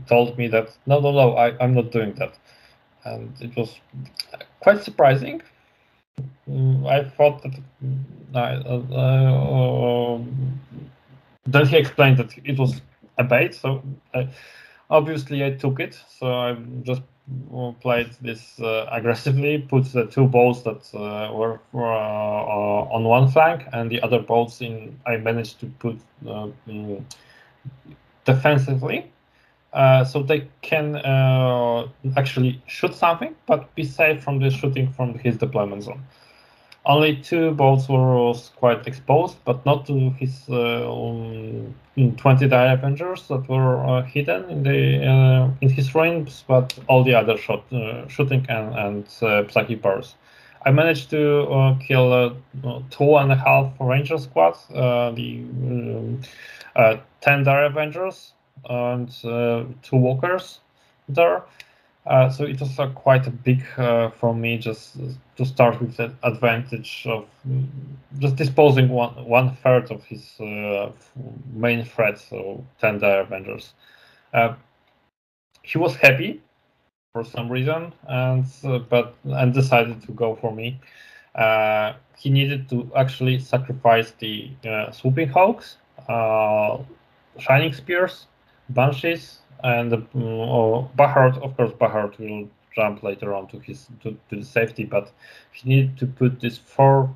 told 0.09 0.37
me 0.39 0.49
that 0.49 0.77
no, 0.87 1.01
no, 1.01 1.13
no, 1.13 1.37
I 1.37 1.57
I'm 1.63 1.75
not 1.75 1.93
doing 1.93 2.15
that, 2.15 2.39
and 3.05 3.33
it 3.41 3.57
was 3.57 3.79
quite 4.61 4.83
surprising. 4.83 5.43
Mm, 6.49 6.87
I 6.89 7.05
thought 7.11 7.43
that 7.43 7.55
I, 8.35 8.55
uh, 8.55 8.83
uh, 9.03 10.19
then 11.47 11.67
he 11.67 11.77
explained 11.77 12.19
that 12.19 12.33
it 12.45 12.59
was 12.59 12.81
a 13.19 13.25
bait. 13.25 13.55
So 13.55 13.83
I, 14.15 14.29
obviously 14.91 15.45
I 15.45 15.51
took 15.51 15.81
it. 15.81 15.99
So 16.09 16.33
I 16.33 16.57
just 16.83 17.03
played 17.81 18.11
this 18.21 18.61
uh, 18.61 18.87
aggressively, 18.91 19.59
put 19.59 19.85
the 19.93 20.07
two 20.07 20.27
bolts 20.27 20.63
that 20.63 20.95
uh, 20.95 21.33
were 21.33 21.61
uh, 21.75 22.95
on 22.95 23.05
one 23.05 23.29
flank 23.31 23.65
and 23.73 23.91
the 23.91 24.01
other 24.03 24.21
bolts 24.21 24.61
in. 24.61 24.99
I 25.07 25.17
managed 25.17 25.61
to 25.61 25.67
put 25.67 25.99
mm, 26.25 27.03
defensively, 28.25 29.11
so 29.75 30.23
they 30.23 30.49
can 30.63 30.97
actually 32.17 32.63
shoot 32.67 32.95
something, 32.95 33.35
but 33.47 33.75
be 33.75 33.85
safe 33.85 34.23
from 34.23 34.39
the 34.39 34.51
shooting 34.51 34.93
from 34.93 35.19
his 35.19 35.37
deployment 35.37 35.83
zone. 35.83 36.03
Only 36.87 37.17
two 37.17 37.51
bolts 37.51 37.89
were 37.89 38.33
quite 38.55 38.87
exposed, 38.87 39.39
but 39.45 39.67
not 39.67 39.87
to 39.87 40.11
his 40.11 40.49
uh, 40.49 40.89
um, 40.89 41.75
20 42.17 42.47
Dire 42.47 42.75
Avengers 42.75 43.27
that 43.27 43.49
were 43.49 43.85
uh, 43.85 44.03
hidden 44.03 44.49
in 44.49 44.63
the 44.63 45.05
uh, 45.05 45.51
in 45.61 45.69
his 45.69 45.97
range, 45.97 46.45
but 46.47 46.79
all 46.87 47.03
the 47.03 47.13
other 47.13 47.37
shot, 47.37 47.65
uh, 47.73 48.07
shooting 48.07 48.47
and, 48.49 48.73
and 48.79 49.05
uh, 49.21 49.43
plucky 49.49 49.75
bars. 49.75 50.15
I 50.65 50.71
managed 50.71 51.11
to 51.11 51.43
uh, 51.51 51.79
kill 51.79 52.13
uh, 52.13 52.81
two 52.91 53.17
and 53.17 53.33
a 53.33 53.37
half 53.37 53.73
Ranger 53.81 54.19
squads, 54.19 54.65
the 54.69 55.43
um, 55.57 56.21
10 57.21 57.43
Dire 57.43 57.65
Avengers, 57.65 58.33
and 58.71 59.11
two 59.83 59.97
Walkers 59.97 60.61
there. 61.09 61.43
Uh, 62.07 62.31
so 62.31 62.45
it 62.45 62.61
was 62.61 62.79
uh, 62.79 62.87
quite 62.91 63.27
a 63.27 63.31
big 63.31 63.65
uh, 63.79 64.11
for 64.11 64.33
me 64.33 64.57
just 64.59 64.97
to 65.37 65.45
start 65.45 65.81
with 65.81 65.97
the 65.97 66.15
advantage 66.23 67.05
of 67.07 67.27
mm, 67.49 67.67
just 68.21 68.37
disposing 68.37 68.89
one 68.89 69.13
one 69.25 69.57
third 69.57 69.91
of 69.91 70.05
his 70.05 70.39
uh, 70.41 70.91
main 71.53 71.85
threat, 71.85 72.19
so 72.19 72.65
ten 72.81 73.01
Dire 73.01 73.23
Avengers. 73.23 73.75
Uh, 74.33 74.55
he 75.63 75.79
was 75.79 75.97
happy 75.97 76.41
for 77.13 77.25
some 77.25 77.49
reason, 77.49 77.93
and 78.07 78.45
but 78.89 79.15
and 79.25 79.53
decided 79.53 80.01
to 80.03 80.13
go 80.13 80.37
for 80.37 80.55
me. 80.55 80.79
he 82.17 82.31
needed 82.31 82.69
to 82.69 82.89
actually 82.95 83.39
sacrifice 83.41 84.13
the 84.21 84.51
swooping 84.93 85.29
hawks, 85.29 85.79
shining 87.39 87.73
spears, 87.73 88.27
banshees, 88.69 89.41
and 89.63 89.93
uh, 89.93 90.01
oh, 90.15 90.91
Baharroth, 90.97 91.39
of 91.43 91.57
course, 91.57 91.73
Baharroth 91.73 92.19
will 92.19 92.49
jump 92.75 93.03
later 93.03 93.35
on 93.35 93.49
to 93.49 93.59
his 93.61 93.89
to, 94.03 94.17
to 94.29 94.37
the 94.37 94.45
safety, 94.45 94.85
but 94.85 95.11
he 95.53 95.69
needed 95.69 95.97
to 95.99 96.07
put 96.07 96.41
these 96.41 96.59
four 96.59 97.15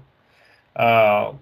uh, 0.76 1.32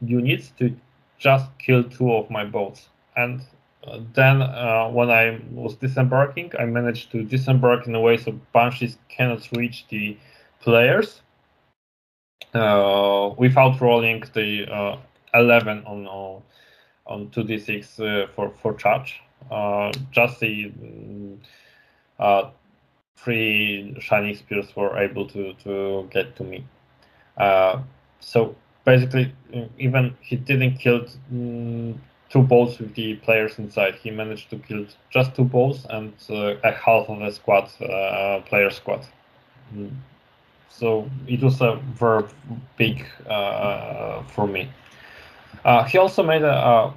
units 0.00 0.52
to 0.58 0.74
just 1.18 1.46
kill 1.58 1.84
two 1.84 2.12
of 2.12 2.30
my 2.30 2.44
boats. 2.44 2.88
And 3.16 3.42
uh, 3.86 4.00
then 4.14 4.42
uh, 4.42 4.88
when 4.88 5.10
I 5.10 5.40
was 5.50 5.76
disembarking, 5.76 6.52
I 6.58 6.64
managed 6.64 7.10
to 7.12 7.22
disembark 7.22 7.86
in 7.86 7.94
a 7.94 8.00
way 8.00 8.16
so 8.16 8.32
banshees 8.52 8.98
cannot 9.08 9.48
reach 9.52 9.86
the 9.88 10.16
players 10.60 11.22
uh, 12.54 13.30
without 13.36 13.80
rolling 13.80 14.24
the 14.34 14.66
uh, 14.70 14.96
11 15.34 15.84
on 15.86 16.06
on 17.06 17.28
2d6 17.30 18.34
for 18.34 18.50
for 18.62 18.74
charge. 18.74 19.20
Uh, 19.50 19.92
just 20.10 20.40
the 20.40 20.72
uh, 22.18 22.50
three 23.16 23.96
shining 24.00 24.34
spears 24.34 24.74
were 24.74 24.98
able 24.98 25.26
to 25.26 25.52
to 25.64 26.08
get 26.10 26.34
to 26.36 26.42
me. 26.44 26.64
Uh, 27.36 27.80
so 28.20 28.56
basically, 28.84 29.32
even 29.78 30.16
he 30.20 30.36
didn't 30.36 30.78
kill 30.78 31.06
um, 31.30 32.00
two 32.28 32.42
balls 32.42 32.78
with 32.78 32.94
the 32.94 33.14
players 33.16 33.58
inside. 33.58 33.94
He 33.94 34.10
managed 34.10 34.50
to 34.50 34.56
kill 34.56 34.86
just 35.10 35.34
two 35.36 35.44
balls 35.44 35.86
and 35.90 36.12
uh, 36.28 36.56
a 36.64 36.72
half 36.72 37.08
of 37.08 37.20
a 37.22 37.30
squad, 37.30 37.70
uh, 37.80 38.40
player 38.46 38.70
squad. 38.70 39.06
Mm. 39.74 39.94
So 40.68 41.08
it 41.28 41.40
was 41.42 41.60
a 41.60 41.76
very 41.94 42.24
big 42.76 43.06
uh, 43.28 44.22
for 44.24 44.46
me. 44.46 44.68
he 45.88 45.98
also 45.98 46.22
made 46.22 46.42
a, 46.42 46.92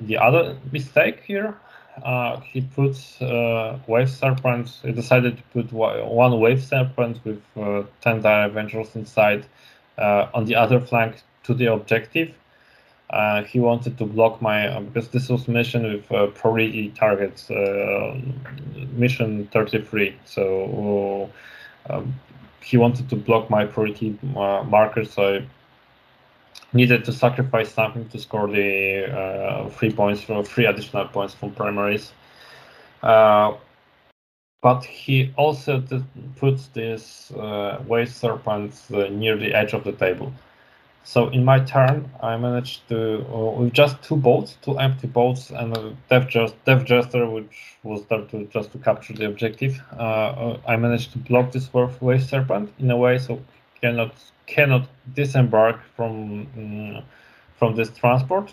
the 0.00 0.18
other 0.18 0.58
mistake 0.72 1.22
here 1.24 1.56
uh, 2.02 2.40
he 2.40 2.60
put 2.60 2.96
uh, 3.22 3.78
wave 3.86 4.10
serpent. 4.10 4.68
He 4.82 4.92
decided 4.92 5.38
to 5.38 5.42
put 5.52 5.72
one 5.72 6.40
wave 6.40 6.62
serpent 6.62 7.20
with 7.24 7.42
uh, 7.56 7.84
10 8.02 8.22
dire 8.22 8.46
Avengers 8.46 8.94
inside 8.94 9.46
uh, 9.98 10.28
on 10.34 10.44
the 10.44 10.54
other 10.56 10.80
flank 10.80 11.22
to 11.44 11.54
the 11.54 11.72
objective. 11.72 12.34
Uh, 13.08 13.44
he 13.44 13.60
wanted 13.60 13.96
to 13.98 14.04
block 14.04 14.42
my 14.42 14.66
uh, 14.66 14.80
because 14.80 15.08
this 15.08 15.28
was 15.28 15.46
mission 15.46 15.84
with 15.84 16.34
priority 16.34 16.90
targets, 16.90 17.48
mission 18.92 19.46
33. 19.52 20.16
So 20.24 21.30
um, 21.88 22.14
he 22.62 22.76
wanted 22.76 23.08
to 23.10 23.16
block 23.16 23.48
my 23.48 23.64
priority 23.64 24.18
markers. 24.22 25.12
So 25.12 25.40
needed 26.72 27.04
to 27.04 27.12
sacrifice 27.12 27.72
something 27.72 28.08
to 28.08 28.18
score 28.18 28.48
the 28.48 29.06
uh, 29.06 29.68
three 29.70 29.92
points 29.92 30.22
from 30.22 30.44
three 30.44 30.66
additional 30.66 31.06
points 31.06 31.34
from 31.34 31.52
primaries. 31.52 32.12
Uh, 33.02 33.54
but 34.62 34.84
he 34.84 35.32
also 35.36 35.82
puts 36.36 36.66
this 36.68 37.30
uh, 37.32 37.82
wave 37.86 38.12
serpent 38.12 38.72
uh, 38.92 39.08
near 39.08 39.36
the 39.36 39.54
edge 39.54 39.72
of 39.74 39.84
the 39.84 39.92
table. 39.92 40.32
So 41.04 41.28
in 41.28 41.44
my 41.44 41.60
turn, 41.60 42.10
I 42.20 42.36
managed 42.36 42.88
to, 42.88 43.24
uh, 43.32 43.60
with 43.60 43.72
just 43.72 44.02
two 44.02 44.16
boats, 44.16 44.58
two 44.62 44.76
empty 44.76 45.06
boats, 45.06 45.50
and 45.50 45.76
a 45.76 45.96
Death 46.10 46.84
Jester, 46.84 47.30
which 47.30 47.76
was 47.84 48.04
there 48.06 48.22
to 48.22 48.44
just 48.46 48.72
to 48.72 48.78
capture 48.78 49.12
the 49.12 49.26
objective. 49.26 49.80
Uh, 49.96 50.56
I 50.66 50.74
managed 50.74 51.12
to 51.12 51.18
block 51.18 51.52
this 51.52 51.72
wave 51.72 52.24
serpent 52.24 52.72
in 52.80 52.90
a 52.90 52.96
way 52.96 53.18
so 53.18 53.40
cannot 53.86 54.14
cannot 54.46 54.88
disembark 55.14 55.80
from 55.96 56.12
um, 56.56 57.02
from 57.58 57.76
this 57.76 57.90
transport. 57.90 58.52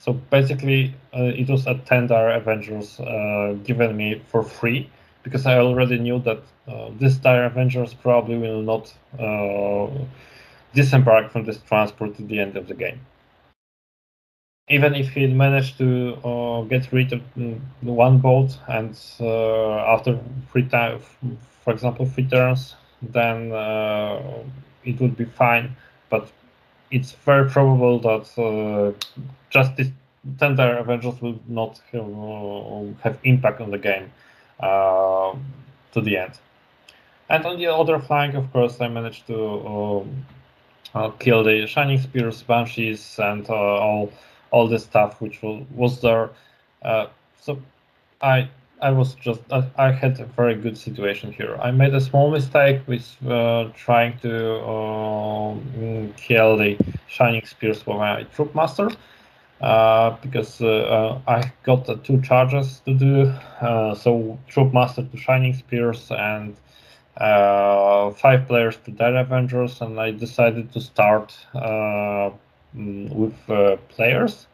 So 0.00 0.12
basically, 0.12 0.94
uh, 1.12 1.32
it 1.42 1.48
was 1.48 1.66
a 1.66 1.74
10 1.74 2.06
Dire 2.06 2.30
Avengers 2.30 3.00
uh, 3.00 3.56
given 3.64 3.96
me 3.96 4.22
for 4.30 4.42
free 4.42 4.88
because 5.24 5.44
I 5.44 5.58
already 5.58 5.98
knew 5.98 6.20
that 6.20 6.40
uh, 6.68 6.90
this 7.00 7.16
Dire 7.16 7.44
Avengers 7.44 7.94
probably 7.94 8.38
will 8.38 8.62
not 8.62 8.94
uh, 9.18 9.88
disembark 10.72 11.32
from 11.32 11.44
this 11.44 11.58
transport 11.58 12.16
to 12.16 12.22
the 12.22 12.38
end 12.38 12.56
of 12.56 12.68
the 12.68 12.74
game. 12.74 13.00
Even 14.70 14.94
if 14.94 15.08
he 15.10 15.26
managed 15.26 15.78
to 15.78 16.14
uh, 16.24 16.62
get 16.62 16.92
rid 16.92 17.12
of 17.12 17.20
mm, 17.36 17.58
one 17.82 18.18
boat 18.18 18.56
and 18.68 18.96
uh, 19.20 19.94
after 19.94 20.20
three 20.52 20.68
times, 20.68 21.02
for 21.64 21.72
example, 21.72 22.06
three 22.06 22.28
turns, 22.28 22.76
then 23.02 23.52
it 24.84 25.00
would 25.00 25.16
be 25.16 25.24
fine. 25.24 25.76
But 26.10 26.30
it's 26.90 27.12
very 27.12 27.48
probable 27.50 27.98
that 28.00 28.38
uh, 28.38 28.92
just 29.50 29.76
this 29.76 29.88
tender 30.38 30.78
Avengers 30.78 31.20
will 31.20 31.38
not 31.46 31.80
have, 31.92 32.02
uh, 32.02 32.84
have 33.02 33.18
impact 33.24 33.60
on 33.60 33.70
the 33.70 33.78
game 33.78 34.10
uh, 34.60 35.34
to 35.92 36.00
the 36.00 36.16
end. 36.16 36.32
And 37.28 37.44
on 37.44 37.58
the 37.58 37.66
other 37.66 37.98
flank, 37.98 38.34
of 38.34 38.50
course, 38.52 38.80
I 38.80 38.88
managed 38.88 39.26
to 39.26 40.06
uh, 40.94 41.10
kill 41.18 41.44
the 41.44 41.66
Shining 41.66 42.00
Spears, 42.00 42.42
Banshees, 42.42 43.18
and 43.18 43.48
uh, 43.48 43.54
all 43.54 44.12
all 44.50 44.66
the 44.66 44.78
stuff 44.78 45.20
which 45.20 45.42
was, 45.42 45.62
was 45.74 46.00
there. 46.00 46.30
Uh, 46.80 47.06
so 47.38 47.60
I 48.22 48.48
I 48.80 48.90
was 48.90 49.14
just 49.14 49.40
I, 49.50 49.90
had 49.90 50.20
a 50.20 50.24
very 50.24 50.54
good 50.54 50.78
situation 50.78 51.32
here. 51.32 51.56
I 51.60 51.70
made 51.70 51.94
a 51.94 52.00
small 52.00 52.30
mistake 52.30 52.82
with 52.86 53.16
uh, 53.26 53.70
trying 53.74 54.18
to 54.20 54.56
uh, 54.56 55.56
kill 56.16 56.56
the 56.56 56.76
shining 57.08 57.44
spears 57.44 57.82
for 57.82 57.98
my 57.98 58.22
troop 58.34 58.54
master 58.54 58.90
uh, 59.60 60.16
because 60.22 60.60
uh, 60.60 60.66
uh, 60.68 61.20
I 61.26 61.52
got 61.64 62.04
two 62.04 62.20
charges 62.22 62.80
to 62.86 62.94
do. 62.94 63.34
Uh, 63.60 63.94
so 63.94 64.38
troop 64.48 64.72
master 64.72 65.02
to 65.02 65.16
shining 65.16 65.54
spears 65.54 66.10
and 66.10 66.56
five 67.18 68.46
players 68.46 68.76
to 68.84 68.92
Dire 68.92 69.16
Avengers, 69.16 69.80
and 69.80 69.98
I 69.98 70.12
decided 70.12 70.72
to 70.72 70.80
start 70.80 71.36
with 72.74 73.34
players 73.88 74.47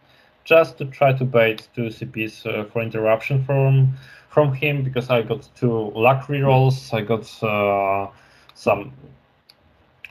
just 0.44 0.78
to 0.78 0.84
try 0.84 1.12
to 1.12 1.24
bait 1.24 1.68
two 1.74 1.88
CPs 1.88 2.46
uh, 2.46 2.64
for 2.64 2.82
interruption 2.82 3.44
from 3.44 3.94
from 4.28 4.52
him 4.52 4.82
because 4.82 5.10
I 5.10 5.22
got 5.22 5.48
two 5.54 5.90
luck 5.94 6.26
rerolls. 6.26 6.92
I 6.92 7.02
got 7.02 7.24
uh, 7.42 8.10
some 8.54 8.92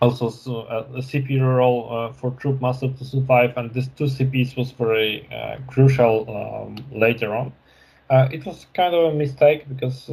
also 0.01 0.27
uh, 0.27 0.85
a 0.95 1.01
CP 1.01 1.29
reroll 1.29 1.79
uh, 1.91 2.13
for 2.13 2.31
Troop 2.31 2.61
Master 2.61 2.89
to 2.89 3.05
survive, 3.05 3.55
and 3.57 3.73
this 3.73 3.89
two 3.95 4.05
CPs 4.05 4.57
was 4.57 4.71
very 4.71 5.27
uh, 5.31 5.57
crucial 5.67 6.25
um, 6.29 6.75
later 6.91 7.33
on. 7.33 7.53
Uh, 8.09 8.27
it 8.31 8.45
was 8.45 8.67
kind 8.73 8.93
of 8.93 9.13
a 9.13 9.15
mistake 9.15 9.67
because 9.69 10.09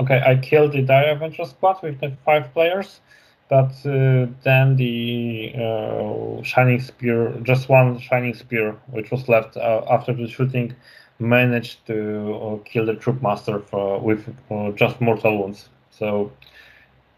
okay, 0.00 0.22
I 0.24 0.36
killed 0.42 0.72
the 0.72 0.82
Dire 0.82 1.10
Avenger 1.10 1.44
squad 1.44 1.82
with 1.82 2.00
the 2.00 2.12
five 2.24 2.52
players 2.52 3.00
but 3.48 3.72
uh, 3.86 4.26
then 4.42 4.76
the 4.76 5.52
uh, 5.56 6.42
shining 6.42 6.80
spear, 6.80 7.32
just 7.42 7.68
one 7.68 7.98
shining 7.98 8.34
spear, 8.34 8.72
which 8.90 9.10
was 9.10 9.26
left 9.28 9.56
uh, 9.56 9.84
after 9.90 10.12
the 10.12 10.28
shooting, 10.28 10.74
managed 11.18 11.86
to 11.86 12.34
uh, 12.34 12.56
kill 12.64 12.84
the 12.84 12.94
troop 12.94 13.22
master 13.22 13.60
for, 13.60 14.00
with 14.00 14.28
uh, 14.50 14.70
just 14.72 15.00
mortal 15.00 15.38
wounds. 15.38 15.70
So 15.90 16.30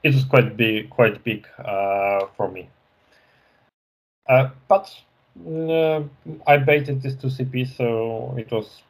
it 0.04 0.14
was 0.14 0.24
quite 0.24 0.56
big, 0.56 0.88
quite 0.90 1.22
big 1.24 1.46
uh, 1.58 2.26
for 2.36 2.50
me. 2.50 2.70
But 4.28 4.94
I 6.46 6.56
baited 6.58 7.02
this 7.02 7.16
to 7.16 7.26
CP, 7.26 7.76
so 7.76 8.34
it 8.38 8.52
was 8.52 8.82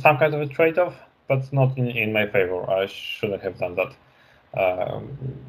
some 0.00 0.16
kind 0.16 0.32
of 0.32 0.40
a 0.40 0.46
trade-off, 0.46 0.94
but 1.28 1.52
not 1.52 1.76
in, 1.76 1.88
in 1.90 2.12
my 2.12 2.26
favor. 2.26 2.68
I 2.70 2.86
shouldn't 2.86 3.42
have 3.42 3.58
done 3.58 3.76
that. 3.76 3.94
Um, 4.58 5.44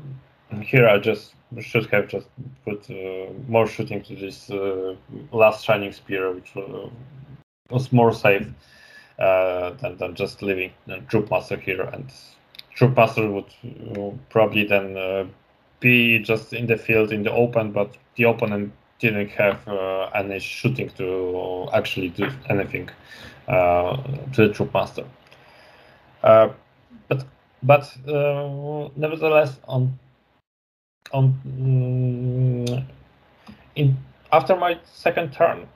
here 0.61 0.87
I 0.87 0.99
just 0.99 1.35
should 1.61 1.85
have 1.87 2.07
just 2.07 2.27
put 2.63 2.89
uh, 2.89 3.31
more 3.47 3.67
shooting 3.67 4.01
to 4.03 4.15
this 4.15 4.49
uh, 4.49 4.95
last 5.31 5.65
shining 5.65 5.91
spear, 5.91 6.31
which 6.31 6.51
uh, 6.55 6.89
was 7.69 7.91
more 7.91 8.13
safe 8.13 8.47
uh, 9.19 9.71
than, 9.71 9.97
than 9.97 10.15
just 10.15 10.41
leaving 10.41 10.71
the 10.87 10.97
troop 11.07 11.29
master 11.29 11.57
here. 11.57 11.81
And 11.81 12.11
troop 12.75 12.95
master 12.95 13.29
would 13.29 13.53
uh, 13.97 14.11
probably 14.29 14.65
then 14.65 15.31
be 15.79 16.19
just 16.19 16.53
in 16.53 16.67
the 16.67 16.77
field 16.77 17.11
in 17.11 17.23
the 17.23 17.31
open, 17.31 17.71
but 17.71 17.95
the 18.15 18.23
opponent 18.23 18.73
didn't 18.99 19.29
have 19.29 19.67
any 20.15 20.39
shooting 20.39 20.89
to 20.97 21.67
actually 21.73 22.09
do 22.09 22.29
anything 22.49 22.89
to 23.47 24.35
the 24.35 24.49
troop 24.53 24.73
master. 24.73 25.05
but 26.21 27.25
but 27.63 27.97
nevertheless, 28.95 29.59
on 29.67 29.99
on 31.15 31.25
mm, 31.47 32.85
in 33.75 33.97
after 34.31 34.55
my 34.55 34.77
second 34.85 35.31
turn, 35.31 35.67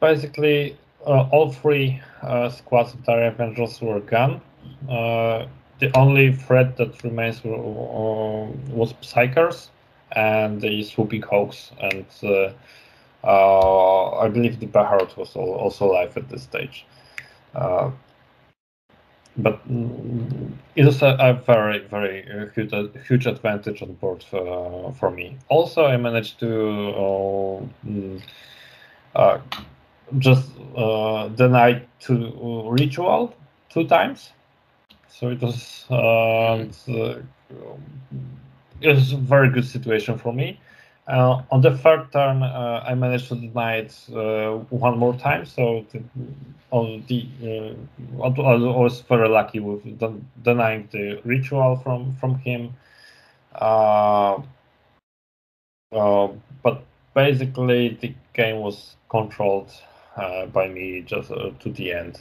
basically 0.00 0.76
uh, 1.06 1.28
all 1.32 1.50
three 1.52 2.00
uh, 2.22 2.48
squads 2.48 2.94
of 2.94 3.04
Dire 3.04 3.28
Avengers 3.28 3.80
were 3.80 4.00
gone. 4.00 4.40
Uh, 4.88 5.46
the 5.80 5.96
only 5.96 6.32
threat 6.32 6.76
that 6.76 7.02
remains 7.02 7.42
were, 7.44 7.54
uh, 7.54 8.46
was 8.70 8.92
Psykers 9.02 9.68
and 10.12 10.60
the 10.60 10.82
Swooping 10.82 11.22
Hawks, 11.22 11.72
and 11.80 12.06
uh, 12.22 12.52
uh, 13.24 14.18
I 14.18 14.28
believe 14.28 14.60
the 14.60 14.66
Baharroth 14.66 15.16
was 15.16 15.34
also 15.36 15.90
alive 15.90 16.16
at 16.16 16.28
this 16.28 16.42
stage 16.42 16.86
but 19.38 19.60
it 20.76 20.86
is 20.86 21.02
a, 21.02 21.16
a 21.20 21.32
very 21.34 21.78
very 21.86 22.24
uh, 22.30 22.46
huge, 22.54 22.72
uh, 22.72 22.88
huge 23.06 23.26
advantage 23.26 23.82
on 23.82 23.94
board 23.94 24.24
uh, 24.32 24.90
for 24.92 25.10
me. 25.10 25.36
Also, 25.48 25.86
I 25.86 25.96
managed 25.96 26.40
to 26.40 26.50
uh, 26.90 27.62
mm, 27.86 28.22
uh 29.14 29.38
just 30.18 30.50
uh, 30.76 31.28
deny 31.28 31.82
to 32.00 32.68
ritual 32.70 33.34
two 33.68 33.86
times, 33.86 34.30
so 35.08 35.28
it 35.28 35.40
was 35.42 35.86
it 38.80 38.94
was 38.94 39.12
a 39.12 39.16
very 39.16 39.50
good 39.50 39.66
situation 39.66 40.18
for 40.18 40.32
me. 40.32 40.58
Uh, 41.08 41.42
on 41.50 41.62
the 41.62 41.76
third 41.76 42.12
turn, 42.12 42.42
uh, 42.42 42.84
I 42.86 42.94
managed 42.94 43.28
to 43.28 43.34
deny 43.34 43.76
it 43.76 43.98
uh, 44.14 44.56
one 44.68 44.98
more 44.98 45.14
time, 45.14 45.46
so 45.46 45.86
the, 45.90 46.02
on 46.70 47.04
the 47.08 47.26
uh, 47.42 48.22
I 48.24 48.28
was 48.28 49.00
very 49.02 49.28
lucky 49.28 49.60
with 49.60 49.82
denying 50.42 50.88
the 50.92 51.20
ritual 51.24 51.76
from 51.76 52.14
from 52.16 52.36
him. 52.36 52.74
Uh, 53.54 54.42
uh, 55.92 56.28
but 56.62 56.84
basically, 57.14 57.96
the 58.00 58.14
game 58.34 58.60
was 58.60 58.96
controlled 59.08 59.72
by 60.52 60.68
me 60.68 61.02
just 61.02 61.28
to 61.28 61.72
the 61.72 61.92
end, 61.92 62.20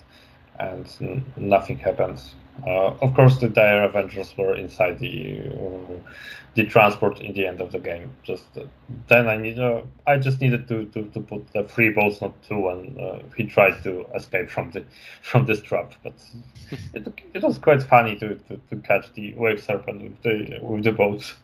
and 0.59 1.23
nothing 1.35 1.77
happened. 1.77 2.21
Uh, 2.65 2.95
of 3.01 3.13
course, 3.13 3.37
the 3.37 3.49
Dire 3.49 3.83
Avengers 3.83 4.33
were 4.37 4.55
inside 4.55 4.99
the 4.99 5.41
uh, 5.49 5.93
the 6.55 6.65
transport 6.65 7.19
in 7.19 7.33
the 7.33 7.45
end 7.45 7.61
of 7.61 7.71
the 7.71 7.77
game. 7.77 8.11
Just 8.23 8.45
uh, 8.57 8.63
then, 9.07 9.27
I 9.27 9.37
need 9.37 9.59
uh, 9.59 9.81
I 10.07 10.17
just 10.17 10.41
needed 10.41 10.67
to, 10.69 10.85
to, 10.85 11.03
to 11.03 11.19
put 11.19 11.53
the 11.53 11.63
three 11.63 11.91
bolts, 11.91 12.19
not 12.19 12.33
two, 12.43 12.69
and 12.69 12.99
uh, 12.99 13.19
he 13.35 13.45
tried 13.45 13.83
to 13.83 14.05
escape 14.15 14.49
from 14.49 14.71
the 14.71 14.83
from 15.21 15.45
this 15.45 15.61
trap. 15.61 15.93
But 16.03 16.13
it, 16.93 17.07
it 17.33 17.43
was 17.43 17.59
quite 17.59 17.83
funny 17.83 18.15
to, 18.17 18.35
to, 18.35 18.59
to 18.69 18.75
catch 18.77 19.13
the 19.13 19.33
wave 19.35 19.63
serpent 19.63 20.01
with 20.01 20.21
the 20.23 20.59
with 20.61 20.83
the 20.83 20.91
boats. 20.91 21.35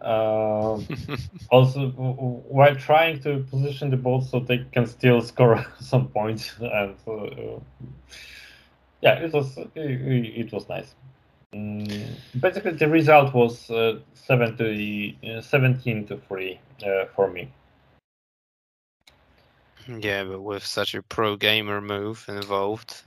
Uh, 0.00 0.80
also, 1.50 1.90
while 1.90 2.74
trying 2.76 3.20
to 3.20 3.44
position 3.50 3.90
the 3.90 3.96
boats 3.96 4.30
so 4.30 4.40
they 4.40 4.64
can 4.72 4.86
still 4.86 5.20
score 5.20 5.64
some 5.80 6.08
points 6.08 6.54
and 6.60 6.94
yeah, 9.00 9.14
it 9.14 9.32
was 9.32 9.56
it, 9.56 9.68
it 9.74 10.52
was 10.52 10.68
nice. 10.68 10.94
Mm, 11.54 12.10
basically, 12.40 12.72
the 12.72 12.88
result 12.88 13.32
was 13.32 13.70
uh, 13.70 14.00
70, 14.14 15.18
uh, 15.36 15.40
17 15.40 16.06
to 16.08 16.18
3 16.18 16.60
uh, 16.84 17.04
for 17.16 17.30
me. 17.30 17.50
Yeah, 19.86 20.24
but 20.24 20.42
with 20.42 20.64
such 20.64 20.94
a 20.94 21.02
pro 21.02 21.36
gamer 21.36 21.80
move 21.80 22.22
involved, 22.28 23.02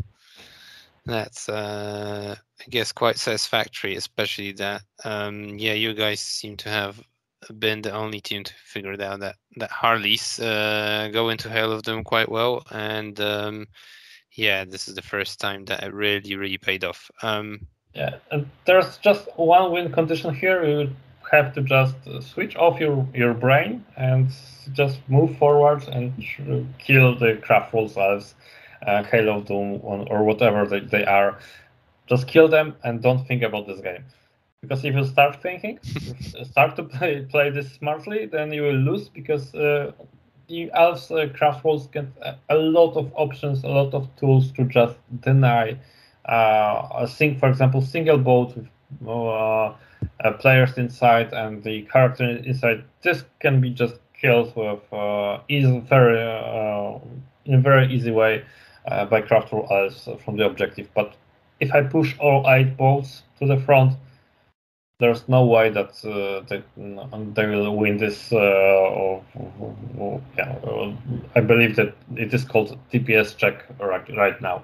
that's 1.06 1.48
uh, 1.48 2.36
I 2.60 2.64
guess 2.70 2.92
quite 2.92 3.18
satisfactory. 3.18 3.96
Especially 3.96 4.52
that, 4.54 4.82
um, 5.06 5.60
yeah, 5.60 5.74
you 5.74 5.94
guys 5.94 6.20
seem 6.20 6.58
to 6.58 6.70
have 6.70 7.04
been 7.60 7.82
the 7.84 7.92
only 7.92 8.20
team 8.22 8.44
to 8.44 8.54
figure 8.66 8.94
out 9.02 9.20
that 9.20 9.36
that 9.58 9.70
Harleys 9.70 10.40
uh, 10.40 11.10
go 11.14 11.30
into 11.30 11.50
of 11.50 11.84
Doom 11.84 12.04
quite 12.04 12.30
well, 12.30 12.64
and 12.72 13.20
um, 13.20 13.68
yeah, 14.42 14.66
this 14.66 14.88
is 14.88 14.96
the 14.96 15.04
first 15.04 15.40
time 15.40 15.66
that 15.66 15.84
it 15.84 15.94
really, 15.94 16.36
really 16.36 16.58
paid 16.58 16.84
off. 16.84 17.12
Um, 17.22 17.68
yeah, 17.94 18.16
and 18.32 18.50
there's 18.66 18.98
just 18.98 19.28
one 19.36 19.72
win 19.72 19.92
condition 19.92 20.34
here. 20.34 20.66
You 20.66 20.90
have 21.32 21.54
to 21.54 21.62
just 21.62 21.96
switch 22.22 22.56
off 22.56 22.80
your, 22.80 23.08
your 23.14 23.36
brain 23.36 23.86
and 23.98 24.32
just 24.74 25.00
move 25.08 25.38
forward 25.38 25.88
and 25.90 26.12
kill 26.80 27.16
the 27.16 27.40
Craftworlds 27.48 27.96
as 27.98 28.34
uh, 28.88 29.04
Hail 29.04 29.30
of 29.30 29.46
Doom 29.46 29.80
or 29.84 30.24
whatever 30.24 30.66
they, 30.66 30.80
they 30.80 31.06
are. 31.06 31.38
Just 32.08 32.28
kill 32.28 32.48
them 32.48 32.76
and 32.84 33.00
don't 33.00 33.24
think 33.28 33.44
about 33.44 33.68
this 33.68 33.80
game. 33.80 34.04
Because 34.62 34.84
if 34.84 34.96
you 34.96 35.06
start 35.06 35.40
thinking, 35.40 35.78
start 36.44 36.76
to 36.78 36.84
play, 36.84 37.28
play 37.30 37.52
this 37.52 37.72
smartly, 37.74 38.26
then 38.26 38.52
you 38.52 38.64
will 38.64 38.82
lose 38.90 39.08
because 39.08 39.54
uh, 39.54 39.92
the 40.52 40.70
elves 40.74 41.10
uh, 41.10 41.28
Craftworlds 41.38 41.90
get 41.92 42.06
a, 42.50 42.56
lot 42.56 42.96
of 42.98 43.12
options, 43.16 43.64
a 43.64 43.70
lot 43.70 43.94
of 43.94 44.14
tools 44.18 44.52
to 44.52 44.66
just 44.66 44.98
deny 45.22 45.78
uh, 46.26 46.88
a 47.00 47.08
sing, 47.08 47.40
for 47.40 47.50
example, 47.50 47.82
single 47.82 48.18
boat 48.18 48.56
with 48.56 48.68
uh, 49.08 49.66
uh, 49.68 49.74
players 50.40 50.78
inside 50.78 51.32
and 51.34 51.64
the 51.64 51.84
character 51.84 52.26
inside. 52.26 52.84
This 53.02 53.24
can 53.40 53.62
be 53.62 53.72
just 53.72 53.96
killed 54.20 54.54
with 54.56 54.82
uh, 54.94 55.40
easy, 55.48 55.80
very 55.80 56.22
uh, 56.22 57.00
in 57.46 57.56
a 57.56 57.62
very 57.62 57.92
easy 57.92 58.12
way 58.12 58.44
uh, 58.86 59.06
by 59.06 59.22
Craftworld 59.22 59.72
elves 59.72 60.08
from 60.24 60.36
the 60.36 60.46
objective. 60.46 60.90
But 60.94 61.16
if 61.62 61.72
I 61.74 61.82
push 61.84 62.14
all 62.20 62.46
eight 62.50 62.76
boats 62.76 63.24
to 63.40 63.48
the 63.48 63.58
front, 63.58 63.94
there's 65.02 65.28
no 65.28 65.44
way 65.44 65.70
that 65.70 65.94
uh, 66.06 66.42
they, 66.48 66.64
they 66.78 67.48
will 67.48 67.76
win 67.76 67.98
this. 67.98 68.32
Uh, 68.32 68.38
or, 68.38 69.24
or, 69.98 70.22
yeah, 70.38 70.56
I 71.36 71.42
believe 71.42 71.76
that 71.76 71.96
it 72.16 72.32
is 72.34 72.46
called 72.46 72.78
TPS 72.94 73.36
check 73.36 73.66
right, 73.80 74.08
right 74.16 74.40
now. 74.42 74.64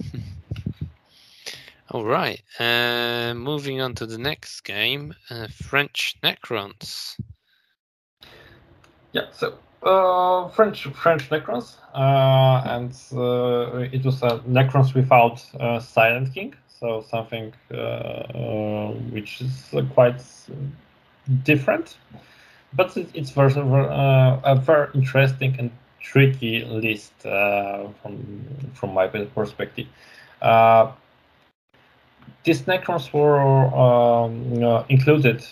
All 1.90 2.04
right. 2.04 2.42
Uh, 2.60 3.32
moving 3.34 3.80
on 3.80 3.94
to 3.94 4.04
the 4.06 4.18
next 4.18 4.60
game, 4.62 5.14
uh, 5.30 5.48
French 5.48 6.16
Necrons. 6.22 7.18
Yeah. 9.12 9.28
So 9.32 9.54
uh, 9.82 10.48
French 10.48 10.84
French 10.88 11.30
Necrons, 11.30 11.76
uh, 11.94 12.62
and 12.66 12.90
it 13.94 14.04
was 14.04 14.22
a 14.22 14.40
Necrons 14.46 14.94
without 14.94 15.38
Silent 15.82 16.34
King 16.34 16.54
so 16.78 17.00
something 17.08 17.52
uh, 17.72 17.74
uh, 17.74 18.90
which 19.10 19.40
is 19.40 19.72
uh, 19.74 19.82
quite 19.94 20.20
different. 21.44 21.96
But 22.72 22.96
it's 22.96 23.30
very, 23.30 23.52
a 23.54 24.60
very 24.60 24.88
interesting 24.94 25.54
and 25.58 25.70
tricky 26.00 26.64
list 26.64 27.12
from 27.22 28.44
from 28.74 28.92
my 28.92 29.06
perspective. 29.06 29.86
these 32.44 32.62
Necrons 32.62 33.12
were 33.12 33.40
um, 33.40 34.84
included 34.88 35.42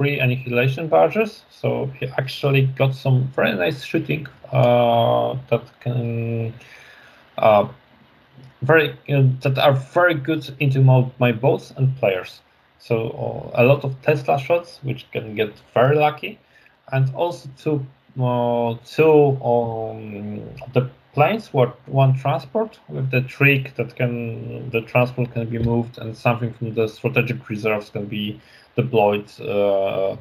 three 0.00 0.18
annihilation 0.18 0.88
barges, 0.88 1.44
so 1.50 1.86
he 1.98 2.06
actually 2.18 2.62
got 2.62 2.94
some 2.94 3.28
very 3.36 3.52
nice 3.54 3.84
shooting 3.84 4.26
uh, 4.50 5.36
that 5.50 5.62
can 5.80 6.54
uh, 7.36 7.68
very 8.62 8.90
uh, 9.08 9.24
that 9.40 9.58
are 9.58 9.72
very 9.72 10.14
good 10.14 10.54
into 10.60 10.80
my, 10.80 11.06
my 11.18 11.32
boats 11.32 11.72
and 11.76 11.96
players. 11.96 12.40
So 12.78 13.52
uh, 13.54 13.62
a 13.62 13.64
lot 13.64 13.84
of 13.84 14.00
Tesla 14.02 14.38
shots, 14.38 14.80
which 14.82 15.10
can 15.10 15.34
get 15.34 15.52
very 15.74 15.96
lucky, 15.96 16.38
and 16.92 17.14
also 17.14 17.48
two 17.58 17.86
uh, 18.20 18.76
two 18.84 19.42
um, 19.42 20.42
the 20.72 20.90
planes, 21.14 21.52
what 21.52 21.76
one 21.88 22.14
transport 22.14 22.78
with 22.88 23.10
the 23.10 23.22
trick 23.22 23.74
that 23.76 23.96
can 23.96 24.70
the 24.70 24.80
transport 24.82 25.32
can 25.32 25.48
be 25.48 25.58
moved 25.58 25.98
and 25.98 26.16
something 26.16 26.52
from 26.54 26.74
the 26.74 26.88
strategic 26.88 27.48
reserves 27.48 27.90
can 27.90 28.06
be 28.06 28.40
deployed 28.76 29.28
uh, 29.40 30.16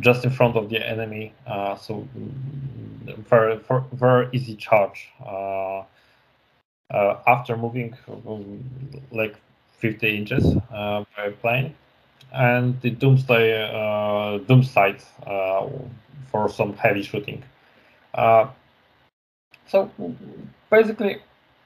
just 0.00 0.24
in 0.24 0.30
front 0.30 0.56
of 0.56 0.70
the 0.70 0.86
enemy. 0.86 1.32
Uh, 1.46 1.76
so 1.76 2.06
mm, 2.16 3.16
very 3.28 3.60
very 3.92 4.28
easy 4.32 4.56
charge 4.56 5.10
uh, 5.24 5.82
after 7.26 7.56
moving 7.56 7.94
um, 8.08 8.64
like 9.12 9.36
50 9.78 10.16
inches 10.16 10.56
uh, 10.72 11.04
by 11.16 11.30
plane, 11.30 11.74
and 12.32 12.80
the 12.80 12.90
Doomsday 12.90 13.70
uh, 13.72 14.38
Doom 14.38 14.62
Scythe 14.62 15.06
for 16.30 16.48
some 16.48 16.74
heavy 16.74 17.02
shooting. 17.02 17.42
so 19.66 19.90
basically, 20.70 21.18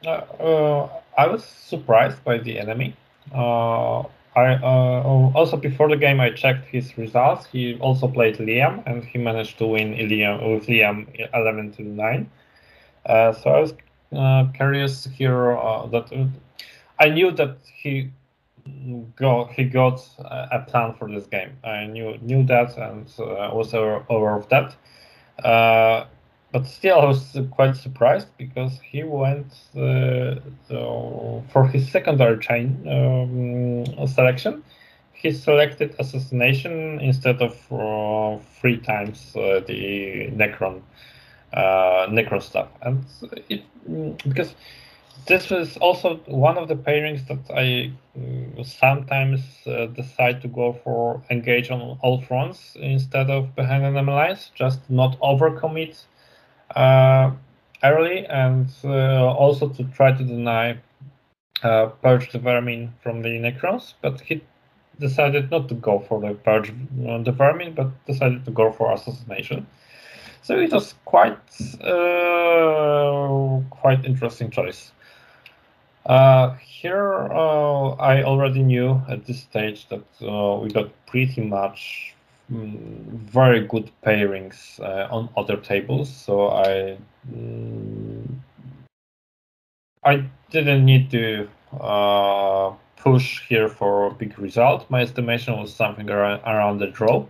I 0.07 1.27
was 1.27 1.45
surprised 1.45 2.25
by 2.25 2.39
the 2.39 2.59
enemy. 2.59 2.97
I 4.39 4.55
uh, 4.63 5.03
also 5.35 5.57
before 5.57 5.89
the 5.89 5.97
game 5.97 6.21
I 6.21 6.31
checked 6.31 6.67
his 6.67 6.97
results. 6.97 7.47
He 7.47 7.77
also 7.81 8.07
played 8.07 8.37
Liam 8.37 8.83
and 8.87 9.05
he 9.05 9.19
managed 9.19 9.59
to 9.59 9.67
win 9.67 9.95
Liam 9.95 10.55
with 10.55 10.67
Liam 10.69 11.07
11 11.35 11.73
to 11.73 11.83
9. 11.83 12.31
Uh, 13.07 13.33
so 13.33 13.51
I 13.51 13.61
was 13.61 13.73
uh, 13.73 13.77
curious 14.11 15.05
here 15.05 15.57
uh, 15.57 15.87
that 15.87 16.13
uh, 16.13 16.27
I 16.99 17.09
knew 17.11 17.31
that 17.33 17.59
he 17.75 18.11
got 19.17 19.51
he 19.53 19.65
got 19.65 20.01
a 20.19 20.61
plan 20.67 20.95
for 20.95 21.09
this 21.11 21.27
game. 21.27 21.57
I 21.65 21.87
knew 21.87 22.19
knew 22.21 22.45
that 22.45 22.77
and 22.77 23.07
uh, 23.19 23.51
was 23.53 23.73
aware 23.75 24.37
of 24.37 24.49
that 24.51 24.77
Uh, 25.45 26.07
but 26.53 26.67
still, 26.67 27.01
I 27.01 27.05
was 27.07 27.37
quite 27.51 27.77
surprised 27.77 28.29
because 28.39 28.81
he 28.81 29.03
went 29.05 29.53
uh, 29.77 30.37
uh, 30.71 31.43
for 31.53 31.69
his 31.73 31.91
secondary 31.91 32.39
chain 32.39 32.87
um, 32.89 34.09
selection. 34.09 34.63
He 35.13 35.33
selected 35.33 35.95
assassination 35.99 37.01
instead 37.01 37.43
of 37.43 37.55
uh, 37.73 38.39
three 38.61 38.79
times 38.79 39.35
uh, 39.37 39.61
the 39.67 40.31
Necron 40.35 40.83
uh, 41.53 42.07
Necron 42.09 42.43
stuff, 42.43 42.69
and 42.83 43.05
it 43.49 43.63
because 44.29 44.55
this 45.27 45.51
was 45.51 45.77
also 45.79 46.17
one 46.27 46.57
of 46.57 46.69
the 46.69 46.77
pairings 46.77 47.27
that 47.29 47.39
I 47.55 47.93
uh, 48.19 48.63
sometimes 48.65 49.41
decide 49.95 50.41
to 50.43 50.49
go 50.49 50.73
for 50.73 51.23
engage 51.31 51.71
on 51.71 51.99
all 52.03 52.21
fronts 52.23 52.77
instead 52.81 53.31
of 53.31 53.55
behind 53.55 53.85
enemy 53.85 54.13
lines, 54.13 54.51
just 54.55 54.81
not 54.89 55.19
overcommit 55.21 56.05
uh, 56.75 57.31
early 57.83 58.27
and 58.27 58.69
uh, 58.85 59.27
also 59.27 59.69
to 59.69 59.85
try 59.85 60.13
to 60.13 60.25
deny 60.25 60.79
uh, 61.63 61.87
Purge 62.03 62.31
the 62.33 62.39
Vermin 62.39 62.93
from 63.03 63.23
the 63.23 63.29
Necrons, 63.31 63.95
but 64.03 64.21
he 64.21 64.43
decided 65.01 65.51
not 65.51 65.69
to 65.69 65.75
go 65.75 65.99
for 65.99 66.21
the 66.21 66.35
Purge 66.35 66.73
the 66.97 67.33
Vermin, 67.33 67.75
but 67.75 67.89
decided 68.07 68.45
to 68.45 68.51
go 68.51 68.73
for 68.73 68.93
Assassination. 68.93 69.67
So 70.43 70.59
it 70.59 70.73
was 70.73 70.95
quite 71.05 71.39
uh, 71.81 73.61
quite 73.71 74.05
interesting 74.05 74.51
choice. 74.51 74.93
Uh, 76.07 76.55
here, 76.55 77.29
uh, 77.31 77.91
I 77.97 78.23
already 78.23 78.63
knew 78.63 79.03
at 79.09 79.27
this 79.27 79.41
stage 79.41 79.89
that 79.89 80.05
we 80.63 80.71
got 80.71 80.91
pretty 81.07 81.43
much 81.43 82.15
Mm, 82.51 83.05
very 83.31 83.67
good 83.67 83.91
pairings 84.03 84.81
on 84.81 85.29
other 85.37 85.59
tables, 85.59 86.09
so 86.09 86.49
I 86.49 86.97
mm, 87.31 88.25
I 90.03 90.25
didn't 90.51 90.87
need 90.87 91.11
to 91.11 91.47
uh, 91.79 92.73
push 92.97 93.47
here 93.49 93.69
for 93.69 94.07
a 94.07 94.11
big 94.15 94.39
result. 94.39 94.91
My 94.91 95.03
estimation 95.03 95.59
was 95.59 95.75
something 95.75 96.09
around, 96.09 96.41
around 96.47 96.79
the 96.79 96.87
draw. 96.87 97.27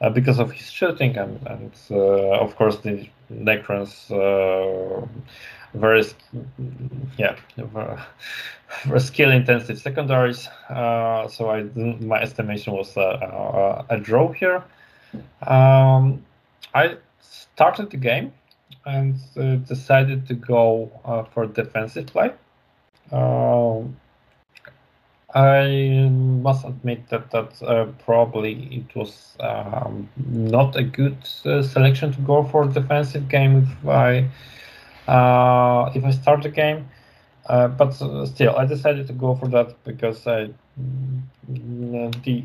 Uh, 0.00 0.10
because 0.10 0.38
of 0.38 0.52
his 0.52 0.70
shooting 0.70 1.16
and, 1.16 1.40
and 1.46 1.72
uh, 1.90 2.38
of 2.44 2.54
course 2.56 2.76
the 2.80 3.08
Necrons 3.32 4.10
uh, 4.10 5.06
very 5.72 6.04
yeah 7.16 7.34
very 8.84 9.00
skill 9.00 9.30
intensive 9.30 9.78
secondaries. 9.78 10.48
Uh, 10.68 11.28
so 11.28 11.50
I 11.50 11.62
my 12.12 12.20
estimation 12.20 12.74
was 12.74 12.94
a, 12.96 13.86
a 13.88 13.98
draw 13.98 14.32
here. 14.32 14.62
Um, 15.46 16.24
I 16.74 16.96
started 17.20 17.90
the 17.90 17.96
game 17.96 18.32
and 18.84 19.16
uh, 19.36 19.56
decided 19.66 20.26
to 20.28 20.34
go 20.34 20.90
uh, 21.04 21.22
for 21.24 21.46
defensive 21.46 22.06
play. 22.06 22.32
Um, 23.12 23.96
I 25.36 26.08
must 26.08 26.64
admit 26.64 27.10
that 27.10 27.30
that 27.30 27.62
uh, 27.62 27.86
probably 28.06 28.54
it 28.74 28.96
was 28.96 29.36
um, 29.38 30.08
not 30.16 30.76
a 30.76 30.82
good 30.82 31.18
uh, 31.44 31.62
selection 31.62 32.10
to 32.14 32.20
go 32.22 32.42
for 32.42 32.62
a 32.62 32.68
defensive 32.68 33.28
game 33.28 33.58
if 33.58 33.86
I 33.86 34.30
uh, 35.06 35.92
if 35.94 36.06
I 36.06 36.10
start 36.12 36.42
the 36.42 36.48
game. 36.48 36.88
Uh, 37.48 37.68
but 37.68 37.92
still, 37.92 38.56
I 38.56 38.64
decided 38.64 39.06
to 39.08 39.12
go 39.12 39.34
for 39.34 39.46
that 39.48 39.84
because 39.84 40.26
I, 40.26 40.48
mm, 40.80 42.22
the 42.24 42.42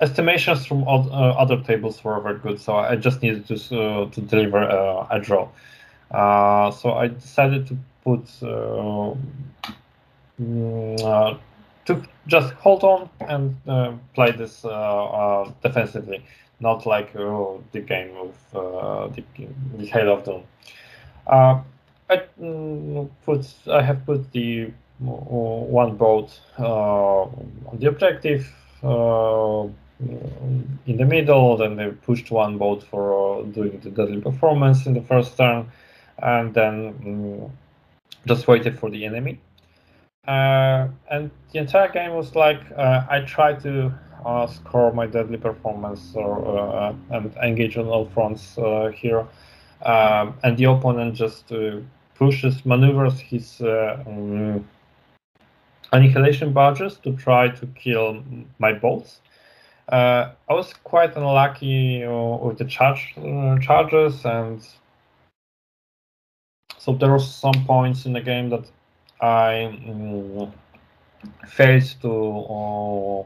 estimations 0.00 0.64
from 0.64 0.88
uh, 0.88 1.10
other 1.44 1.60
tables 1.60 2.02
were 2.02 2.18
very 2.20 2.38
good, 2.38 2.58
so 2.58 2.76
I 2.76 2.96
just 2.96 3.20
needed 3.22 3.46
to 3.48 4.08
to 4.10 4.20
deliver 4.22 4.62
a 4.62 5.20
draw. 5.22 5.46
so 6.70 6.94
I 6.94 7.08
decided 7.08 7.66
to 7.66 7.76
put 8.02 8.24
mm, 10.40 11.38
to 11.86 12.02
just 12.26 12.52
hold 12.54 12.84
on 12.84 13.08
and 13.20 13.56
uh, 13.66 13.92
play 14.14 14.30
this 14.32 14.64
uh, 14.64 14.68
uh, 14.68 15.52
defensively, 15.62 16.24
not 16.60 16.86
like 16.86 17.14
oh, 17.16 17.62
the 17.72 17.80
game 17.80 18.14
of 18.16 19.14
the, 19.14 19.22
the 19.76 19.86
Hail 19.86 20.12
of 20.12 20.24
Doom. 20.24 20.42
I 21.26 22.22
mm, 22.40 23.08
put 23.24 23.46
I 23.70 23.82
have 23.82 24.04
put 24.04 24.32
the 24.32 24.72
one 24.98 25.96
boat 25.96 26.38
on 26.58 27.78
the 27.78 27.86
objective 27.86 28.52
in 30.86 30.96
the 30.96 31.04
middle, 31.04 31.56
then 31.56 31.76
they 31.76 31.90
pushed 31.90 32.30
one 32.30 32.58
boat 32.58 32.82
for 32.82 33.44
doing 33.44 33.78
the 33.80 33.90
deadly 33.90 34.20
performance 34.20 34.86
in 34.86 34.94
the 34.94 35.02
first 35.02 35.36
turn, 35.36 35.70
and 36.22 36.54
then 36.54 36.94
um, 37.06 37.50
just 38.26 38.48
waited 38.48 38.78
for 38.78 38.90
the 38.90 39.04
enemy. 39.04 39.38
Uh, 40.30 40.88
and 41.10 41.28
the 41.52 41.58
entire 41.58 41.90
game 41.90 42.14
was 42.14 42.36
like 42.36 42.60
uh, 42.76 43.04
I 43.10 43.22
tried 43.22 43.58
to 43.64 43.92
uh, 44.24 44.46
score 44.46 44.92
my 44.92 45.06
deadly 45.08 45.38
performance 45.38 46.12
or 46.14 46.56
uh, 46.56 46.94
and 47.10 47.34
engage 47.42 47.76
on 47.76 47.86
all 47.88 48.04
fronts 48.04 48.56
uh, 48.56 48.92
here, 48.94 49.26
um, 49.82 50.34
and 50.44 50.56
the 50.56 50.66
opponent 50.66 51.16
just 51.16 51.52
pushes 52.14 52.64
maneuvers 52.64 53.18
his 53.18 53.60
um, 53.62 54.68
annihilation 55.92 56.52
barges 56.52 56.98
to 56.98 57.12
try 57.16 57.48
to 57.48 57.66
kill 57.74 58.22
my 58.60 58.72
bolts. 58.72 59.20
I 59.88 60.30
was 60.48 60.72
quite 60.84 61.16
unlucky 61.16 62.06
with 62.06 62.58
the 62.58 62.66
charge 62.66 63.16
charges 63.60 64.24
and 64.24 64.64
so 66.78 66.92
there 66.92 67.10
were 67.10 67.18
some 67.18 67.64
points 67.66 68.06
in 68.06 68.12
the 68.12 68.20
game 68.20 68.50
that 68.50 68.70
I 69.20 70.48
failed 71.46 71.94
to 72.02 72.12
uh, 72.48 73.24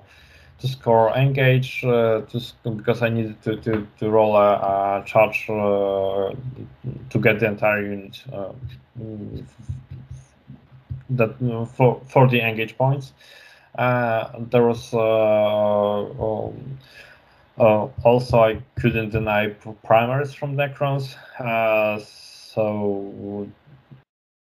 to 0.61 0.69
score 0.69 1.11
engage 1.17 1.85
uh, 1.85 2.23
to 2.23 2.41
because 2.71 3.03
I 3.03 3.09
needed 3.09 3.41
to 3.43 3.57
to, 3.57 3.87
to 3.99 4.11
roll 4.11 4.37
a, 4.37 5.01
a 5.01 5.05
charge 5.07 5.47
uh, 5.49 6.33
to 7.11 7.19
get 7.19 7.41
the 7.41 7.47
entire 7.47 7.83
unit 7.83 8.23
uh, 8.33 8.53
that 11.11 11.69
for 11.75 12.01
for 12.07 12.29
the 12.29 12.41
engage 12.41 12.77
points. 12.77 13.13
Uh, 13.77 14.31
there 14.51 14.65
was 14.65 14.95
um, 14.95 16.79
also 18.05 18.39
I 18.39 18.63
couldn't 18.81 19.11
deny 19.11 19.49
primaries 19.85 20.33
from 20.33 20.57
Necrons, 20.57 21.17
so 22.55 23.49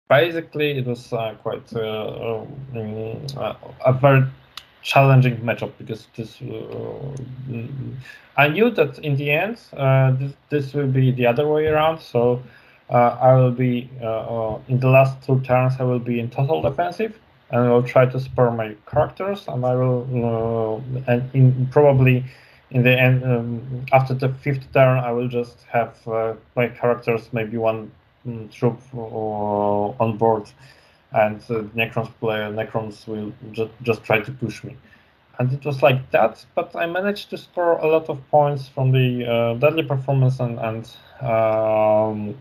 basically 0.09 0.79
it 0.79 0.87
was 0.87 1.13
uh, 1.13 1.35
quite 1.43 1.73
uh, 1.75 2.41
um, 2.75 3.27
uh, 3.37 3.55
a 3.85 3.93
very 3.93 4.25
challenging 4.83 5.37
matchup 5.39 5.73
because 5.79 6.07
this 6.17 6.41
uh, 6.43 7.77
I 8.37 8.49
knew 8.49 8.71
that 8.71 8.99
in 9.01 9.17
the 9.17 9.31
end 9.31 9.59
uh, 9.77 10.13
this, 10.13 10.33
this 10.49 10.75
will 10.75 10.87
be 10.87 11.11
the 11.11 11.27
other 11.27 11.49
way 11.49 11.67
around. 11.67 12.01
So 12.01 12.43
uh, 12.91 13.19
I 13.21 13.35
will 13.35 13.51
be 13.51 13.91
in 14.69 14.81
the 14.81 14.89
last 14.89 15.23
two 15.25 15.41
turns 15.41 15.75
I 15.81 15.83
will 15.83 15.99
be 15.99 16.21
in 16.21 16.31
total 16.31 16.63
defensive 16.63 17.19
and 17.51 17.63
I 17.63 17.71
will 17.71 17.83
try 17.83 18.07
to 18.07 18.21
spur 18.21 18.51
my 18.51 18.77
characters 18.89 19.45
and 19.49 19.65
I 19.65 19.75
will 19.75 20.85
and 21.09 21.31
in 21.35 21.69
probably 21.73 22.25
in 22.71 22.83
the 22.83 22.97
end 22.97 23.25
um, 23.25 23.87
after 23.93 24.15
the 24.15 24.29
fifth 24.29 24.73
turn 24.73 24.99
I 24.99 25.11
will 25.11 25.29
just 25.29 25.65
have 25.73 25.97
my 26.55 26.69
characters 26.69 27.29
maybe 27.33 27.57
one 27.57 27.91
troop 28.51 28.81
on 28.95 30.17
board, 30.17 30.51
and 31.13 31.41
Necrons 31.75 32.13
player 32.21 32.51
Necrons 32.51 33.07
will 33.07 33.33
just 33.53 33.73
just 33.83 34.05
try 34.05 34.21
to 34.21 34.33
push 34.33 34.65
me 34.65 34.77
and 35.39 35.53
it 35.53 35.65
was 35.65 35.83
like 35.83 36.11
that. 36.11 36.45
But 36.55 36.75
I 36.75 36.87
managed 36.87 37.31
to 37.31 37.39
score 37.39 37.79
a 37.79 37.87
lot 37.87 38.09
of 38.09 38.29
points 38.31 38.69
from 38.69 38.93
the 38.93 39.25
uh, 39.27 39.55
deadly 39.55 39.83
performance, 39.83 40.41
and, 40.41 40.59
and 40.59 40.85
um, 41.21 42.37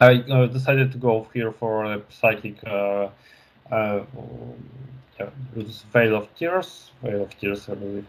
I 0.00 0.14
uh, 0.30 0.46
decided 0.46 0.92
to 0.92 0.98
go 0.98 1.28
here 1.34 1.52
for 1.52 1.84
a 1.84 2.02
psychic. 2.08 2.62
Uh, 2.64 3.08
uh, 3.70 4.04
Veil 5.92 6.16
of 6.16 6.34
Tears, 6.34 6.90
Veil 7.02 7.22
of 7.22 7.38
Tears, 7.38 7.68
I 7.68 7.74
believe. 7.74 8.06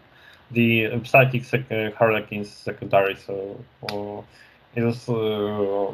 The 0.50 1.00
psychic 1.04 1.44
sec- 1.44 1.70
uh, 1.70 1.90
Harlequin's 1.92 2.50
secondary, 2.50 3.16
so 3.16 3.58
uh, 3.90 4.22
it 4.74 4.82
was 4.82 5.08
uh, 5.08 5.92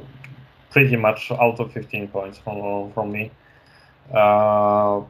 pretty 0.71 0.97
much 0.97 1.31
out 1.31 1.61
of 1.61 1.73
15 1.73 2.09
points 2.09 2.39
from 2.39 2.93
from 2.93 3.13
me. 3.13 3.31
Uh, 4.13 5.03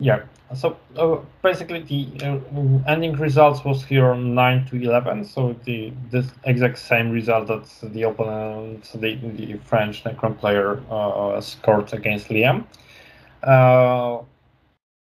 yeah, 0.00 0.22
so 0.54 0.78
uh, 0.96 1.18
basically 1.42 1.82
the 1.82 2.26
uh, 2.26 2.90
ending 2.90 3.12
results 3.12 3.62
was 3.64 3.84
here 3.84 4.14
9 4.14 4.66
to 4.66 4.76
11, 4.76 5.26
so 5.26 5.54
the 5.64 5.92
this 6.10 6.26
exact 6.44 6.78
same 6.78 7.10
result 7.10 7.48
that 7.48 7.92
the 7.92 8.04
opponent, 8.04 8.90
the, 8.94 9.16
the 9.16 9.58
French 9.64 10.02
Necron 10.04 10.38
player 10.38 10.82
uh, 10.90 11.38
scored 11.42 11.92
against 11.92 12.28
Liam. 12.28 12.64
Uh, 13.42 14.22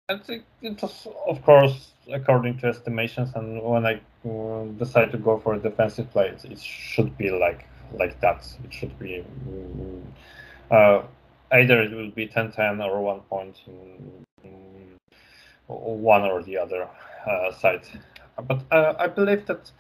and 0.08 0.22
it, 0.30 0.44
it, 0.62 0.82
was, 0.82 1.08
of 1.28 1.42
course, 1.44 1.92
according 2.12 2.58
to 2.60 2.68
estimations, 2.68 3.32
and 3.36 3.62
when 3.62 3.86
I 3.86 4.00
uh, 4.28 4.66
decide 4.78 5.12
to 5.12 5.18
go 5.18 5.40
for 5.40 5.56
a 5.56 5.60
defensive 5.60 6.10
play, 6.12 6.28
it, 6.30 6.46
it, 6.46 6.60
should 6.60 7.18
be 7.18 7.32
like 7.32 7.66
like 7.94 8.20
that. 8.22 8.48
It 8.64 8.74
should 8.74 8.98
be 9.00 9.24
uh, 10.72 11.04
either 11.52 11.82
it 11.82 11.92
will 11.92 12.12
be 12.12 12.28
10-10 12.28 12.84
or 12.84 13.02
one 13.02 13.22
point 13.22 13.58
in 13.68 14.26
one 15.68 16.24
or 16.24 16.44
the 16.44 16.58
other 16.58 16.88
uh, 17.28 17.52
side. 17.52 17.82
But 18.48 18.62
uh, 18.72 18.94
I 19.00 19.08
believe 19.08 19.46
that 19.48 19.72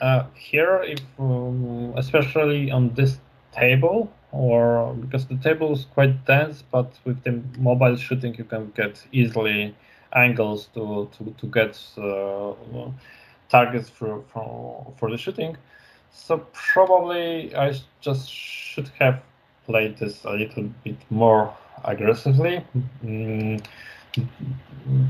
uh, 0.00 0.24
here, 0.34 0.82
if 0.84 1.00
um, 1.18 1.94
especially 1.96 2.70
on 2.70 2.94
this 2.94 3.18
table, 3.52 4.12
or 4.32 4.94
because 4.94 5.26
the 5.26 5.36
table 5.36 5.72
is 5.72 5.86
quite 5.94 6.24
dense, 6.26 6.62
but 6.70 6.92
with 7.04 7.22
the 7.22 7.40
mobile 7.58 7.96
shooting, 7.96 8.34
you 8.34 8.44
can 8.44 8.72
get 8.74 9.02
easily 9.12 9.74
angles 10.12 10.68
to 10.74 11.08
to, 11.16 11.34
to 11.38 11.46
get 11.46 11.80
uh, 11.96 12.52
targets 13.48 13.88
for, 13.88 14.22
for 14.32 14.92
for 14.98 15.10
the 15.10 15.16
shooting. 15.16 15.56
So 16.14 16.38
probably 16.52 17.54
I 17.54 17.74
just 18.00 18.30
should 18.30 18.90
have 19.00 19.22
played 19.66 19.98
this 19.98 20.24
a 20.24 20.30
little 20.30 20.70
bit 20.82 20.96
more 21.10 21.52
aggressively. 21.84 22.64
Mm, 23.04 23.62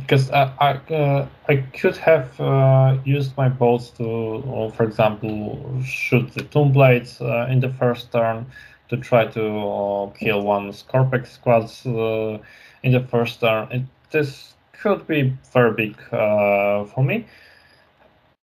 because 0.00 0.30
I 0.30 0.52
I, 0.58 0.94
uh, 0.94 1.28
I 1.48 1.56
could 1.56 1.96
have 1.98 2.40
uh, 2.40 2.96
used 3.04 3.36
my 3.36 3.48
bolts 3.48 3.90
to, 3.98 4.04
uh, 4.06 4.70
for 4.70 4.84
example, 4.84 5.80
shoot 5.84 6.32
the 6.32 6.42
tomb 6.42 6.72
blades 6.72 7.20
uh, 7.20 7.46
in 7.50 7.60
the 7.60 7.68
first 7.70 8.10
turn 8.12 8.46
to 8.88 8.96
try 8.96 9.26
to 9.26 9.44
uh, 9.44 10.06
kill 10.18 10.42
one 10.42 10.70
Scorpex 10.70 11.26
squads 11.28 11.86
uh, 11.86 12.38
in 12.82 12.92
the 12.92 13.00
first 13.00 13.40
turn. 13.40 13.68
It, 13.70 13.82
this 14.10 14.54
could 14.72 15.06
be 15.06 15.36
very 15.52 15.72
big 15.72 15.96
for 16.10 17.02
me, 17.02 17.26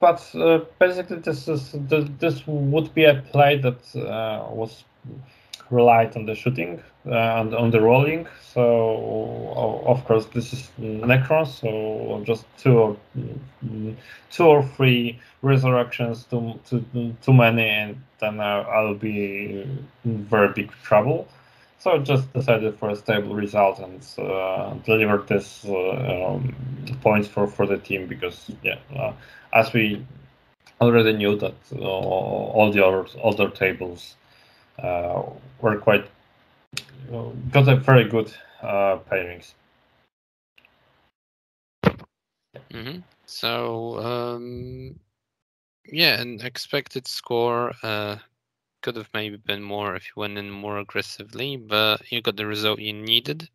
but 0.02 0.20
uh, 0.36 0.60
basically 0.80 1.18
this 1.18 1.48
is 1.48 1.76
this 2.20 2.44
would 2.48 2.94
be 2.94 3.06
a 3.06 3.22
play 3.32 3.58
that 3.58 3.96
uh, 3.96 4.44
was 4.52 4.84
relied 5.70 6.18
on 6.18 6.26
the 6.26 6.36
shooting 6.36 6.84
uh, 7.06 7.40
and 7.40 7.56
on 7.56 7.72
the 7.72 7.80
rolling. 7.80 8.28
So 8.54 9.84
of 9.86 10.04
course 10.06 10.26
this 10.34 10.52
is 10.52 10.70
Necron, 10.80 11.48
so 11.48 12.22
just 12.26 12.46
two 12.58 12.78
or 12.78 12.98
mm, 13.18 13.96
two 14.32 14.46
or 14.46 14.64
three 14.76 15.20
resurrections 15.44 16.26
too 16.26 16.60
too, 16.68 16.84
too 17.22 17.34
many, 17.34 17.70
and 17.70 18.04
then 18.20 18.40
uh, 18.40 18.66
I'll 18.68 18.96
be 18.96 19.66
in 20.04 20.26
very 20.26 20.52
big 20.54 20.72
trouble. 20.84 21.28
So 21.82 21.98
just 21.98 22.32
decided 22.32 22.78
for 22.78 22.92
a 22.92 22.96
stable 22.96 23.34
result 23.34 23.80
and 23.80 24.08
uh, 24.20 24.76
delivered 24.86 25.28
this 25.28 25.66
uh, 25.66 26.28
um, 26.30 26.56
points 27.02 27.28
for, 27.28 27.48
for 27.48 27.66
the 27.66 27.80
team 27.80 28.06
because 28.06 28.52
yeah, 28.62 28.78
uh, 28.96 29.14
as 29.52 29.74
we 29.74 30.06
already 30.80 31.14
knew 31.14 31.36
that 31.38 31.56
uh, 31.76 31.80
all 31.80 32.72
the 32.72 32.86
other 32.86 33.08
other 33.24 33.50
tables 33.50 34.16
uh, 34.78 35.24
were 35.60 35.76
quite 35.80 36.06
got 37.50 37.68
a 37.68 37.78
very 37.78 38.08
good 38.08 38.32
uh, 38.62 39.00
pairings. 39.10 39.54
Mm-hmm. 42.72 43.00
So 43.26 43.98
um, 43.98 45.00
yeah, 45.88 46.22
an 46.22 46.42
expected 46.42 47.08
score 47.08 47.74
uh, 47.82 48.18
could 48.82 48.96
have 48.96 49.10
maybe 49.14 49.38
been 49.38 49.62
more 49.62 49.96
if 49.96 50.06
you 50.08 50.20
went 50.22 50.38
in 50.38 50.50
more 50.50 50.78
aggressively, 50.80 51.58
but 51.58 52.12
you 52.12 52.22
got 52.22 52.36
the 52.36 52.46
result 52.46 52.80
you 52.80 52.94
needed, 52.94 53.50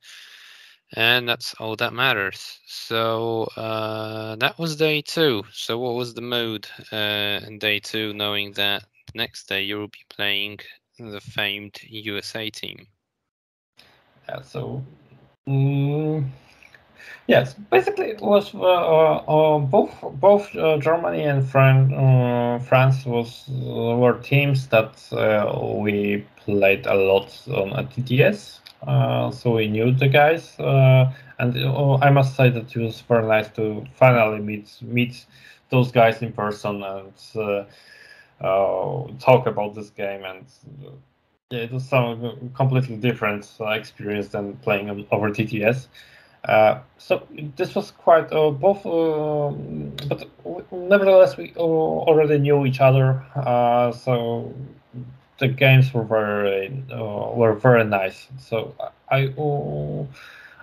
and 0.94 1.28
that's 1.28 1.54
all 1.54 1.76
that 1.76 1.92
matters. 1.92 2.60
So 2.66 3.44
uh, 3.56 4.36
that 4.36 4.58
was 4.58 4.76
day 4.76 5.02
two. 5.02 5.44
So 5.52 5.78
what 5.78 5.94
was 5.94 6.14
the 6.14 6.22
mood 6.22 6.68
uh, 6.92 7.40
in 7.46 7.58
day 7.58 7.80
two, 7.80 8.12
knowing 8.14 8.52
that 8.52 8.84
next 9.14 9.48
day 9.48 9.62
you 9.62 9.78
will 9.78 9.88
be 9.88 10.04
playing 10.08 10.58
the 10.98 11.20
famed 11.20 11.78
USA 11.88 12.50
team. 12.50 12.86
Yeah, 14.28 14.40
so 14.42 14.82
mm, 15.48 16.24
yes, 17.26 17.54
basically 17.54 18.06
it 18.06 18.20
was 18.20 18.54
uh, 18.54 18.58
uh, 18.58 19.58
both 19.58 19.92
both 20.20 20.54
uh, 20.56 20.78
Germany 20.78 21.22
and 21.24 21.46
Fran- 21.48 21.92
uh, 21.94 22.58
France 22.60 23.04
was 23.06 23.48
uh, 23.50 23.96
were 23.96 24.18
teams 24.20 24.68
that 24.68 24.92
uh, 25.12 25.58
we 25.78 26.24
played 26.36 26.86
a 26.86 26.94
lot 26.94 27.30
on 27.48 27.72
a 27.72 27.84
TTS, 27.84 28.60
so 29.32 29.54
we 29.56 29.68
knew 29.68 29.92
the 29.92 30.08
guys, 30.08 30.54
and 30.58 31.56
I 32.02 32.10
must 32.10 32.36
say 32.36 32.50
that 32.50 32.74
it 32.76 32.80
was 32.80 33.00
very 33.02 33.26
nice 33.26 33.48
to 33.50 33.84
finally 33.94 34.40
meet 34.40 34.70
meet 34.82 35.26
those 35.70 35.90
guys 35.92 36.22
in 36.22 36.32
person 36.32 36.82
and 36.82 37.12
uh, 38.40 39.06
talk 39.18 39.46
about 39.46 39.74
this 39.74 39.90
game 39.90 40.24
and 40.24 40.44
uh, 40.86 40.90
yeah, 41.50 41.60
it 41.60 41.72
was 41.72 41.88
some 41.88 42.50
completely 42.54 42.96
different 42.96 43.48
uh, 43.60 43.68
experience 43.70 44.28
than 44.28 44.56
playing 44.58 45.06
over 45.10 45.30
TTS. 45.30 45.88
Uh, 46.46 46.80
so 46.98 47.26
this 47.56 47.74
was 47.74 47.90
quite 47.90 48.32
uh, 48.32 48.50
both, 48.50 48.86
uh, 48.86 49.50
but 50.08 50.28
nevertheless 50.72 51.36
we 51.36 51.52
already 51.56 52.38
knew 52.38 52.64
each 52.64 52.80
other. 52.80 53.22
so 54.04 54.54
the 55.38 55.48
games 55.48 55.92
were 55.92 56.04
very 56.04 56.72
were 56.88 57.54
very 57.54 57.84
nice. 57.84 58.28
So 58.38 58.74
I 59.10 59.34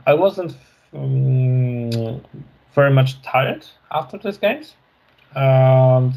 I 0.08 0.14
wasn't 0.14 0.56
um, 0.94 2.22
very 2.74 2.92
much 2.92 3.22
tired 3.22 3.66
after 3.92 4.18
these 4.18 4.38
games, 4.38 4.76
and 5.36 6.14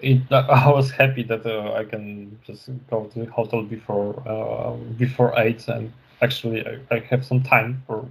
it, 0.00 0.22
I 0.32 0.70
was 0.70 0.90
happy 0.90 1.22
that 1.24 1.46
uh, 1.46 1.72
I 1.72 1.84
can 1.84 2.38
just 2.46 2.68
go 2.90 3.04
to 3.04 3.20
the 3.20 3.30
hotel 3.30 3.62
before 3.62 4.22
uh, 4.26 4.72
before 4.98 5.34
eight, 5.38 5.66
and 5.68 5.92
actually 6.22 6.66
I, 6.66 6.78
I, 6.94 6.98
have 7.10 7.24
some 7.24 7.42
time 7.42 7.82
for 7.86 8.06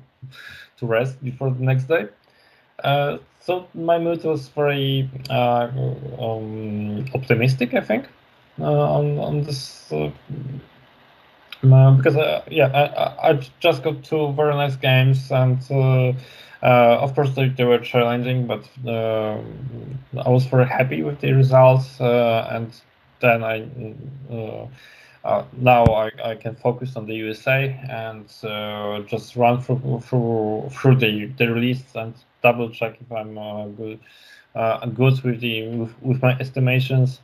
to 0.78 0.86
rest 0.86 1.24
before 1.24 1.52
the 1.52 1.64
next 1.64 1.86
day. 1.86 2.08
Uh, 2.84 3.18
so 3.42 3.68
my 3.74 3.98
mood 3.98 4.24
was 4.24 4.50
very 4.50 5.10
uh, 5.30 5.70
um, 6.20 7.06
optimistic, 7.16 7.74
I 7.74 7.82
think, 7.82 8.08
uh, 8.60 8.98
on 8.98 9.18
on 9.20 9.44
this 9.44 9.92
uh, 9.92 10.12
because 11.62 12.16
yeah, 12.52 12.68
I, 12.68 13.30
I 13.30 13.50
just 13.60 13.84
got 13.84 14.04
two 14.04 14.32
very 14.34 14.54
nice 14.54 14.76
games 14.76 15.32
and 15.32 15.60
uh, 16.64 16.98
of 17.00 17.14
course, 17.14 17.30
they, 17.36 17.50
they, 17.50 17.64
were 17.64 17.78
challenging, 17.78 18.48
but 18.48 18.68
uh, 18.88 19.40
I 20.26 20.30
was 20.30 20.46
very 20.46 20.66
happy 20.66 21.04
with 21.04 21.20
the 21.20 21.34
results. 21.34 22.02
Uh, 22.02 22.48
and 22.52 22.74
then 23.22 23.44
I 23.44 23.68
uh, 25.28 25.32
uh, 25.32 25.46
now 25.58 25.86
I, 25.86 26.12
I 26.24 26.36
can 26.36 26.56
focus 26.56 26.96
on 26.96 27.06
the 27.06 27.16
USA 27.16 27.80
and 27.90 28.26
uh, 28.44 29.02
just 29.02 29.36
run 29.36 29.62
through 29.62 30.02
through, 30.06 30.70
through 30.72 30.96
the, 30.96 31.26
the 31.38 31.52
release 31.52 31.84
and 31.96 32.14
double 32.42 32.70
check 32.70 32.98
if 33.02 33.12
I'm 33.12 33.38
good 33.76 34.00
good 34.96 35.22
with 35.24 35.42
the 35.42 35.68
with, 35.68 36.02
with 36.02 36.22
my 36.22 36.38
estimations. 36.40 37.20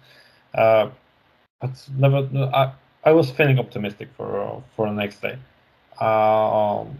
but 0.53 0.89
never, 1.97 2.29
I, 2.53 2.73
I 3.05 3.11
was 3.11 3.31
feeling 3.31 3.59
optimistic 3.59 4.09
for 4.17 4.63
for 4.75 4.87
the 4.87 4.93
next 4.93 5.21
day. 5.21 5.37
Um, 5.99 6.97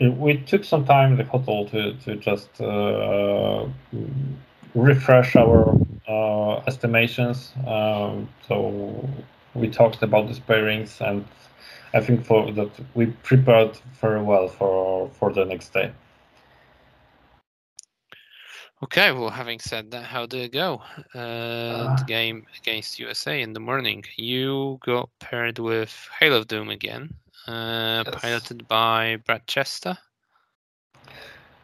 we 0.00 0.38
took 0.38 0.64
some 0.64 0.84
time 0.84 1.12
in 1.12 1.18
the 1.18 1.24
hotel 1.24 1.66
to 1.66 1.94
to 2.04 2.16
just 2.16 2.60
uh, 2.60 3.66
refresh 4.74 5.36
our 5.36 5.78
uh, 6.08 6.56
estimations. 6.66 7.52
Um, 7.66 8.28
so 8.48 9.08
we 9.54 9.68
talked 9.68 10.02
about 10.02 10.28
the 10.28 10.34
pairings, 10.34 11.00
and 11.00 11.24
I 11.94 12.00
think 12.00 12.24
for 12.24 12.50
that 12.52 12.70
we 12.94 13.06
prepared 13.06 13.76
very 14.00 14.22
well 14.22 14.48
for 14.48 15.08
for 15.10 15.32
the 15.32 15.44
next 15.44 15.72
day. 15.72 15.92
Okay, 18.82 19.10
well, 19.10 19.30
having 19.30 19.58
said 19.58 19.90
that, 19.92 20.04
how 20.04 20.26
did 20.26 20.42
it 20.42 20.52
go? 20.52 20.82
Uh, 21.14 21.18
uh, 21.18 21.96
the 21.96 22.04
game 22.04 22.46
against 22.58 22.98
USA 22.98 23.40
in 23.40 23.54
the 23.54 23.60
morning. 23.60 24.04
You 24.16 24.78
got 24.84 25.08
paired 25.18 25.58
with 25.58 25.96
Hail 26.20 26.34
of 26.34 26.46
Doom 26.46 26.68
again, 26.68 27.14
uh, 27.46 28.04
yes. 28.06 28.14
piloted 28.20 28.68
by 28.68 29.16
Brad 29.24 29.46
Chester. 29.46 29.96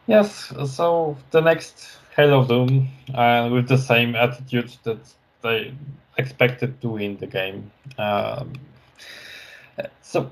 Yes, 0.07 0.51
so 0.65 1.15
the 1.29 1.41
next 1.41 1.97
Hail 2.15 2.39
of 2.39 2.47
Doom, 2.47 2.89
uh, 3.13 3.49
with 3.51 3.67
the 3.67 3.77
same 3.77 4.15
attitude 4.15 4.71
that 4.83 4.99
they 5.41 5.73
expected 6.17 6.79
to 6.81 6.89
win 6.89 7.17
the 7.17 7.27
game. 7.27 7.71
Um, 7.97 8.53
so 10.01 10.31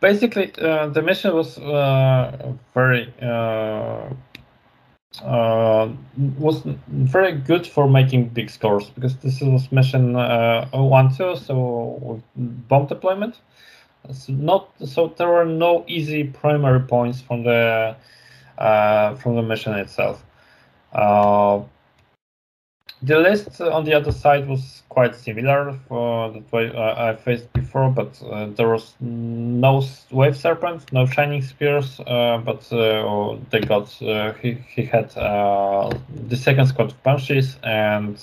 basically, 0.00 0.52
uh, 0.58 0.88
the 0.88 1.02
mission 1.02 1.34
was 1.34 1.58
uh, 1.58 2.52
very 2.74 3.12
uh, 3.20 4.08
uh, 5.22 5.88
was 6.38 6.62
very 6.88 7.32
good 7.32 7.66
for 7.66 7.88
making 7.88 8.28
big 8.28 8.50
scores 8.50 8.88
because 8.90 9.16
this 9.16 9.40
was 9.40 9.72
mission 9.72 10.14
uh, 10.14 10.68
1 10.72 11.16
2 11.16 11.36
so 11.36 12.22
bomb 12.36 12.86
deployment 12.86 13.40
so 14.12 14.32
not 14.32 14.70
so 14.84 15.12
there 15.16 15.28
were 15.28 15.44
no 15.44 15.84
easy 15.88 16.24
primary 16.24 16.80
points 16.80 17.20
from 17.20 17.42
the 17.42 17.96
uh, 18.58 19.14
from 19.16 19.34
the 19.34 19.42
mission 19.42 19.72
itself 19.74 20.22
uh, 20.92 21.60
the 23.02 23.18
list 23.18 23.60
on 23.60 23.84
the 23.84 23.94
other 23.94 24.10
side 24.10 24.48
was 24.48 24.82
quite 24.88 25.14
similar 25.14 25.72
for 25.86 26.32
the 26.32 26.42
way 26.50 26.72
I 26.76 27.14
faced 27.14 27.52
before, 27.52 27.90
but 27.90 28.20
uh, 28.22 28.46
there 28.46 28.68
was 28.68 28.94
no 29.00 29.84
wave 30.10 30.36
serpent, 30.36 30.92
no 30.92 31.06
shining 31.06 31.42
spears, 31.42 32.00
uh, 32.00 32.38
but 32.44 32.72
uh, 32.72 33.36
they 33.50 33.60
got 33.60 34.02
uh, 34.02 34.32
he 34.32 34.54
he 34.74 34.84
had 34.84 35.16
uh, 35.16 35.96
the 36.26 36.36
second 36.36 36.66
squad 36.66 36.92
of 37.04 37.56
and 37.62 38.18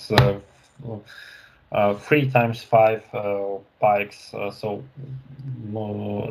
uh, 1.72 1.94
three 1.94 2.30
times 2.30 2.62
five 2.62 3.04
bikes, 3.80 4.34
so 4.52 4.84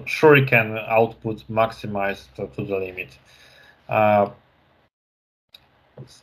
shuriken 0.06 0.86
output 0.86 1.42
maximized 1.50 2.26
to 2.36 2.62
the 2.62 2.76
limit. 2.76 3.16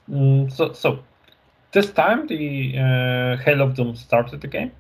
Mm, 0.10 0.52
so 0.52 0.74
so 0.74 1.00
this 1.72 1.92
time, 1.92 2.28
the 2.28 2.78
uh, 2.78 3.38
Hail 3.44 3.62
of 3.62 3.76
Doom 3.76 3.96
started 3.96 4.42
the 4.42 4.48
game. 4.48 4.72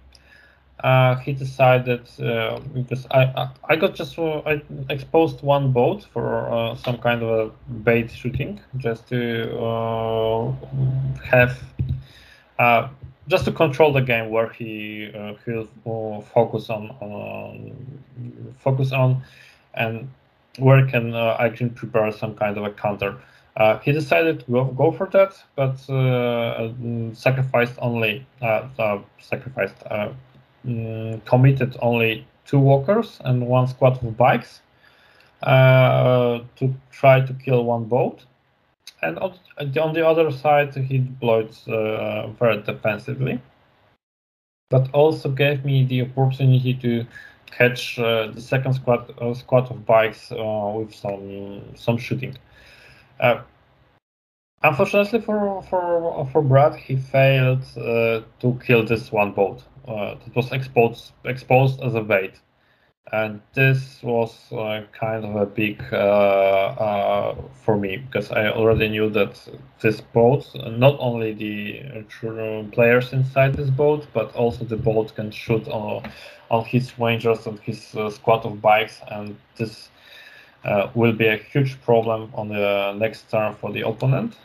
Uh, 0.83 1.15
he 1.17 1.31
decided 1.31 2.01
uh, 2.19 2.59
because 2.73 3.05
I, 3.11 3.21
I, 3.23 3.49
I 3.69 3.75
got 3.75 3.93
just 3.93 4.17
uh, 4.17 4.39
I 4.39 4.63
exposed 4.89 5.41
one 5.43 5.71
boat 5.71 6.05
for 6.11 6.51
uh, 6.51 6.75
some 6.75 6.97
kind 6.97 7.21
of 7.21 7.29
a 7.29 7.71
bait 7.71 8.09
shooting 8.09 8.59
just 8.77 9.07
to 9.09 9.57
uh, 9.59 10.51
have 11.23 11.61
uh, 12.57 12.89
just 13.27 13.45
to 13.45 13.51
control 13.51 13.93
the 13.93 14.01
game 14.01 14.31
where 14.31 14.49
he 14.49 15.11
he'll 15.45 15.67
focus 16.33 16.69
on, 16.71 16.89
on 16.99 18.01
focus 18.57 18.91
on 18.91 19.21
and 19.75 20.09
where 20.57 20.85
can 20.87 21.13
I 21.13 21.49
can 21.49 21.69
prepare 21.69 22.11
some 22.11 22.35
kind 22.35 22.57
of 22.57 22.63
a 22.63 22.71
counter. 22.71 23.17
Uh, 23.57 23.77
he 23.79 23.91
decided 23.91 24.39
to 24.39 24.73
go, 24.77 24.91
for 24.91 25.07
that, 25.07 25.33
but 25.55 25.89
uh, 25.89 26.71
sacrificed 27.13 27.73
only 27.79 28.25
uh, 28.41 28.99
sacrificed 29.19 29.75
mm, 30.65 31.25
committed 31.25 31.75
only 31.81 32.25
two 32.45 32.59
walkers 32.59 33.19
and 33.25 33.45
one 33.45 33.67
squad 33.67 34.01
of 34.03 34.15
bikes 34.15 34.61
to 35.43 36.73
try 36.91 37.19
to 37.19 37.33
kill 37.33 37.65
one 37.65 37.83
boat. 37.83 38.23
And 39.01 39.17
on, 39.19 39.33
on 39.57 39.93
the 39.93 40.07
other 40.07 40.31
side, 40.31 40.73
he 40.75 40.99
deployed 40.99 41.53
very 42.39 42.61
defensively, 42.61 43.41
but 44.69 44.89
also 44.93 45.29
gave 45.29 45.65
me 45.65 45.83
the 45.83 46.03
opportunity 46.03 46.73
to 46.75 47.05
catch 47.51 47.99
uh, 47.99 48.27
the 48.27 48.41
second 48.41 48.73
squad 48.73 49.13
uh, 49.19 49.33
squad 49.33 49.69
of 49.69 49.85
bikes 49.85 50.31
uh, 50.31 50.73
with 50.75 50.95
some 50.95 51.61
some 51.75 51.97
shooting. 51.97 52.37
Uh, 53.21 53.43
unfortunately 54.63 55.21
for 55.21 55.61
for 55.69 56.27
for 56.31 56.41
Brad, 56.41 56.75
he 56.75 56.95
failed 56.95 57.63
uh, 57.77 58.21
to 58.39 58.59
kill 58.65 58.83
this 58.83 59.11
one 59.11 59.31
boat. 59.31 59.63
Uh, 59.87 60.15
it 60.25 60.35
was 60.35 60.51
exposed 60.51 61.13
exposed 61.23 61.81
as 61.81 61.93
a 61.93 62.01
bait, 62.01 62.41
and 63.11 63.41
this 63.53 64.01
was 64.01 64.51
uh, 64.51 64.81
kind 64.91 65.23
of 65.23 65.35
a 65.35 65.45
big 65.45 65.83
uh, 65.93 65.97
uh, 65.97 67.35
for 67.63 67.77
me 67.77 67.97
because 67.97 68.31
I 68.31 68.47
already 68.47 68.89
knew 68.89 69.09
that 69.11 69.39
this 69.81 70.01
boat, 70.01 70.49
not 70.55 70.95
only 70.99 71.33
the 71.33 72.03
players 72.71 73.13
inside 73.13 73.53
this 73.53 73.69
boat, 73.69 74.07
but 74.13 74.33
also 74.35 74.65
the 74.65 74.77
boat 74.77 75.13
can 75.13 75.29
shoot 75.29 75.67
on 75.67 76.09
on 76.49 76.65
his 76.65 76.97
rangers 76.97 77.45
and 77.45 77.59
his 77.59 77.95
squad 78.15 78.45
of 78.45 78.61
bikes, 78.61 78.99
and 79.11 79.37
this 79.57 79.90
will 80.95 81.13
be 81.13 81.27
a 81.27 81.37
huge 81.37 81.81
problem 81.81 82.31
on 82.33 82.49
the 82.49 82.93
next 82.97 83.29
turn 83.29 83.53
for 83.55 83.71
the 83.71 83.81
opponent. 83.87 84.35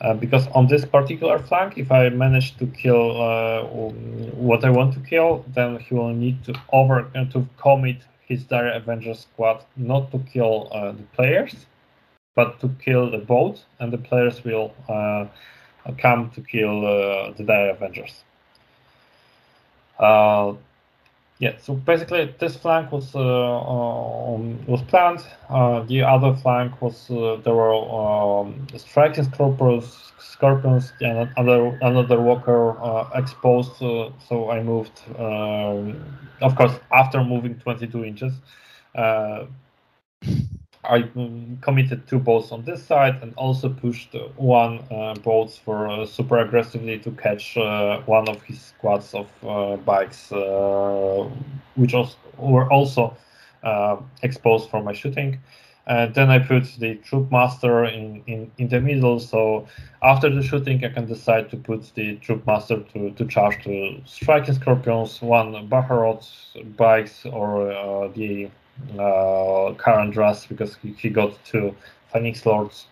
Uh, 0.00 0.14
because 0.14 0.48
on 0.48 0.66
this 0.66 0.84
particular 0.86 1.38
flank, 1.38 1.76
if 1.76 1.92
I 1.92 2.08
manage 2.08 2.56
to 2.56 2.66
kill 2.66 3.20
uh, 3.20 3.64
what 3.64 4.64
I 4.64 4.70
want 4.70 4.94
to 4.94 5.00
kill, 5.00 5.44
then 5.54 5.78
he 5.78 5.94
will 5.94 6.14
need 6.14 6.42
to 6.44 6.54
over 6.72 7.06
uh, 7.14 7.26
to 7.26 7.46
commit 7.58 7.98
his 8.26 8.44
Dire 8.44 8.70
Avenger 8.70 9.12
squad 9.12 9.62
not 9.76 10.10
to 10.12 10.18
kill 10.20 10.68
uh, 10.72 10.92
the 10.92 11.02
players, 11.14 11.66
but 12.34 12.60
to 12.60 12.70
kill 12.82 13.10
the 13.10 13.18
boat, 13.18 13.62
and 13.78 13.92
the 13.92 13.98
players 13.98 14.42
will 14.42 14.72
uh, 14.88 15.26
come 15.98 16.30
to 16.30 16.40
kill 16.40 16.80
the 17.36 17.44
Dire 17.44 17.70
Avengers. 17.70 18.24
Yeah, 21.40 21.56
so 21.58 21.74
basically 21.74 22.34
this 22.38 22.56
flank 22.56 22.92
was 22.92 23.14
uh, 23.14 23.20
um, 23.20 24.64
was 24.66 24.82
planned. 24.82 25.24
Uh, 25.48 25.80
the 25.84 26.02
other 26.02 26.34
flank 26.36 26.82
was 26.82 27.10
uh, 27.10 27.36
there 27.42 27.54
were 27.54 27.74
um, 27.74 28.66
striking 28.76 29.24
scorpions, 29.24 30.12
scorpions, 30.18 30.92
and 31.00 31.30
another 31.38 31.78
another 31.80 32.20
walker 32.20 32.78
uh, 32.82 33.08
exposed. 33.14 33.82
Uh, 33.82 34.10
so 34.28 34.50
I 34.50 34.62
moved, 34.62 35.00
um, 35.18 36.04
of 36.42 36.56
course, 36.56 36.74
after 36.92 37.24
moving 37.24 37.58
22 37.58 38.04
inches. 38.04 38.34
I 40.84 41.02
committed 41.60 42.06
two 42.06 42.18
bolts 42.18 42.52
on 42.52 42.64
this 42.64 42.82
side 42.82 43.18
and 43.22 43.34
also 43.36 43.68
pushed 43.68 44.14
one 44.36 44.78
uh, 44.90 45.14
for 45.14 45.88
uh, 45.88 46.06
super 46.06 46.38
aggressively 46.38 46.98
to 47.00 47.10
catch 47.12 47.56
uh, 47.58 48.00
one 48.06 48.28
of 48.28 48.42
his 48.42 48.60
squads 48.60 49.12
of 49.12 49.28
uh, 49.46 49.76
bikes, 49.76 50.32
uh, 50.32 51.28
which 51.74 51.92
was, 51.92 52.16
were 52.38 52.70
also 52.72 53.14
uh, 53.62 53.96
exposed 54.22 54.70
for 54.70 54.82
my 54.82 54.94
shooting. 54.94 55.38
And 55.86 56.14
then 56.14 56.30
I 56.30 56.38
put 56.38 56.64
the 56.78 56.94
Troupe 56.96 57.30
Master 57.30 57.84
in, 57.84 58.22
in, 58.26 58.50
in 58.56 58.68
the 58.68 58.80
middle. 58.80 59.18
So 59.18 59.66
after 60.02 60.30
the 60.30 60.42
shooting, 60.42 60.82
I 60.84 60.88
can 60.88 61.06
decide 61.06 61.50
to 61.50 61.56
put 61.56 61.92
the 61.94 62.16
Troupe 62.16 62.46
Master 62.46 62.80
to, 62.94 63.10
to 63.10 63.26
charge 63.26 63.62
to 63.64 64.00
striking 64.06 64.54
scorpions, 64.54 65.20
one 65.20 65.68
Baharroth 65.68 66.76
bikes, 66.76 67.26
or 67.26 68.08
the 68.14 68.50
uh, 68.94 69.74
Karandras 69.74 70.48
because 70.48 70.76
he, 70.82 70.92
he 70.92 71.08
got 71.10 71.42
two 71.44 71.74
Phoenix 72.12 72.44
Lords. 72.46 72.86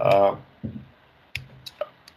Uh, 0.00 0.36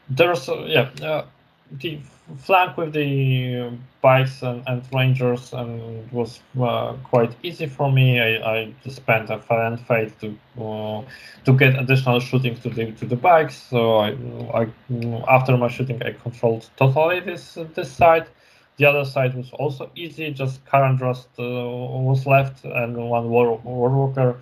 there's 0.10 0.48
uh, 0.50 0.64
yeah 0.66 0.90
uh, 1.06 1.26
the 1.72 2.00
flank 2.38 2.78
with 2.78 2.94
the 2.94 3.72
bikes 4.02 4.42
and, 4.42 4.64
and 4.68 4.84
rangers 4.94 5.54
and 5.54 6.12
was 6.12 6.40
uh, 6.62 6.94
quite 7.04 7.32
easy 7.44 7.68
for 7.68 7.92
me. 7.92 8.20
I, 8.20 8.56
I 8.58 8.74
spent 8.88 9.30
a 9.30 9.42
and 9.50 9.80
fate 9.88 10.14
to 10.22 10.38
uh, 10.62 11.04
to 11.46 11.54
get 11.54 11.80
additional 11.80 12.20
shooting 12.20 12.56
to 12.62 12.70
the 12.70 12.92
to 12.94 13.06
the 13.06 13.16
bikes. 13.16 13.56
So 13.70 13.98
I, 13.98 14.16
I 14.54 14.68
after 15.28 15.58
my 15.58 15.68
shooting 15.68 16.02
I 16.04 16.12
controlled 16.12 16.70
totally 16.78 17.20
this 17.20 17.58
this 17.74 17.92
side. 17.92 18.28
The 18.78 18.86
other 18.86 19.06
side 19.06 19.36
was 19.36 19.52
also 19.54 19.90
easy, 19.96 20.32
just 20.32 20.66
Karandras 20.66 21.26
uh, 21.40 21.44
was 22.02 22.26
left 22.26 22.66
and 22.66 22.98
one 23.10 23.30
war, 23.30 23.58
worker 23.58 24.38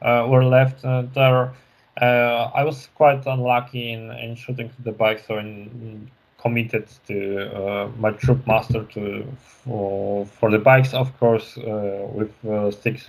uh, 0.00 0.26
were 0.28 0.44
left 0.44 0.84
uh, 0.84 1.02
there. 1.14 1.52
Uh, 2.00 2.50
I 2.54 2.64
was 2.64 2.88
quite 2.94 3.26
unlucky 3.26 3.92
in, 3.92 4.10
in 4.12 4.36
shooting 4.36 4.70
the 4.82 4.92
bike, 4.92 5.22
so 5.26 5.38
I 5.38 5.68
committed 6.40 6.88
to 7.06 7.54
uh, 7.54 7.88
my 7.98 8.10
Troupe 8.12 8.46
Master 8.46 8.84
to 8.84 9.24
for, 9.38 10.26
for 10.26 10.50
the 10.50 10.58
bikes, 10.58 10.92
of 10.94 11.16
course, 11.20 11.56
with 11.56 12.32
six 12.82 13.08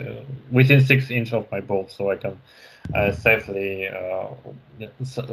within 0.51 0.85
six 0.85 1.09
inch 1.09 1.33
of 1.33 1.49
my 1.51 1.61
bolt, 1.61 1.91
so 1.91 2.11
I 2.11 2.17
can 2.17 2.37
safely 3.13 3.89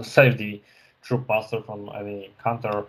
save 0.03 0.39
the 0.39 0.61
Troupe 1.03 1.29
Master 1.29 1.61
from 1.63 1.91
any 1.95 2.31
counter 2.43 2.85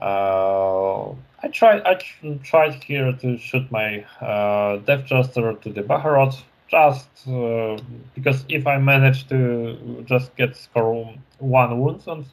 Uh, 0.00 1.10
I 1.42 1.48
tried 1.52 1.82
I 1.84 2.00
tried 2.42 2.82
here 2.82 3.12
to 3.12 3.38
shoot 3.38 3.70
my 3.70 4.04
uh, 4.20 4.78
Death 4.78 5.06
Jester 5.06 5.54
to 5.54 5.72
the 5.72 5.82
Baharroth 5.82 6.42
just 6.68 7.08
uh, 7.28 7.76
because 8.14 8.44
if 8.48 8.66
I 8.66 8.78
manage 8.78 9.28
to 9.28 10.02
just 10.06 10.34
get 10.36 10.56
score 10.56 11.14
one 11.38 11.78
wound 11.78 12.02
on 12.06 12.24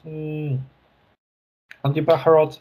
on 1.84 1.92
the 1.92 2.00
Baharroth, 2.00 2.58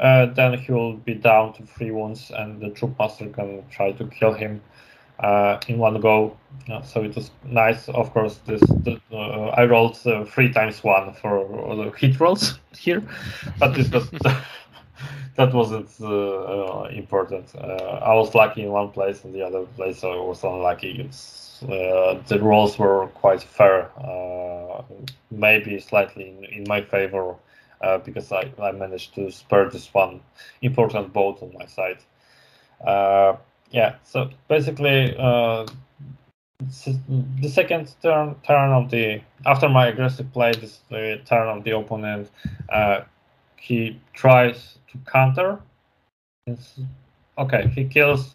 uh, 0.00 0.26
then 0.26 0.58
he 0.58 0.72
will 0.72 0.96
be 0.96 1.14
down 1.14 1.52
to 1.54 1.62
three 1.64 1.90
wounds, 1.90 2.30
and 2.34 2.60
the 2.60 2.70
Troupe 2.70 2.98
Master 2.98 3.28
can 3.28 3.64
try 3.70 3.92
to 3.92 4.04
kill 4.06 4.32
him 4.32 4.60
uh, 5.22 5.58
in 5.68 5.78
one 5.78 6.00
go. 6.00 6.36
Uh, 6.68 6.82
so 6.82 7.02
it 7.02 7.14
was 7.14 7.30
nice. 7.44 7.88
Of 7.88 8.12
course, 8.12 8.38
this 8.46 8.60
the, 8.60 9.00
uh, 9.12 9.48
I 9.56 9.64
rolled 9.64 9.98
uh, 10.06 10.24
three 10.24 10.52
times 10.52 10.82
one 10.84 11.12
for 11.14 11.46
the 11.76 11.90
hit 11.96 12.20
rolls 12.20 12.58
here, 12.76 13.02
but 13.58 13.74
this 13.74 13.90
was 13.90 14.10
that 15.36 15.54
wasn't 15.54 15.88
uh, 16.00 16.84
important. 16.90 17.54
I 17.56 18.14
was 18.14 18.34
lucky 18.34 18.62
in 18.62 18.70
one 18.70 18.90
place, 18.90 19.24
and 19.24 19.34
the 19.34 19.42
other 19.42 19.62
place 19.76 20.04
I 20.04 20.16
was 20.16 20.44
unlucky. 20.44 21.08
The 21.60 22.38
rolls 22.40 22.78
were 22.78 23.06
quite 23.14 23.42
fair, 23.42 23.88
maybe 25.30 25.78
slightly 25.80 26.30
in, 26.30 26.44
in 26.44 26.64
my 26.68 26.82
favor. 26.82 27.36
Uh, 27.80 27.98
because 27.98 28.30
I, 28.30 28.48
I 28.62 28.70
managed 28.70 29.12
to 29.16 29.28
spare 29.32 29.68
this 29.68 29.92
one 29.92 30.20
important 30.60 31.12
boat 31.12 31.42
on 31.42 31.52
my 31.52 31.66
side. 31.66 31.98
Yeah, 33.72 33.96
so 34.04 34.30
basically, 34.48 35.16
uh, 35.18 35.66
the 36.60 37.48
second 37.48 37.94
turn 38.02 38.36
turn 38.46 38.70
of 38.70 38.90
the 38.90 39.22
after 39.46 39.68
my 39.68 39.86
aggressive 39.86 40.32
play, 40.32 40.52
this 40.52 40.80
the 40.90 41.20
turn 41.24 41.48
of 41.48 41.64
the 41.64 41.76
opponent, 41.76 42.30
uh, 42.68 43.00
he 43.56 43.98
tries 44.12 44.78
to 44.92 44.98
counter. 45.10 45.58
It's, 46.46 46.80
okay, 47.38 47.68
he 47.74 47.84
kills. 47.84 48.34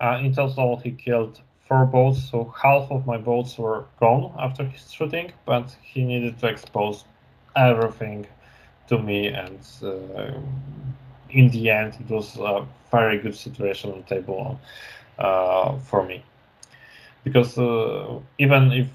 Uh, 0.00 0.18
in 0.22 0.34
total, 0.34 0.78
he 0.78 0.92
killed 0.92 1.40
four 1.68 1.84
boats, 1.84 2.30
so 2.30 2.52
half 2.62 2.90
of 2.90 3.06
my 3.06 3.18
boats 3.18 3.58
were 3.58 3.84
gone 4.00 4.34
after 4.38 4.64
his 4.64 4.90
shooting, 4.90 5.30
but 5.44 5.76
he 5.82 6.04
needed 6.04 6.38
to 6.38 6.48
expose 6.48 7.04
everything 7.54 8.26
to 8.88 8.98
me, 8.98 9.28
and 9.28 9.60
uh, 9.82 10.32
in 11.32 11.50
the 11.50 11.70
end, 11.70 11.96
it 12.00 12.10
was 12.10 12.36
a 12.36 12.66
very 12.90 13.18
good 13.18 13.34
situation 13.34 13.92
on 13.92 13.98
the 13.98 14.14
table 14.14 14.60
uh, 15.18 15.78
for 15.78 16.04
me. 16.04 16.24
Because 17.24 17.58
uh, 17.58 18.18
even 18.38 18.72
if 18.72 18.88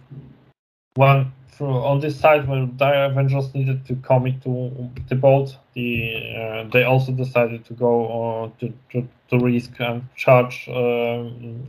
one 0.95 1.31
on 1.59 2.01
this 2.01 2.19
side 2.19 2.47
where 2.47 2.65
Dire 2.65 3.05
Avengers 3.05 3.53
needed 3.53 3.85
to 3.85 3.95
commit 3.95 4.41
to 4.43 4.91
the 5.07 5.15
boat, 5.15 5.55
the 5.73 6.33
uh, 6.35 6.69
they 6.71 6.83
also 6.83 7.11
decided 7.11 7.63
to 7.65 7.73
go 7.73 7.93
uh, 8.07 8.59
to, 8.59 8.73
to, 8.91 9.07
to 9.29 9.39
risk 9.39 9.71
and 9.79 10.03
charge 10.15 10.67
uh, 10.67 11.23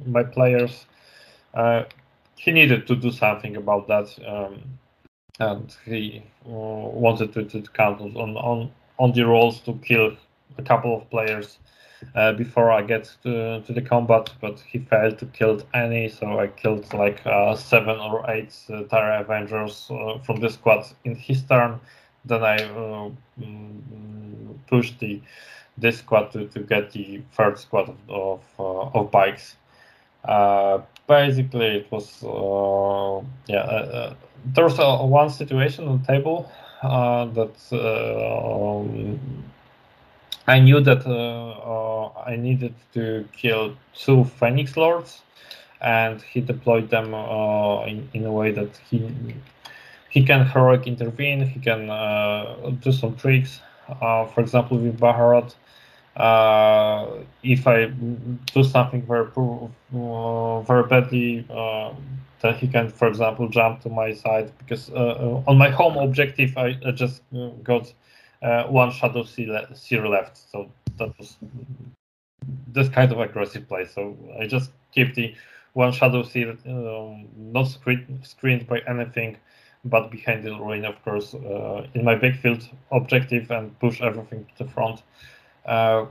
my 0.06 0.24
players. 0.24 0.86
He 2.36 2.52
needed 2.52 2.86
to 2.88 2.97
do 2.97 3.10
something 3.10 3.56
about 3.56 3.88
that, 3.88 4.09
um, 4.26 4.62
and 5.40 5.74
he 5.84 6.22
uh, 6.44 6.51
wanted 6.51 7.32
to, 7.32 7.44
to 7.44 7.62
count 7.62 8.01
on, 8.01 8.36
on 8.36 8.70
on 8.98 9.12
the 9.12 9.22
rolls 9.22 9.60
to 9.60 9.74
kill 9.84 10.16
a 10.59 10.62
couple 10.62 10.97
of 10.97 11.09
players 11.10 11.59
uh, 12.14 12.32
before 12.32 12.70
I 12.70 12.82
get 12.82 13.10
to, 13.23 13.62
to 13.62 13.73
the 13.73 13.81
combat, 13.81 14.32
but 14.40 14.60
he 14.60 14.78
failed 14.78 15.18
to 15.18 15.27
kill 15.27 15.62
any, 15.74 16.09
so 16.09 16.39
I 16.39 16.48
killed 16.48 16.93
like 16.93 17.24
uh, 17.27 17.55
seven 17.55 17.98
or 17.98 18.28
eight 18.31 18.55
uh, 18.70 18.82
Dire 18.82 19.20
Avengers 19.20 19.89
uh, 19.90 20.18
from 20.18 20.40
the 20.40 20.51
squad 20.51 20.86
in 21.05 21.14
his 21.14 21.43
turn. 21.43 21.81
Then 22.24 22.43
I 22.43 22.56
uh, 22.56 23.10
mm, 23.40 24.59
pushed 24.66 24.98
the 24.98 25.20
this 25.78 25.98
squad 25.98 26.32
to, 26.32 26.47
to 26.48 26.60
get 26.60 26.90
the 26.93 27.23
third 27.32 27.59
squad 27.59 27.94
of 28.09 28.40
of, 28.59 28.97
uh, 28.97 29.02
bikes. 29.02 29.56
basically, 31.06 31.66
it 31.66 31.93
was 31.93 32.23
yeah. 33.47 34.14
there 34.55 34.64
was 34.64 34.78
a, 34.78 35.06
one 35.06 35.31
situation 35.31 35.86
on 35.86 36.01
the 36.01 36.06
table 36.06 36.51
that 36.82 37.56
um, 37.73 39.20
I 40.47 40.60
knew 40.60 40.81
that 40.81 41.06
uh, 41.06 41.10
uh, 41.10 42.12
I 42.24 42.36
needed 42.36 42.74
to 42.94 43.28
kill 43.32 43.77
two 43.94 44.24
Phoenix 44.24 44.77
Lords, 44.77 45.23
and 45.81 46.23
he 46.23 46.40
deployed 46.40 46.90
them 46.90 47.14
uh, 47.14 47.85
in, 47.85 48.09
in 48.14 48.24
a 48.24 48.32
way 48.32 48.52
that 48.52 48.77
he 48.89 49.35
he 50.10 50.24
can 50.24 50.47
heroic 50.47 50.86
intervene. 50.86 51.47
He 51.47 51.60
can 51.60 51.89
do 52.81 52.93
some 52.93 53.16
tricks. 53.16 53.60
for 54.01 54.40
example, 54.40 54.78
with 54.78 54.98
Baharroth, 54.98 55.55
uh, 56.16 57.06
if 57.43 57.66
I 57.66 57.86
do 58.55 58.64
something 58.64 59.02
very 59.02 59.27
uh, 59.36 60.60
very 60.62 60.85
badly, 60.85 61.47
uh, 61.51 61.93
then 62.40 62.55
he 62.55 62.68
can, 62.68 62.89
for 62.89 63.09
example, 63.09 63.48
jump 63.48 63.82
to 63.82 63.90
my 63.90 64.12
side 64.14 64.51
because 64.59 64.90
on 64.90 65.59
my 65.59 65.70
home 65.70 65.97
objective 65.98 66.56
I, 66.56 66.78
I 66.86 66.93
just 66.93 67.23
got 67.62 67.86
uh, 67.86 67.93
one 68.68 68.90
Shadow 68.90 69.24
Seer 69.24 70.09
left. 70.09 70.36
So 70.51 70.70
that 70.98 71.16
was 71.18 71.36
this 72.68 72.89
kind 72.89 73.12
of 73.12 73.20
aggressive 73.20 73.68
play. 73.68 73.86
So 73.86 74.16
I 74.40 74.47
just 74.47 74.70
keep 74.93 75.14
the 75.14 75.35
one 75.73 75.93
Shadow 75.93 76.23
Seer 76.23 76.56
um, 76.66 77.28
not 77.36 77.64
screen, 77.64 78.20
screened 78.23 78.66
by 78.66 78.81
anything, 78.86 79.36
but 79.85 80.10
behind 80.10 80.44
the 80.44 80.52
ruin, 80.52 80.85
of 80.85 81.02
course, 81.05 81.35
uh, 81.35 81.86
in 81.94 82.05
my 82.05 82.14
backfield 82.14 82.68
objective 82.93 83.51
and 83.51 83.78
push 83.78 84.01
everything 84.01 84.47
to 84.56 84.64
the 84.64 84.70
front. 84.70 85.02
Uh, 85.64 86.06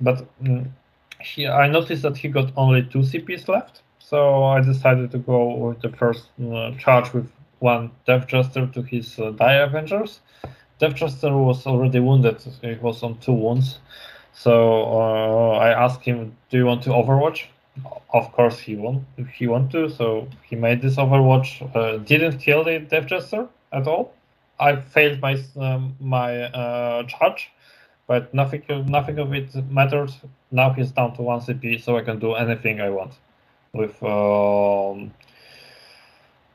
but 0.00 0.26
um, 0.46 0.74
he, 1.20 1.46
I 1.46 1.68
noticed 1.68 2.02
that 2.02 2.16
he 2.16 2.28
got 2.28 2.52
only 2.56 2.82
two 2.82 3.00
CPs 3.00 3.48
left. 3.48 3.82
So 3.98 4.44
I 4.44 4.60
decided 4.60 5.10
to 5.12 5.18
go 5.18 5.54
with 5.54 5.80
the 5.80 5.90
first 5.90 6.28
uh, 6.52 6.72
charge 6.72 7.12
with 7.12 7.30
one 7.58 7.90
Death 8.06 8.26
Jester 8.28 8.66
to 8.66 8.82
his 8.82 9.18
uh, 9.18 9.30
Dire 9.32 9.64
Avengers 9.64 10.20
Death 10.78 10.94
Jester 10.94 11.36
was 11.36 11.66
already 11.66 12.00
wounded. 12.00 12.40
He 12.62 12.74
was 12.74 13.02
on 13.02 13.18
two 13.18 13.32
wounds. 13.32 13.80
So 14.32 14.84
uh, 14.84 15.58
I 15.58 15.70
asked 15.70 16.02
him, 16.04 16.36
"Do 16.50 16.58
you 16.58 16.66
want 16.66 16.82
to 16.84 16.90
Overwatch?" 16.90 17.46
Of 18.12 18.32
course, 18.32 18.58
he 18.58 18.76
want 18.76 19.04
he 19.34 19.46
want 19.46 19.72
to. 19.72 19.88
So 19.90 20.28
he 20.42 20.56
made 20.56 20.80
this 20.82 20.96
Overwatch. 20.96 21.74
Uh, 21.74 21.98
didn't 21.98 22.38
kill 22.38 22.64
the 22.64 22.78
Death 22.78 23.06
Jester 23.06 23.48
at 23.72 23.86
all. 23.86 24.14
I 24.60 24.76
failed 24.76 25.20
my 25.20 25.36
um, 25.56 25.96
my 26.00 26.42
uh, 26.42 27.02
charge, 27.04 27.50
but 28.06 28.32
nothing 28.32 28.62
nothing 28.86 29.18
of 29.18 29.32
it 29.32 29.54
mattered. 29.70 30.12
Now 30.50 30.70
he's 30.70 30.92
down 30.92 31.14
to 31.16 31.22
one 31.22 31.40
CP, 31.40 31.82
so 31.82 31.96
I 31.96 32.02
can 32.02 32.18
do 32.18 32.34
anything 32.34 32.80
I 32.80 32.90
want 32.90 33.14
with 33.72 34.00
um, 34.02 35.12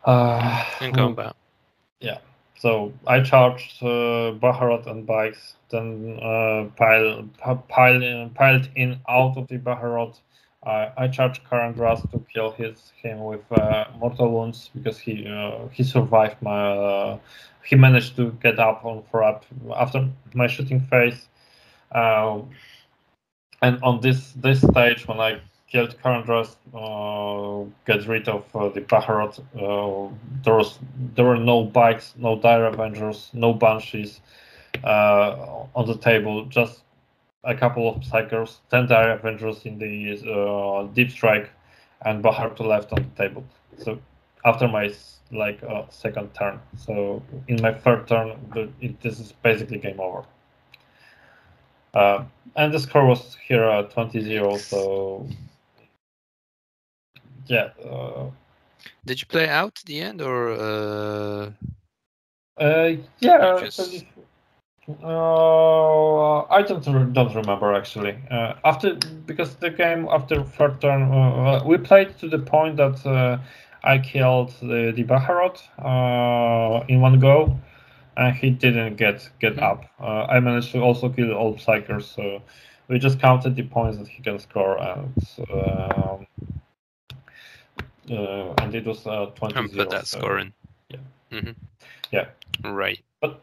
uh, 0.05 0.65
in 0.81 0.93
combat. 0.93 1.35
Yeah. 1.99 2.17
So 2.63 2.93
I 3.05 3.19
charged 3.19 3.83
uh, 3.83 4.31
and 4.87 5.05
bikes, 5.05 5.55
then 5.69 6.17
uh, 6.23 6.69
pile, 6.77 7.27
pile 7.67 8.01
in, 8.01 8.29
piled 8.29 8.69
in 8.77 9.01
out 9.09 9.35
of 9.35 9.49
the 9.49 9.57
Baharroth. 9.57 10.21
I, 10.65 10.93
I 10.95 11.07
charged 11.09 11.43
Karandras 11.43 12.09
to 12.11 12.25
kill 12.33 12.51
his 12.51 12.93
him 13.01 13.25
with 13.25 13.41
uh, 13.51 13.87
mortal 13.99 14.31
wounds 14.31 14.69
because 14.73 14.97
he 14.97 15.27
uh, 15.27 15.67
he 15.73 15.83
survived 15.83 16.41
my 16.41 16.71
uh, 16.71 17.19
he 17.65 17.75
managed 17.75 18.15
to 18.15 18.31
get 18.41 18.57
up 18.59 18.85
on 18.85 19.03
up 19.21 19.43
after 19.75 20.07
my 20.33 20.47
shooting 20.47 20.79
phase. 20.79 21.27
Uh, 21.91 22.43
and 23.61 23.83
on 23.83 23.99
this 23.99 24.31
this 24.37 24.61
stage 24.61 25.05
when 25.05 25.19
I 25.19 25.41
killed 25.73 25.95
Karandras, 26.03 26.55
uh, 26.75 27.67
get 27.87 28.07
rid 28.07 28.29
of 28.29 28.43
uh, 28.55 28.69
the 28.69 28.81
Baharroth. 28.81 29.39
Uh, 29.57 30.13
there 30.43 30.53
was 30.53 30.77
there 31.15 31.25
were 31.25 31.37
no 31.37 31.63
bikes, 31.63 32.13
no 32.15 32.39
Dire 32.39 32.65
Avengers, 32.65 33.31
no 33.33 33.53
Banshees 33.53 34.21
uh, 34.83 35.65
on 35.75 35.87
the 35.87 35.97
table. 35.97 36.45
Just 36.45 36.83
a 37.43 37.55
couple 37.55 37.89
of 37.89 38.03
Psykers, 38.03 38.57
ten 38.69 38.85
Dire 38.87 39.13
Avengers 39.13 39.65
in 39.65 39.79
the 39.79 39.93
uh, 40.31 40.83
Deep 40.93 41.09
Strike, 41.09 41.49
and 42.05 42.23
Baharroth 42.23 42.59
left 42.59 42.93
on 42.93 43.01
the 43.07 43.23
table. 43.23 43.43
So 43.77 43.99
after 44.45 44.67
my 44.67 44.93
like 45.31 45.63
uh, 45.63 45.85
second 45.89 46.35
turn, 46.35 46.59
so 46.77 47.23
in 47.47 47.59
my 47.63 47.73
third 47.73 48.07
turn, 48.07 48.37
it, 48.79 49.01
this 49.01 49.19
is 49.19 49.31
basically 49.41 49.79
game 49.79 49.99
over. 49.99 50.23
And 52.55 52.71
the 52.71 52.79
score 52.79 53.07
was 53.07 53.35
here 53.47 53.67
uh, 53.67 53.83
20-0, 53.85 54.59
so 54.59 55.27
yeah. 57.47 57.69
Uh, 57.83 58.29
Did 59.05 59.21
you 59.21 59.27
play 59.27 59.47
out 59.49 59.79
the 59.85 60.01
end 60.01 60.21
or? 60.21 60.49
Uh... 60.51 61.51
Uh, 62.59 62.91
yeah. 63.19 63.59
Just... 63.61 64.05
Uh, 65.01 66.41
I 66.41 66.61
don't 66.61 67.13
don't 67.13 67.35
remember 67.35 67.73
actually. 67.73 68.17
Uh, 68.29 68.55
after 68.65 68.95
because 69.25 69.55
the 69.55 69.69
game 69.69 70.07
after 70.11 70.43
third 70.43 70.81
turn 70.81 71.03
uh, 71.03 71.63
we 71.65 71.77
played 71.77 72.17
to 72.19 72.27
the 72.27 72.39
point 72.39 72.75
that 72.77 73.05
uh, 73.05 73.37
I 73.83 73.99
killed 73.99 74.53
the, 74.61 74.91
the 74.93 75.03
Baharroth 75.05 75.61
uh, 75.79 76.83
in 76.87 76.99
one 77.01 77.19
go. 77.19 77.57
and 78.17 78.35
he 78.35 78.49
didn't 78.51 78.95
get 78.97 79.29
get 79.39 79.55
Mhm. 79.55 79.63
up. 79.63 79.85
Uh, 79.99 80.25
I 80.29 80.39
managed 80.39 80.71
to 80.73 80.79
also 80.81 81.09
kill 81.09 81.31
all 81.33 81.55
psykers, 81.55 82.03
so 82.03 82.41
we 82.87 82.99
just 82.99 83.19
counted 83.19 83.55
the 83.55 83.63
points 83.63 83.97
that 83.97 84.07
he 84.07 84.21
can 84.21 84.37
score, 84.39 84.77
and 84.77 85.13
um, 85.51 86.27
uh, 88.11 88.53
and 88.61 88.75
it 88.75 88.85
was 88.85 89.05
uh, 89.07 89.27
20 89.35 89.55
And 89.59 89.71
put 89.73 89.89
that 89.91 90.07
so- 90.07 90.19
score 90.19 90.37
in. 90.39 90.53
yeah. 90.89 90.99
hmm 91.31 91.51
Yeah. 92.11 92.25
Right. 92.63 92.99
but 93.21 93.41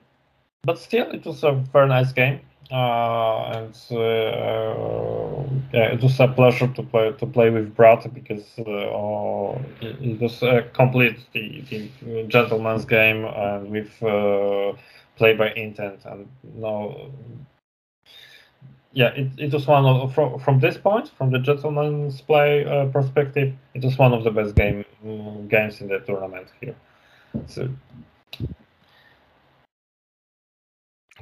but 0.62 0.78
still, 0.78 1.10
it 1.10 1.24
was 1.24 1.42
a 1.42 1.52
very 1.52 1.88
nice 1.88 2.12
game, 2.12 2.40
uh, 2.70 3.44
and 3.56 3.74
uh, 3.90 5.42
yeah, 5.72 5.92
it 5.94 6.02
was 6.02 6.20
a 6.20 6.28
pleasure 6.28 6.68
to 6.68 6.82
play 6.82 7.12
to 7.12 7.26
play 7.26 7.50
with 7.50 7.74
Brad 7.74 8.12
because 8.14 8.44
uh, 8.58 8.62
uh, 8.70 9.58
it, 9.80 9.96
it 10.02 10.20
was 10.20 10.42
a 10.42 10.62
complete 10.74 11.16
the, 11.32 11.62
the 12.02 12.24
gentleman's 12.28 12.84
game 12.84 13.24
and 13.24 13.70
with 13.70 13.90
uh, 14.02 14.72
play 15.16 15.34
by 15.34 15.50
intent 15.54 16.00
and 16.04 16.28
no. 16.54 17.10
Yeah, 18.92 19.08
it, 19.14 19.28
it 19.38 19.52
was 19.52 19.66
one 19.66 19.86
of 19.86 20.12
from 20.14 20.38
from 20.40 20.58
this 20.60 20.76
point, 20.76 21.08
from 21.16 21.30
the 21.30 21.38
gentleman's 21.38 22.20
play 22.20 22.64
uh, 22.64 22.86
perspective, 22.86 23.54
it 23.74 23.84
was 23.84 23.96
one 23.98 24.12
of 24.12 24.24
the 24.24 24.30
best 24.30 24.56
game 24.56 24.84
games 25.48 25.80
in 25.80 25.88
the 25.88 26.00
tournament 26.00 26.48
here. 26.60 26.74
So 27.46 27.68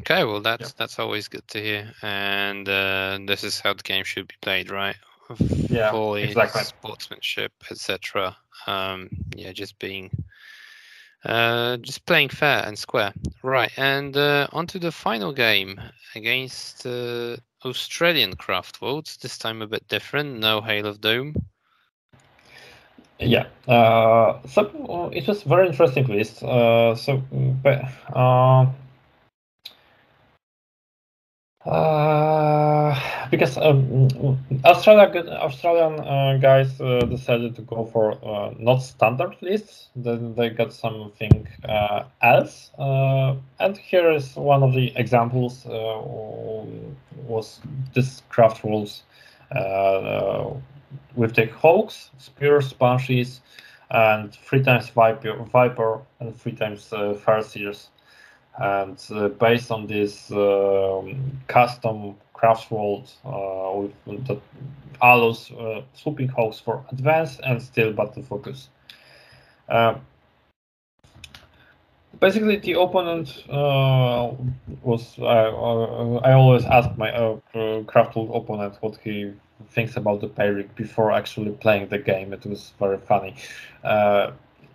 Okay, 0.01 0.25
well 0.25 0.41
that's 0.41 0.73
that's 0.73 0.99
always 0.99 1.29
good 1.29 1.47
to 1.49 1.61
hear, 1.61 1.93
and 2.03 2.69
uh, 2.69 3.19
this 3.27 3.45
is 3.45 3.61
how 3.61 3.75
the 3.75 3.83
game 3.83 4.05
should 4.05 4.29
be 4.29 4.35
played, 4.41 4.71
right? 4.71 4.97
Yeah, 5.69 5.91
Fully 5.91 6.23
exactly. 6.23 6.63
sportsmanship, 6.63 7.53
etc. 7.71 8.37
Um, 8.67 9.09
yeah, 9.35 9.53
just 9.53 9.79
being, 9.79 10.11
uh, 11.25 11.77
just 11.79 12.07
playing 12.07 12.29
fair 12.31 12.65
and 12.65 12.79
square, 12.79 13.13
right? 13.43 13.71
And 13.77 14.17
uh, 14.17 14.47
on 14.53 14.67
to 14.69 14.79
the 14.79 14.93
final 14.93 15.33
game 15.33 15.81
against 16.15 16.87
uh, 16.87 17.37
Australian 17.65 18.37
Craft 18.37 18.81
Worlds. 18.81 19.17
This 19.17 19.39
time 19.39 19.63
a 19.63 19.67
bit 19.67 19.87
different. 19.89 20.39
No 20.39 20.61
Hail 20.61 20.87
of 20.87 21.01
Doom. 21.01 21.35
Yeah. 23.19 23.47
Uh, 23.67 24.39
so 24.49 24.67
uh, 24.89 25.09
it 25.13 25.27
was 25.27 25.43
very 25.43 25.67
interesting 25.69 26.07
list. 26.07 26.43
Uh, 26.43 26.95
so, 26.95 27.23
but, 27.63 27.83
uh, 28.15 28.67
uh, 31.69 33.29
because 33.31 33.59
um, 33.59 34.09
Australia, 34.65 35.29
Australian 35.33 36.01
uh, 36.01 36.39
guys 36.41 36.81
uh, 36.81 37.01
decided 37.01 37.55
to 37.57 37.63
go 37.63 37.85
for 37.85 38.13
uh, 38.25 38.55
not 38.59 38.79
standard 38.79 39.37
lists. 39.43 39.89
Then 39.95 40.35
they 40.35 40.49
got 40.49 40.73
something 40.73 41.47
uh, 41.69 42.05
else. 42.23 42.71
Uh, 42.79 43.37
and 43.61 43.77
here 43.77 44.11
is 44.11 44.35
one 44.35 44.63
of 44.63 44.73
the 44.73 44.93
examples. 44.97 45.67
Was 45.67 47.61
this 47.95 48.23
Craftworlds. 48.31 49.03
With 51.15 51.35
the 51.35 51.47
Hawks, 51.47 52.11
Spears, 52.19 52.73
Banshees, 52.73 53.41
and 53.91 54.33
three 54.33 54.63
times 54.63 54.89
Viper, 54.91 55.35
Viper 55.45 56.01
and 56.21 56.35
three 56.37 56.53
times 56.53 56.93
uh, 56.93 57.15
Farseers. 57.25 57.89
And 58.59 58.99
uh, 59.11 59.29
based 59.29 59.71
on 59.71 59.87
this 59.87 60.31
um, 60.33 61.41
custom 61.47 62.17
craft 62.33 62.71
world 62.71 63.11
uh, 63.25 63.89
with 64.05 64.27
that 64.27 64.41
allows 65.01 65.51
uh, 65.53 65.83
swooping 65.95 66.29
hawks 66.29 66.59
for 66.59 66.85
advance 66.91 67.39
and 67.45 67.63
still 67.63 67.93
battle 67.93 68.23
focus. 68.23 68.69
Uh, 69.69 69.95
basically, 72.21 72.57
the 72.57 72.73
opponent 72.73 73.45
uh, 73.49 74.33
was 74.83 75.19
I, 75.19 76.33
always 76.33 76.65
ask 76.65 76.97
my 76.97 77.11
uh, 77.13 77.83
craft 77.85 78.17
world 78.17 78.31
opponent 78.35 78.77
what 78.81 78.97
he 78.99 79.33
thinks 79.71 79.97
about 79.97 80.21
the 80.21 80.29
Pyrrhic 80.29 80.75
before 80.77 81.13
actually 81.13 81.53
playing 81.53 81.89
the 81.89 81.99
game. 81.99 82.33
It 82.33 82.47
was 82.47 82.73
very 82.79 82.99
funny 82.99 83.37
uh, 83.85 84.33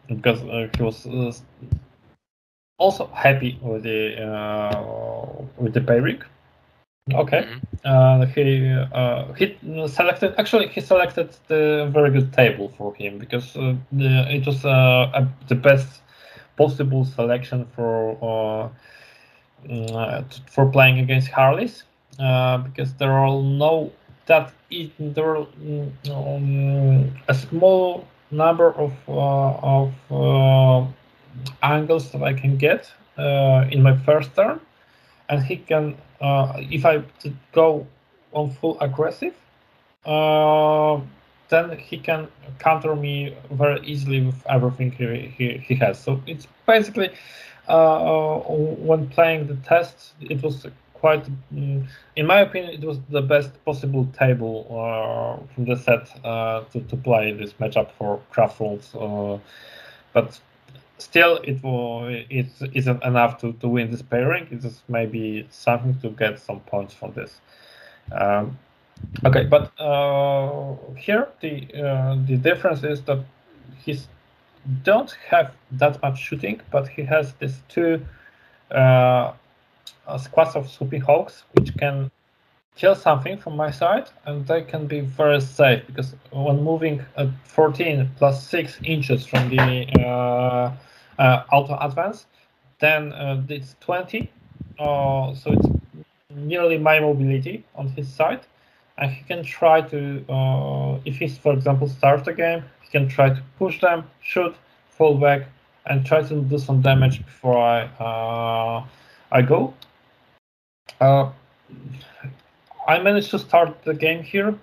because 0.08 0.40
he 0.78 0.84
was 0.84 1.44
also 2.84 3.08
happy 3.14 3.60
with 3.62 3.84
the 3.84 4.02
uh, 4.30 5.44
with 5.64 5.74
the 5.74 5.82
Pyrrhic. 5.82 6.22
Okay, 7.14 7.44
Mhm. 7.44 7.62
uh, 7.86 8.26
he 8.34 8.44
uh, 8.94 9.34
he 9.40 9.46
selected 9.88 10.34
actually 10.38 10.68
he 10.76 10.82
selected 10.82 11.30
the 11.48 11.90
very 11.92 12.12
good 12.12 12.32
table 12.34 12.70
for 12.78 12.94
him 12.96 13.18
because 13.20 13.56
uh, 13.58 13.76
the, 13.92 14.12
it 14.38 14.46
was 14.46 14.66
uh, 14.66 15.12
a, 15.20 15.28
the 15.48 15.56
best 15.56 16.02
possible 16.58 17.04
selection 17.06 17.66
for 17.76 17.94
uh, 18.30 18.70
mm, 19.68 20.24
for 20.50 20.66
playing 20.68 21.00
against 21.00 21.30
Harleys 21.30 21.84
uh, 22.20 22.58
because 22.60 22.94
there 22.96 23.12
are 23.12 23.42
no 23.42 23.92
that 24.28 24.52
it, 24.72 24.92
there 25.00 25.36
are 25.38 25.46
mm, 25.62 25.92
um, 26.12 27.12
a 27.28 27.34
small 27.34 28.06
number 28.32 28.72
of 28.74 28.92
uh, 29.08 29.54
of 29.78 29.92
uh, 30.12 30.86
angles 31.62 32.12
that 32.12 32.24
I 32.24 32.34
can 32.34 32.58
get 32.58 32.92
uh, 33.18 33.66
in 33.72 33.82
my 33.82 33.98
first 33.98 34.36
turn, 34.36 34.60
and 35.30 35.44
he 35.44 35.58
can 35.58 35.96
uh, 36.24 36.54
if 36.56 36.86
I 36.86 37.04
go 37.52 37.86
on 38.32 38.52
full 38.52 38.80
aggressive, 38.80 39.36
uh, 40.06 41.00
then 41.50 41.78
he 41.78 41.98
can 41.98 42.30
counter 42.60 42.96
me 42.96 43.36
very 43.52 43.82
easily 43.86 44.22
with 44.22 44.42
everything 44.48 44.92
he, 44.92 45.34
he, 45.38 45.58
he 45.58 45.76
has. 45.76 46.00
So 46.00 46.22
it's 46.26 46.48
basically 46.66 47.10
uh, 47.68 48.40
when 48.40 49.10
playing 49.10 49.48
the 49.48 49.56
test, 49.58 50.14
it 50.22 50.42
was 50.42 50.66
quite, 50.94 51.26
mm, 51.54 51.86
in 52.16 52.26
my 52.26 52.40
opinion, 52.40 52.74
it 52.74 52.86
was 52.86 53.00
the 53.10 53.22
best 53.22 53.52
possible 53.66 54.08
table 54.18 54.66
uh, 54.70 55.54
from 55.54 55.66
the 55.66 55.76
set 55.76 56.08
uh, 56.26 56.64
to, 56.72 56.80
to 56.80 56.96
play 56.96 57.34
this 57.34 57.52
matchup 57.54 57.92
for 57.98 58.22
Craftworlds. 58.34 59.42
But 60.14 60.40
still, 61.04 61.38
it 61.44 61.64
will 61.64 62.08
it 62.08 62.48
isn't 62.74 63.04
enough 63.04 63.40
to, 63.42 63.54
to 63.54 63.68
win 63.68 63.92
this 63.92 64.02
pairing. 64.02 64.48
It 64.52 64.64
is 64.64 64.82
maybe 64.88 65.48
something 65.50 66.00
to 66.02 66.10
get 66.10 66.40
some 66.40 66.60
points 66.62 66.94
from 66.94 67.14
this. 67.14 67.42
Um, 68.12 68.58
okay, 69.26 69.46
but 69.46 69.72
uh, 69.80 70.76
here 70.98 71.28
the 71.42 71.54
uh, 71.84 72.18
the 72.26 72.38
difference 72.38 72.84
is 72.84 73.02
that 73.04 73.24
he's 73.84 74.08
don't 74.84 75.12
have 75.30 75.54
that 75.72 76.02
much 76.02 76.20
shooting, 76.20 76.62
but 76.72 76.88
he 76.88 77.04
has 77.04 77.34
these 77.40 77.62
two 77.68 78.06
uh, 78.72 79.34
squads 80.18 80.56
of 80.56 80.70
swooping 80.70 81.02
hawks 81.02 81.44
which 81.54 81.76
can 81.78 82.10
kill 82.76 82.96
something 82.96 83.38
from 83.38 83.56
my 83.56 83.70
side, 83.72 84.10
and 84.26 84.48
they 84.48 84.62
can 84.62 84.88
be 84.88 85.02
very 85.02 85.42
safe 85.42 85.86
because 85.86 86.16
when 86.32 86.64
moving 86.64 87.06
at 87.18 87.28
14 87.46 88.10
plus 88.18 88.48
6 88.48 88.80
inches 88.84 89.26
from 89.26 89.50
the 89.50 89.86
uh, 90.02 90.72
auto 91.20 91.78
advance, 91.80 92.26
then 92.80 93.14
uh, 93.14 93.42
it's 93.50 93.76
20, 93.82 94.30
uh, 94.80 95.34
so 95.34 95.52
it's 95.52 95.68
nearly 96.30 96.78
my 96.78 97.00
mobility 97.00 97.64
on 97.76 97.88
his 97.90 98.08
side, 98.08 98.42
and 98.98 99.12
he 99.12 99.24
can 99.24 99.44
try 99.44 99.82
to, 99.82 100.26
uh, 100.30 101.00
if 101.06 101.18
he's 101.18 101.38
for 101.38 101.54
example 101.54 101.88
starts 101.88 102.26
the 102.26 102.34
game, 102.34 102.64
he 102.82 102.90
can 102.90 103.08
try 103.08 103.30
to 103.30 103.42
push 103.58 103.80
them, 103.82 104.04
shoot, 104.22 104.56
fall 104.90 105.18
back, 105.18 105.48
and 105.86 106.06
try 106.06 106.22
to 106.22 106.42
do 106.42 106.58
some 106.58 106.82
damage 106.82 107.24
before 107.26 107.58
I 107.58 107.82
uh, 108.00 108.86
I 109.32 109.42
go. 109.42 109.74
Uh, 111.00 111.32
I 112.88 113.00
managed 113.00 113.32
to 113.32 113.40
start 113.40 113.84
the 113.84 113.94
game 113.94 114.24
here, 114.24 114.58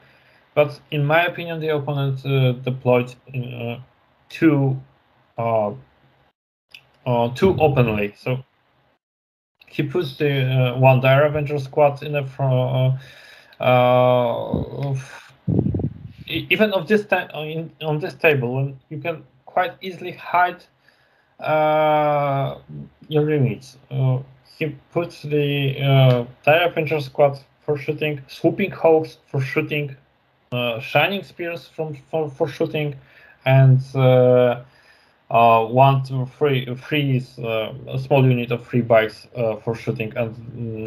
but 0.55 0.81
in 0.91 1.05
my 1.05 1.25
opinion, 1.27 1.61
the 1.61 1.75
opponent 1.75 2.25
uh, 2.25 2.53
deployed 2.53 3.15
uh, 3.35 3.77
too 4.29 4.81
uh, 7.07 7.25
uh, 7.25 7.35
too 7.35 7.57
openly. 7.59 8.15
So 8.19 8.45
he 9.67 9.83
puts 9.85 10.17
the 10.17 10.75
uh, 10.75 10.79
one 10.79 11.01
Dire 11.01 11.27
Avenger 11.27 11.59
squad 11.59 12.03
in 12.03 12.13
the 12.13 12.25
front. 12.25 12.99
Uh, 13.61 13.63
uh, 13.63 14.95
even 16.27 16.73
of 16.73 16.89
this 16.89 17.07
ta- 17.07 17.29
in, 17.43 17.71
on 17.83 17.99
this 17.99 18.15
table, 18.15 18.55
when 18.55 18.81
you 18.89 18.99
can 18.99 19.25
quite 19.47 19.73
easily 19.81 20.13
hide 20.13 20.65
uh, 21.41 22.59
your 23.09 23.31
units. 23.31 23.77
Uh, 23.91 24.19
he 24.59 24.67
puts 24.93 25.23
the 25.23 25.81
uh, 25.81 26.25
Dire 26.45 26.69
Avenger 26.69 27.01
squad 27.01 27.39
for 27.61 27.77
shooting, 27.79 28.21
swooping 28.29 28.71
hawks 28.71 29.19
for 29.27 29.41
shooting, 29.41 29.97
uh, 30.53 30.81
shining 30.81 31.23
spears 31.23 31.69
from 31.69 31.97
for, 32.11 32.31
for 32.31 32.49
shooting, 32.49 32.95
and 33.45 33.81
uh, 33.97 34.63
uh, 35.31 35.65
one 35.65 36.03
three 36.27 36.67
three 36.77 37.17
is 37.17 37.39
uh, 37.39 37.73
a 37.89 37.99
small 37.99 38.27
unit 38.27 38.51
of 38.51 38.67
three 38.67 38.83
bikes 38.83 39.27
uh, 39.37 39.57
for 39.57 39.75
shooting, 39.75 40.13
and 40.17 40.35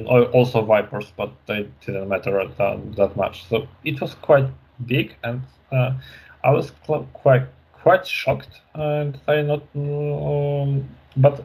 mm, 0.06 0.34
also 0.34 0.61
vipers, 0.64 1.14
but 1.18 1.32
they 1.48 1.68
didn't 1.86 2.10
matter 2.10 2.45
that, 2.57 2.95
that 2.95 3.15
much. 3.15 3.48
So 3.48 3.68
it 3.84 4.02
was 4.02 4.15
quite 4.15 4.45
big, 4.86 5.15
and 5.24 5.41
uh, 5.72 5.94
I 6.44 6.52
was 6.52 6.72
quite 7.14 7.48
quite 7.74 8.07
shocked, 8.07 8.61
and 8.74 9.20
I 9.28 9.41
not, 9.41 9.64
um, 9.76 10.88
but. 11.18 11.44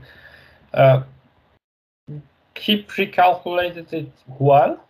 Uh, 0.74 1.02
he 2.58 2.82
pre-calculated 2.82 3.92
it 3.92 4.10
well 4.38 4.80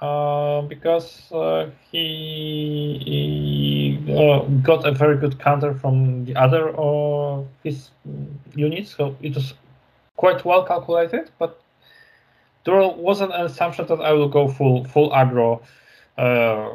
uh, 0.00 0.62
because 0.62 1.30
uh, 1.32 1.70
he, 1.90 1.98
uh, 4.08 4.44
got 4.62 4.86
a 4.86 4.92
very 4.92 5.16
good 5.16 5.38
counter 5.38 5.74
from 5.74 6.24
the 6.24 6.36
other 6.36 6.68
uh, 6.78 7.42
his 7.62 7.90
units, 8.54 8.96
so 8.96 9.16
it 9.22 9.34
was 9.34 9.54
quite 10.16 10.44
well 10.44 10.64
calculated. 10.64 11.30
But 11.38 11.60
there 12.64 12.76
wasn't 12.88 13.32
an 13.32 13.46
assumption 13.46 13.86
that 13.86 14.00
I 14.00 14.12
will 14.12 14.28
go 14.28 14.48
full 14.48 14.84
full 14.84 15.10
aggro 15.10 15.62
uh, 16.18 16.70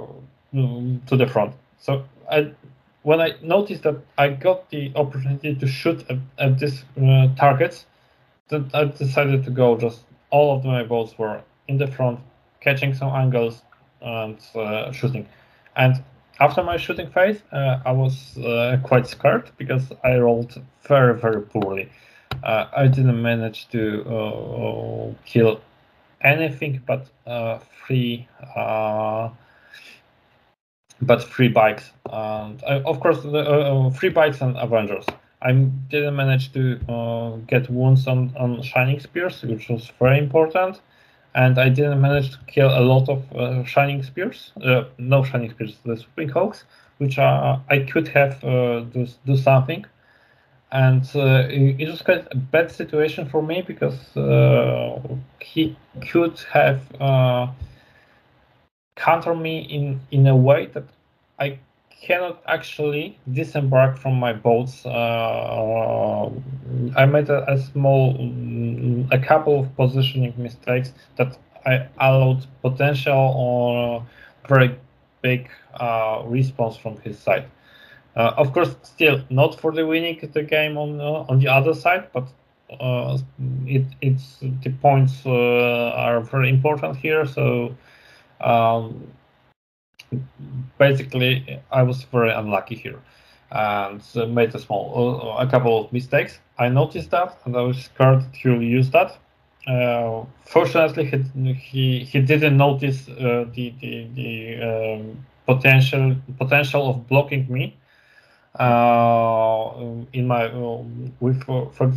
to 0.53 1.17
the 1.17 1.27
front. 1.27 1.53
So 1.79 2.05
I, 2.31 2.51
when 3.03 3.21
I 3.21 3.35
noticed 3.41 3.83
that 3.83 3.97
I 4.17 4.29
got 4.29 4.69
the 4.69 4.91
opportunity 4.95 5.55
to 5.55 5.67
shoot 5.67 6.05
at, 6.09 6.17
at 6.37 6.59
these 6.59 6.83
uh, 7.01 7.27
targets, 7.35 7.85
then 8.49 8.69
I 8.73 8.85
decided 8.85 9.43
to 9.45 9.51
go 9.51 9.77
just 9.77 10.01
all 10.31 10.55
of 10.55 10.65
my 10.65 10.83
balls 10.83 11.17
were 11.17 11.41
in 11.67 11.77
the 11.77 11.87
front, 11.87 12.19
catching 12.61 12.93
some 12.93 13.09
angles 13.09 13.61
and 14.01 14.37
uh, 14.55 14.91
shooting. 14.91 15.27
And 15.75 16.03
after 16.39 16.63
my 16.63 16.77
shooting 16.77 17.09
phase, 17.09 17.41
uh, 17.51 17.79
I 17.85 17.91
was 17.91 18.37
uh, 18.37 18.77
quite 18.83 19.07
scared 19.07 19.51
because 19.57 19.91
I 20.03 20.17
rolled 20.17 20.61
very, 20.87 21.19
very 21.19 21.41
poorly. 21.41 21.89
Uh, 22.43 22.65
I 22.75 22.87
didn't 22.87 23.21
manage 23.21 23.67
to 23.69 24.03
uh, 24.05 25.13
kill 25.25 25.61
anything 26.21 26.81
but 26.85 27.07
uh, 27.25 27.59
three, 27.85 28.27
but 31.01 31.23
three 31.23 31.49
bikes. 31.49 31.91
And 32.11 32.63
of 32.63 32.99
course, 32.99 33.21
the 33.21 33.91
three 33.95 34.09
bikes 34.09 34.41
and 34.41 34.57
Avengers. 34.57 35.05
I 35.41 35.53
didn't 35.53 36.15
manage 36.17 36.51
to 36.53 36.79
uh, 36.89 37.37
get 37.47 37.69
wounds 37.69 38.07
on, 38.07 38.35
on 38.37 38.61
Shining 38.61 38.99
Spears, 38.99 39.41
which 39.41 39.69
was 39.69 39.89
very 39.97 40.19
important. 40.19 40.81
And 41.35 41.59
I 41.59 41.69
didn't 41.69 42.01
manage 42.01 42.31
to 42.31 42.37
kill 42.47 42.69
a 42.69 42.81
lot 42.81 43.07
of 43.07 43.31
uh, 43.33 43.63
Shining 43.63 44.03
Spears, 44.03 44.51
uh, 44.63 44.85
no 44.97 45.23
Shining 45.23 45.51
Spears, 45.51 45.77
the 45.85 45.95
Swooping 45.95 46.29
Hawks, 46.29 46.63
which 46.97 47.17
I 47.19 47.85
could 47.89 48.07
have 48.09 48.43
uh, 48.43 48.81
do, 48.81 49.07
do 49.25 49.37
something. 49.37 49.85
And 50.71 51.03
uh, 51.15 51.47
it, 51.49 51.79
it 51.79 51.89
was 51.89 52.01
quite 52.01 52.27
a 52.31 52.35
bad 52.35 52.71
situation 52.71 53.27
for 53.27 53.41
me 53.41 53.61
because 53.61 54.15
uh, 54.17 54.99
he 55.39 55.75
could 56.11 56.39
have 56.51 56.81
counter 58.95 59.35
me 59.35 59.59
in, 59.59 60.01
in 60.11 60.27
a 60.27 60.35
way 60.35 60.65
that 60.67 60.83
I 61.39 61.59
cannot 62.01 62.41
actually 62.47 63.17
disembark 63.31 63.97
from 63.97 64.19
my 64.19 64.33
boats. 64.33 64.85
Uh, 64.85 66.29
I 66.95 67.05
made 67.05 67.29
a, 67.29 67.51
a, 67.51 67.57
small, 67.57 68.15
a 69.11 69.19
couple 69.19 69.59
of 69.59 69.75
positioning 69.75 70.33
mistakes 70.37 70.93
that 71.17 71.37
I 71.65 71.87
allowed 71.99 72.45
potential 72.61 73.33
or 73.35 74.05
very 74.47 74.75
big 75.21 75.49
uh, 75.79 76.23
response 76.25 76.77
from 76.77 76.97
his 77.01 77.19
side. 77.19 77.45
Uh, 78.15 78.33
of 78.37 78.53
course, 78.53 78.75
still 78.83 79.21
not 79.29 79.59
for 79.59 79.71
the 79.71 79.85
winning 79.85 80.19
the 80.33 80.43
game 80.43 80.77
on 80.77 80.99
uh, 80.99 81.25
on 81.29 81.39
the 81.39 81.47
other 81.47 81.73
side, 81.73 82.07
but 82.11 82.27
uh, 82.79 83.17
it, 83.65 83.85
it's 84.01 84.39
the 84.39 84.71
points 84.81 85.25
uh, 85.25 85.91
are 85.95 86.21
very 86.21 86.49
important 86.49 86.95
here. 86.97 87.25
So. 87.25 87.75
Um, 88.41 89.11
basically 90.77 91.59
I 91.71 91.83
was 91.83 92.03
very 92.03 92.31
unlucky 92.31 92.75
here 92.75 92.99
and 93.51 94.01
made 94.33 94.53
a 94.53 94.59
small 94.59 95.37
uh, 95.37 95.43
a 95.43 95.49
couple 95.49 95.85
of 95.85 95.93
mistakes. 95.93 96.39
I 96.57 96.69
noticed 96.69 97.11
that 97.11 97.37
and 97.45 97.55
I 97.55 97.61
was 97.61 97.77
scared 97.85 98.23
to 98.43 98.61
use 98.61 98.89
that. 98.91 99.17
Uh, 99.67 100.25
fortunately, 100.45 101.05
he, 101.05 101.53
he 101.53 101.99
he 102.03 102.21
didn't 102.21 102.57
notice 102.57 103.09
uh, 103.09 103.45
the 103.53 103.73
the, 103.81 104.07
the 104.15 104.61
um, 104.69 105.25
potential 105.45 106.15
potential 106.37 106.89
of 106.89 107.07
blocking 107.07 107.45
me 107.51 107.75
uh, 108.59 109.71
in 110.13 110.27
my 110.27 110.45
uh, 110.45 110.83
with 111.19 111.43
for, 111.43 111.71
for 111.71 111.91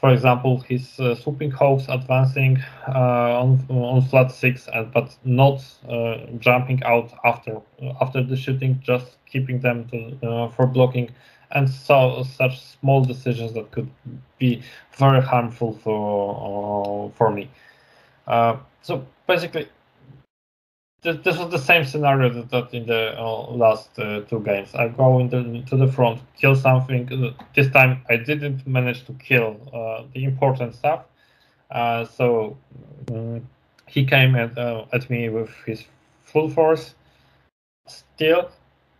for 0.00 0.10
example, 0.12 0.60
his 0.60 0.98
uh, 0.98 1.14
swooping 1.14 1.50
hawks 1.50 1.84
advancing 1.88 2.58
uh, 2.88 3.40
on 3.42 3.66
on 3.68 4.02
flat 4.02 4.32
six, 4.32 4.68
and 4.72 4.90
but 4.92 5.16
not 5.24 5.62
uh, 5.88 6.18
jumping 6.38 6.82
out 6.84 7.12
after 7.24 7.60
after 8.00 8.22
the 8.22 8.36
shooting, 8.36 8.80
just 8.82 9.18
keeping 9.26 9.60
them 9.60 9.86
to, 9.88 10.28
uh, 10.28 10.48
for 10.48 10.66
blocking, 10.66 11.10
and 11.52 11.68
so 11.68 12.22
such 12.22 12.60
small 12.60 13.04
decisions 13.04 13.52
that 13.54 13.70
could 13.72 13.90
be 14.38 14.62
very 14.92 15.22
harmful 15.22 15.72
for 15.74 17.08
uh, 17.10 17.16
for 17.16 17.30
me. 17.30 17.50
Uh, 18.26 18.56
so 18.82 19.04
basically, 19.26 19.68
this 21.02 21.16
this 21.24 21.38
was 21.38 21.50
the 21.50 21.58
same 21.58 21.84
scenario 21.84 22.28
that, 22.28 22.50
that 22.50 22.74
in 22.74 22.86
the 22.86 23.18
uh, 23.18 23.50
last 23.50 23.98
uh, 23.98 24.20
two 24.22 24.40
games. 24.40 24.74
I 24.74 24.88
go 24.88 25.18
into 25.18 25.62
to 25.62 25.76
the 25.76 25.86
front, 25.86 26.20
kill 26.36 26.54
something. 26.54 27.34
This 27.54 27.70
time 27.70 28.02
I 28.08 28.16
didn't 28.16 28.66
manage 28.66 29.04
to 29.06 29.12
kill 29.14 29.56
uh, 29.72 30.04
the 30.12 30.24
important 30.24 30.74
stuff. 30.74 31.04
Uh, 31.70 32.04
so 32.04 32.58
um, 33.10 33.46
he 33.86 34.04
came 34.04 34.34
at, 34.34 34.56
uh, 34.58 34.84
at 34.92 35.08
me 35.08 35.28
with 35.28 35.50
his 35.66 35.84
full 36.22 36.50
force. 36.50 36.94
Still, 37.86 38.50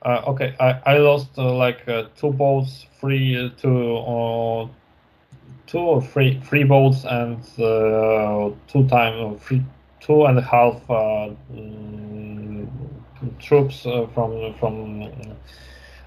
uh, 0.03 0.23
okay, 0.29 0.55
I, 0.59 0.95
I 0.95 0.99
lost 0.99 1.37
like 1.37 1.85
two 2.17 2.33
bolts, 2.33 2.87
three, 2.99 3.53
two, 3.61 4.71
two 5.67 5.79
or 5.79 6.03
three, 6.03 6.41
three 6.45 6.65
bolts, 6.65 7.05
and 7.05 7.45
two 8.69 8.89
time, 8.89 9.39
three 9.39 9.63
two 10.01 10.25
and 10.25 10.39
a 10.39 10.43
half 10.43 10.77
uh, 10.91 11.31
mm, 11.53 12.69
troops 13.39 13.87
uh, 13.87 14.07
from 14.15 14.55
from 14.55 15.13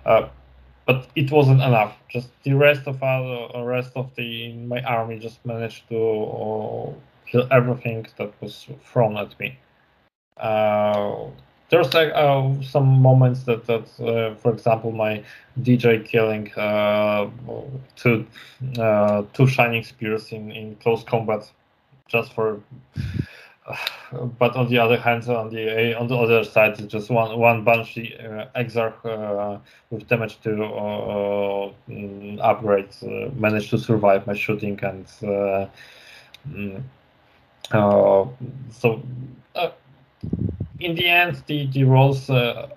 uh, 0.06 0.28
but 0.86 1.08
it 1.16 1.32
wasn't 1.32 1.62
enough. 1.62 1.96
Just 2.10 2.30
the 2.44 2.54
rest 2.54 2.88
of 2.88 3.02
our 3.02 3.66
rest 3.66 3.92
of 3.96 4.14
the 4.16 4.54
my 4.54 4.82
army 4.82 5.20
just 5.20 5.46
managed 5.46 5.88
to 5.90 5.98
uh, 5.98 6.94
kill 7.30 7.48
everything 7.52 8.06
that 8.18 8.34
was 8.42 8.68
thrown 8.84 9.16
at 9.18 9.40
me. 9.40 9.58
Uh, 10.38 11.28
there's 11.70 11.94
like 11.94 12.12
uh, 12.14 12.62
some 12.62 13.02
moments 13.02 13.44
that 13.44 13.66
that, 13.68 13.88
for 14.42 14.52
example, 14.52 14.92
my 14.92 15.24
DJ 15.62 16.06
killing 16.06 16.52
two 17.96 18.26
two 19.34 19.48
shining 19.48 19.84
spears 19.84 20.32
in 20.32 20.52
in 20.52 20.76
close 20.78 21.04
combat, 21.04 21.50
just 22.10 22.34
for 22.34 22.60
but 24.40 24.56
on 24.56 24.68
the 24.70 24.78
other 24.78 24.98
hand, 24.98 25.28
on 25.30 25.50
the 25.50 25.98
on 25.98 26.08
the 26.08 26.16
other 26.16 26.44
side, 26.44 26.80
it's 26.80 26.92
just 26.92 27.10
one 27.10 27.38
one 27.40 27.64
banshee 27.64 28.16
uh, 28.18 28.46
exarch 28.56 28.94
uh, 29.06 29.58
with 29.90 30.08
damage 30.08 30.40
to 30.42 30.64
uh, 30.64 31.72
mm, 31.90 32.40
upgrade 32.42 32.90
uh, 33.04 33.30
managed 33.36 33.70
to 33.70 33.78
survive 33.78 34.28
my 34.28 34.34
shooting, 34.34 34.80
and 34.84 35.06
uh, 35.24 35.68
mm, 36.50 36.82
uh, 37.72 38.26
so 38.72 39.02
in 40.80 40.96
the 40.96 41.08
end, 41.08 41.42
the 41.48 41.68
the 41.68 41.84
rolls 41.84 42.30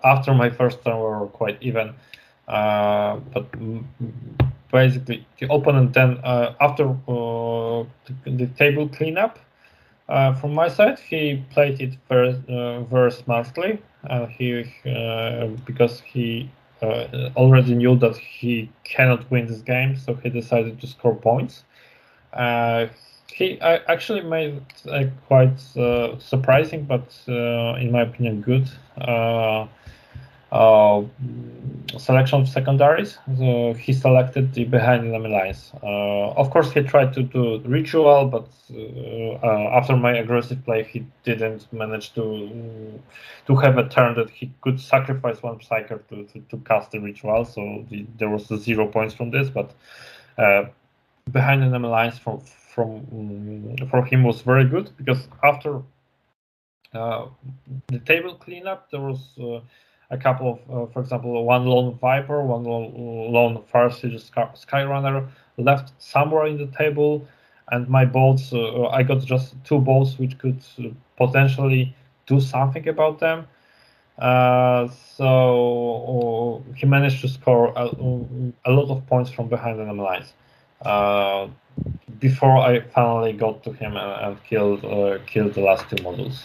after 0.05 0.35
my 0.35 0.51
first 0.51 0.85
turn 0.85 0.99
were 0.99 1.27
quite 1.27 1.59
even, 1.61 1.95
but 2.47 3.47
basically 4.71 5.27
the 5.41 5.53
opponent 5.53 5.95
then 5.95 6.19
after 6.61 6.97
the, 7.07 7.87
the 8.27 8.47
table 8.59 8.89
cleanup 8.89 9.39
uh, 10.09 10.35
from 10.35 10.55
my 10.55 10.69
side, 10.69 10.99
he 10.99 11.45
played 11.51 11.81
it 11.81 11.97
very, 12.09 12.41
uh, 12.49 12.81
very 12.83 13.11
smartly. 13.11 13.83
Uh, 14.09 14.27
he 14.27 14.65
uh, 14.87 15.47
because 15.65 16.01
he 16.01 16.49
uh, 16.81 17.31
already 17.37 17.75
knew 17.75 17.97
that 17.99 18.17
he 18.17 18.71
cannot 18.85 19.29
win 19.31 19.47
this 19.47 19.63
game, 19.63 19.97
so 19.97 20.15
he 20.15 20.31
decided 20.31 20.81
to 20.81 20.87
score 20.87 21.15
points. 21.15 21.65
Uh, 22.33 22.87
he 23.33 23.61
actually 23.61 24.23
made 24.23 24.63
a 24.87 25.11
quite 25.27 25.59
surprising, 26.19 26.85
but 26.85 27.13
in 27.27 27.91
my 27.91 28.03
opinion, 28.03 28.41
good 28.41 28.71
uh, 30.57 31.05
selection 31.99 32.41
of 32.41 32.49
secondaries. 32.49 33.19
So 33.39 33.75
he 33.75 33.93
selected 33.93 34.55
the 34.55 34.65
behind 34.65 35.07
enemy 35.07 35.31
lines. 35.31 35.73
Uh, 35.83 36.31
of 36.43 36.51
course, 36.51 36.73
he 36.73 36.83
tried 36.83 37.13
to 37.15 37.23
do 37.23 37.61
ritual, 37.61 38.27
but 38.27 38.49
uh, 38.73 39.47
uh, 39.47 39.79
after 39.79 39.97
my 39.97 40.17
aggressive 40.17 40.65
play, 40.65 40.85
he 40.85 41.07
didn't 41.25 41.71
manage 41.73 42.15
to 42.15 42.25
to 43.47 43.57
have 43.57 43.79
a 43.79 43.89
turn 43.89 44.15
that 44.15 44.31
he 44.31 44.51
could 44.63 44.81
sacrifice 44.81 45.43
one 45.43 45.59
psyker 45.59 46.01
to, 46.09 46.25
to, 46.31 46.41
to 46.51 46.57
cast 46.65 46.91
the 46.91 46.99
ritual. 46.99 47.45
So 47.45 47.85
the, 47.91 48.07
there 48.19 48.31
was 48.31 48.47
zero 48.47 48.87
points 48.87 49.15
from 49.15 49.31
this, 49.31 49.49
but 49.51 49.75
uh, 50.39 50.65
behind 51.33 51.63
enemy 51.63 51.89
lines 51.89 52.19
from 52.19 52.41
from 52.75 52.91
um, 53.13 53.89
for 53.91 54.05
him 54.05 54.23
was 54.23 54.41
very 54.41 54.65
good 54.65 54.91
because 54.97 55.29
after 55.43 55.83
uh, 56.95 57.27
the 57.89 57.99
table 58.01 58.35
cleanup, 58.35 58.91
there 58.91 59.01
was 59.01 59.21
a 60.11 60.17
couple 60.17 60.53
of, 60.53 60.59
uh, 60.71 60.93
for 60.93 61.01
example, 61.01 61.45
one 61.45 61.67
lone 61.67 61.99
Viper, 61.99 62.43
one 62.43 62.65
lone, 62.65 62.93
lone 63.33 63.63
Farseer 63.73 64.21
Skyrunner 64.55 65.29
left 65.57 65.93
somewhere 65.99 66.47
in 66.47 66.59
the 66.59 66.67
table, 66.67 67.27
and 67.71 67.89
my 67.89 68.05
bolts, 68.05 68.53
uh, 68.53 68.87
I 68.89 69.03
got 69.03 69.25
just 69.25 69.55
two 69.65 69.79
bolts 69.79 70.19
which 70.19 70.39
could 70.39 70.63
uh, 70.79 70.89
potentially 71.17 71.95
do 72.27 72.41
something 72.41 72.87
about 72.89 73.19
them. 73.19 73.47
Uh, 74.19 74.89
so 75.17 76.63
uh, 76.69 76.75
he 76.75 76.87
managed 76.87 77.21
to 77.21 77.29
score 77.29 77.73
a, 77.77 77.91
a, 78.65 78.73
lot 78.73 78.89
of 78.91 79.07
points 79.07 79.31
from 79.31 79.49
behind 79.49 79.79
enemy 79.79 80.01
lines. 80.01 80.33
Uh, 80.81 81.49
before 82.19 82.57
I 82.57 82.81
finally 82.81 83.33
got 83.33 83.63
to 83.65 83.73
him 83.73 83.97
and, 83.97 84.25
and 84.25 84.45
killed 84.45 84.83
killed 85.27 85.53
the 85.55 85.61
last 85.61 85.85
two 85.91 85.97
modules. 85.97 86.45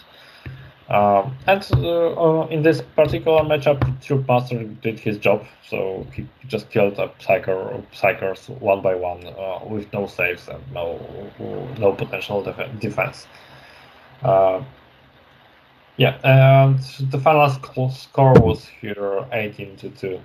Um, 0.91 1.37
and 1.47 1.65
uh, 1.73 2.47
in 2.49 2.63
this 2.63 2.81
particular 2.81 3.43
matchup, 3.43 3.79
Troupe 4.01 4.27
Master 4.27 4.61
did 4.81 4.99
his 4.99 5.17
job, 5.17 5.45
so 5.65 6.05
he 6.13 6.27
just 6.47 6.69
killed 6.69 6.99
a 6.99 7.07
Psyker, 7.19 7.81
Psykers 7.93 8.49
one 8.59 8.81
by 8.81 8.95
one 8.95 9.25
uh, 9.25 9.59
with 9.65 9.91
no 9.93 10.05
saves 10.05 10.49
and 10.49 10.61
no 10.73 10.99
no 11.79 11.93
potential 11.93 12.43
def- 12.43 12.79
defense. 12.79 13.25
Uh, 14.21 14.61
yeah, 15.95 16.17
and 16.25 16.79
the 17.09 17.19
final 17.19 17.49
score 17.89 18.33
was 18.33 18.67
here 18.67 19.25
18 19.31 19.77
to 19.77 19.89
2. 19.91 20.19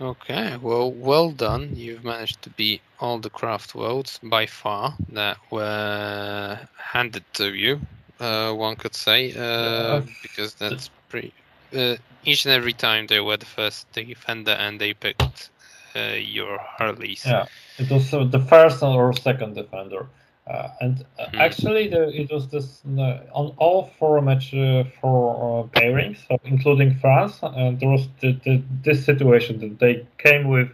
Okay, 0.00 0.56
well, 0.60 0.90
well 0.90 1.30
done. 1.30 1.76
You've 1.76 2.04
managed 2.04 2.42
to 2.42 2.50
beat 2.50 2.82
all 2.98 3.18
the 3.18 3.30
craft 3.30 3.74
worlds 3.74 4.18
by 4.22 4.46
far 4.46 4.94
that 5.10 5.38
were 5.50 6.58
handed 6.76 7.24
to 7.34 7.54
you. 7.54 7.80
Uh, 8.18 8.52
one 8.52 8.76
could 8.76 8.94
say, 8.94 9.32
uh, 9.32 10.00
because 10.22 10.54
that's 10.54 10.90
pretty. 11.08 11.32
Uh, 11.74 11.96
each 12.24 12.44
and 12.44 12.54
every 12.54 12.72
time 12.72 13.06
they 13.06 13.20
were 13.20 13.36
the 13.36 13.46
first 13.46 13.90
defender, 13.92 14.52
and 14.52 14.80
they 14.80 14.92
picked 14.92 15.50
uh, 15.94 16.14
your 16.16 16.58
Harleys. 16.58 17.24
Yeah, 17.24 17.46
it 17.78 17.90
was 17.90 18.10
the 18.10 18.44
first 18.48 18.82
or 18.82 19.12
second 19.12 19.54
defender. 19.54 20.06
Uh, 20.46 20.68
and 20.80 21.04
uh, 21.18 21.26
mm. 21.26 21.38
actually, 21.38 21.88
the, 21.88 22.08
it 22.08 22.30
was 22.32 22.48
this 22.48 22.82
uh, 22.98 23.20
on 23.32 23.54
all 23.58 23.90
four 23.98 24.20
match 24.20 24.52
uh, 24.52 24.82
for 25.00 25.36
uh, 25.36 25.78
pairings, 25.78 26.26
so 26.26 26.36
including 26.44 26.98
France. 26.98 27.38
And 27.42 27.78
there 27.78 27.88
was 27.88 28.08
the, 28.20 28.32
the, 28.44 28.62
this 28.82 29.04
situation 29.04 29.60
that 29.60 29.78
they 29.78 30.04
came 30.18 30.48
with 30.48 30.68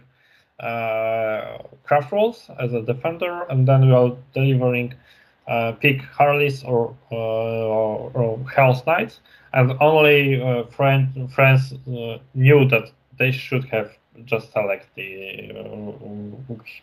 uh, 0.59 1.59
Craftworlds 1.87 2.49
as 2.59 2.73
a 2.73 2.81
defender, 2.81 3.43
and 3.43 3.67
then 3.67 3.87
we 3.87 3.93
are 3.93 4.17
delivering 4.33 4.95
pick 5.79 6.01
Harleys 6.01 6.63
or 6.63 6.95
or, 7.11 8.11
or 8.13 8.49
Hell's 8.49 8.83
Knights, 8.87 9.19
and 9.53 9.73
only 9.79 10.41
uh, 10.41 10.63
friend, 10.65 11.31
France 11.31 11.73
knew 12.33 12.67
that 12.69 12.91
they 13.19 13.31
should 13.31 13.65
have 13.65 13.91
just 14.25 14.51
select 14.51 14.87
the 14.95 15.53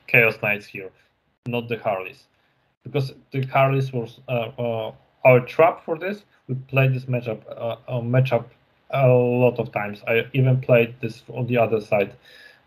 Chaos 0.06 0.36
Knights 0.40 0.66
here, 0.66 0.90
not 1.46 1.68
the 1.68 1.78
Harleys 1.78 2.24
because 2.86 3.12
the 3.32 3.42
Harleys 3.46 3.92
was 3.92 4.20
uh, 4.28 4.50
uh, 4.58 4.92
our 5.24 5.40
trap 5.40 5.84
for 5.84 5.98
this. 5.98 6.24
We 6.48 6.54
played 6.54 6.94
this 6.94 7.06
matchup 7.06 7.42
uh, 7.56 8.00
matchup 8.00 8.44
a 8.90 9.08
lot 9.08 9.58
of 9.58 9.72
times. 9.72 10.02
I 10.06 10.26
even 10.32 10.60
played 10.60 10.94
this 11.00 11.22
on 11.28 11.46
the 11.46 11.58
other 11.58 11.80
side. 11.80 12.14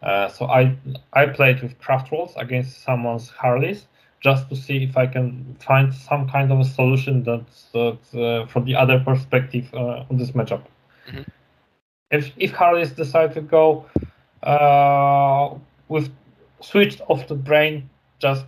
Uh, 0.01 0.27
so 0.27 0.45
I 0.45 0.75
I 1.13 1.25
played 1.27 1.61
with 1.61 1.79
Craftworlds 1.79 2.35
against 2.35 2.83
someone's 2.83 3.29
Harleys 3.29 3.87
just 4.21 4.49
to 4.49 4.55
see 4.55 4.83
if 4.83 4.97
I 4.97 5.07
can 5.07 5.55
find 5.65 5.93
some 5.93 6.27
kind 6.29 6.51
of 6.51 6.59
a 6.59 6.65
solution 6.65 7.23
that, 7.23 7.45
that 7.71 7.99
uh, 8.21 8.45
from 8.47 8.65
the 8.65 8.75
other 8.75 8.99
perspective 8.99 9.73
uh, 9.73 10.03
on 10.09 10.17
this 10.17 10.31
matchup. 10.31 10.63
Mm-hmm. 11.07 11.21
If 12.11 12.31
if 12.37 12.51
Harleys 12.51 12.91
decide 12.91 13.33
to 13.35 13.41
go 13.41 13.85
with 15.87 16.09
switched 16.61 17.01
off 17.07 17.27
the 17.27 17.35
brain, 17.35 17.89
just 18.19 18.45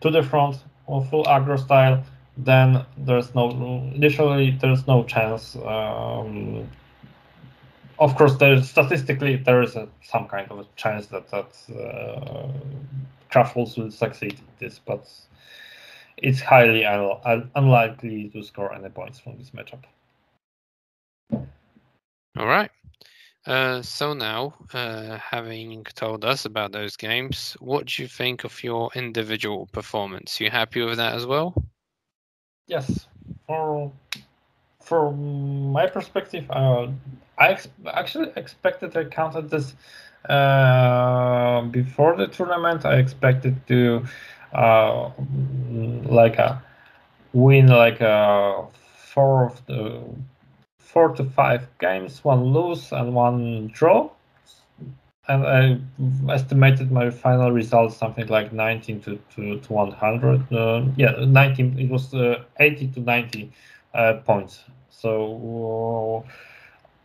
to 0.00 0.10
the 0.10 0.22
front 0.22 0.56
or 0.86 1.04
full 1.04 1.24
aggro 1.24 1.58
style, 1.58 2.02
then 2.36 2.84
there's 2.96 3.34
no 3.34 3.50
initially 3.94 4.56
there's 4.60 4.86
no 4.86 5.04
chance. 5.04 5.56
Um, 5.56 6.68
of 7.98 8.14
course, 8.14 8.36
there's 8.36 8.68
statistically 8.70 9.36
there 9.36 9.62
is 9.62 9.74
a, 9.76 9.88
some 10.02 10.28
kind 10.28 10.50
of 10.50 10.60
a 10.60 10.66
chance 10.76 11.06
that 11.08 11.28
that 11.30 11.52
uh, 11.74 12.48
Craftworlds 13.30 13.76
will 13.76 13.90
succeed 13.90 14.34
in 14.34 14.46
this, 14.58 14.78
but 14.78 15.08
it's 16.16 16.40
highly 16.40 16.84
un- 16.84 17.50
unlikely 17.54 18.30
to 18.30 18.42
score 18.42 18.72
any 18.74 18.88
points 18.88 19.18
from 19.18 19.36
this 19.38 19.50
matchup. 19.50 19.84
All 22.36 22.46
right. 22.46 22.70
Uh, 23.48 23.80
so 23.80 24.12
now, 24.12 24.52
uh, 24.74 25.16
having 25.16 25.82
told 25.94 26.22
us 26.22 26.44
about 26.44 26.70
those 26.72 26.98
games, 26.98 27.56
what 27.60 27.86
do 27.86 28.02
you 28.02 28.06
think 28.08 28.44
of 28.44 28.62
your 28.62 28.90
individual 28.94 29.66
performance? 29.72 30.38
You 30.38 30.50
happy 30.50 30.82
with 30.82 30.98
that 30.98 31.14
as 31.14 31.24
well? 31.24 31.54
Yes. 32.66 33.06
For 33.46 33.90
from 34.82 35.72
my 35.72 35.86
perspective, 35.86 36.44
uh, 36.50 36.88
I 37.38 37.48
ex- 37.48 37.68
actually 37.90 38.32
expected 38.36 38.94
I 38.94 39.04
counted 39.04 39.48
this 39.48 39.74
uh, 40.28 41.62
before 41.62 42.16
the 42.16 42.26
tournament. 42.26 42.84
I 42.84 42.96
expected 42.98 43.66
to 43.68 44.04
uh, 44.52 45.10
like 46.04 46.36
a 46.36 46.62
win 47.32 47.68
like 47.68 48.02
a 48.02 48.66
four 49.14 49.46
of 49.46 49.64
the 49.64 50.02
to 51.06 51.22
five 51.22 51.66
games, 51.78 52.24
one 52.24 52.42
lose 52.44 52.92
and 52.92 53.14
one 53.14 53.68
draw. 53.68 54.10
And 55.28 55.46
I 55.46 56.32
estimated 56.32 56.90
my 56.90 57.10
final 57.10 57.52
result 57.52 57.92
something 57.92 58.26
like 58.28 58.52
19 58.52 59.00
to, 59.02 59.18
to, 59.34 59.60
to 59.60 59.72
100. 59.72 60.52
Uh, 60.52 60.86
yeah, 60.96 61.12
19, 61.18 61.78
it 61.78 61.88
was 61.90 62.12
uh, 62.14 62.42
80 62.58 62.88
to 62.88 63.00
90 63.00 63.52
uh, 63.94 64.14
points. 64.24 64.64
So 64.88 66.24
uh, 66.24 66.30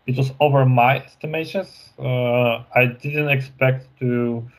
it 0.07 0.17
was 0.17 0.31
over 0.39 0.65
my 0.65 0.97
estimations. 0.97 1.89
Uh, 1.99 2.63
I 2.73 2.85
didn't 3.01 3.29
expect 3.29 3.87
to 3.99 4.49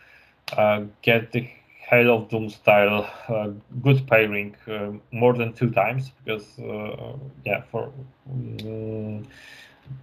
uh, 0.56 0.82
get 1.02 1.32
the 1.32 1.48
Hail 1.94 2.16
of 2.16 2.28
Doom 2.28 2.50
style 2.50 3.08
uh, 3.28 3.50
good 3.82 4.06
pairing 4.08 4.56
uh, 4.68 4.92
more 5.12 5.34
than 5.34 5.52
two 5.52 5.70
times 5.70 6.12
because 6.24 6.58
uh, 6.60 7.16
yeah 7.44 7.62
for 7.70 7.92
um, 8.30 9.26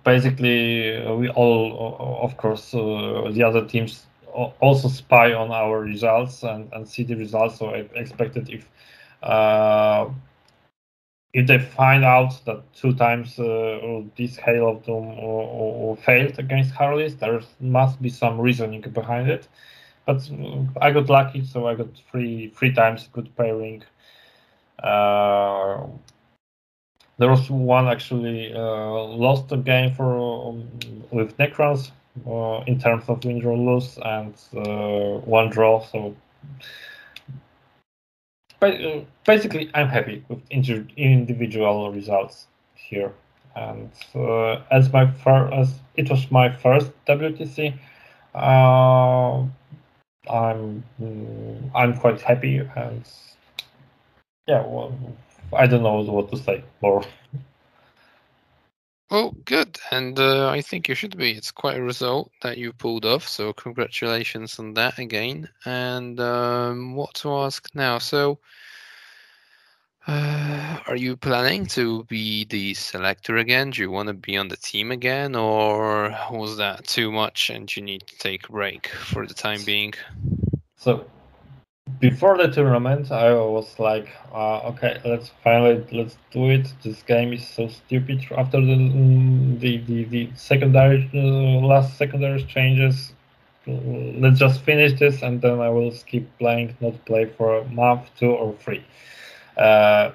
basically 0.04 0.98
uh, 0.98 1.14
we 1.16 1.30
all 1.30 1.98
uh, 2.00 2.26
of 2.26 2.38
course 2.38 2.74
uh, 2.74 3.30
the 3.34 3.44
other 3.44 3.66
teams 3.66 4.08
also 4.62 4.88
spy 4.88 5.34
on 5.34 5.52
our 5.52 5.82
results 5.82 6.44
and, 6.44 6.72
and 6.74 6.88
see 6.88 7.04
the 7.04 7.16
results. 7.16 7.60
So 7.60 7.70
I 7.72 7.90
expected 7.96 8.50
if 8.50 8.68
if 11.34 11.48
they 11.48 11.60
find 11.60 12.04
out 12.04 12.44
that 12.46 12.62
two 12.74 12.94
times 12.94 13.36
this 14.18 14.38
Hail 14.38 14.70
of 14.70 14.86
Doom 14.86 15.98
failed 15.98 16.40
against 16.40 16.72
Harleys, 16.72 17.16
there 17.18 17.42
must 17.60 18.02
be 18.02 18.10
some 18.10 18.40
reasoning 18.40 18.82
behind 18.82 19.30
it 19.30 19.48
but 20.06 20.30
I 20.82 20.92
got 20.92 21.10
lucky, 21.10 21.46
so 21.46 21.68
I 21.68 21.76
got 21.76 21.88
three 22.12 22.50
three 22.56 22.74
times 22.74 23.10
good 23.12 23.36
pairing. 23.36 23.84
Uh, 24.82 25.86
there 27.18 27.30
was 27.30 27.50
one 27.50 27.88
actually 27.88 28.54
uh, 28.54 28.60
lost 28.60 29.52
a 29.52 29.58
game 29.58 29.94
for 29.94 30.50
um, 30.50 30.68
with 31.12 31.38
Necrons 31.38 31.92
uh, 32.28 32.64
in 32.66 32.80
terms 32.80 33.04
of 33.08 33.24
win 33.24 33.46
or 33.46 33.58
lose, 33.58 34.00
and 34.04 34.34
uh, 34.56 35.20
one 35.20 35.50
draw. 35.50 35.86
So 35.86 36.16
uh, 38.62 39.02
basically, 39.26 39.70
I'm 39.74 39.88
happy 39.88 40.24
with 40.30 40.42
individual 40.50 41.92
results 41.92 42.48
here. 42.76 43.14
And 43.56 43.92
uh, 44.16 44.62
as 44.72 44.92
my 44.92 45.12
first, 45.12 45.54
as 45.54 45.80
it 45.96 46.10
was 46.10 46.32
my 46.32 46.50
first 46.50 46.92
WTC, 47.06 47.78
I'm 50.30 50.84
mm, 51.02 51.72
I'm 51.74 51.98
quite 51.98 52.22
happy 52.22 52.58
and 52.76 53.04
yeah, 54.48 54.66
well, 54.66 54.98
I 55.54 55.68
don't 55.68 55.84
know 55.84 56.02
what 56.02 56.32
to 56.32 56.38
say 56.38 56.64
more. 56.82 57.04
Well, 59.12 59.36
good, 59.44 59.78
and 59.92 60.18
uh, 60.18 60.48
I 60.50 60.62
think 60.62 60.88
you 60.88 60.96
should 60.96 61.18
be. 61.18 61.32
It's 61.32 61.52
quite 61.52 61.76
a 61.76 61.84
result 61.84 62.32
that 62.44 62.58
you 62.58 62.72
pulled 62.72 63.06
off, 63.06 63.28
so 63.28 63.52
congratulations 63.52 64.58
on 64.58 64.74
that 64.76 65.00
again. 65.00 65.50
And 65.66 66.18
um, 66.22 66.96
what 66.96 67.14
to 67.16 67.34
ask 67.40 67.68
now? 67.76 67.98
So, 67.98 68.40
uh, 70.08 70.80
are 70.88 70.96
you 70.96 71.16
planning 71.16 71.66
to 71.68 72.04
be 72.06 72.46
the 72.46 72.74
selector 72.74 73.38
again? 73.38 73.70
Do 73.70 73.82
you 73.82 73.92
want 73.92 74.08
to 74.08 74.14
be 74.14 74.36
on 74.36 74.48
the 74.48 74.58
team 74.58 74.92
again, 74.92 75.36
or 75.36 76.16
was 76.32 76.58
that 76.58 76.88
too 76.88 77.12
much 77.12 77.50
and 77.50 77.74
you 77.76 77.84
need 77.84 78.08
to 78.08 78.18
take 78.18 78.50
a 78.50 78.52
break 78.52 78.88
for 78.88 79.28
the 79.28 79.34
time 79.34 79.64
being? 79.64 79.94
So, 80.76 81.06
before 82.00 82.38
the 82.38 82.48
tournament, 82.48 83.12
I 83.12 83.34
was 83.34 83.78
like, 83.78 84.10
uh, 84.34 84.70
okay, 84.70 85.00
let's 85.06 85.32
finally 85.44 85.86
let's 85.92 86.18
do 86.32 86.50
it. 86.50 86.74
This 86.82 87.04
game 87.04 87.34
is 87.34 87.48
so 87.48 87.68
stupid. 87.68 88.26
After 88.36 88.60
the 88.60 88.76
the 89.60 89.78
the, 89.78 90.04
the 90.06 90.30
secondary 90.36 91.10
uh, 91.14 91.66
last 91.66 91.98
secondary 91.98 92.44
changes, 92.44 93.14
let's 93.68 94.40
just 94.40 94.62
finish 94.62 95.00
this 95.00 95.22
and 95.22 95.42
then 95.42 95.60
I 95.60 95.70
will 95.70 95.92
skip 95.92 96.26
playing, 96.40 96.76
not 96.82 97.06
play 97.06 97.26
for 97.26 97.60
a 97.60 97.66
month, 97.66 98.10
two 98.18 98.32
or 98.32 98.56
three. 98.56 98.84
Uh, 99.58 100.12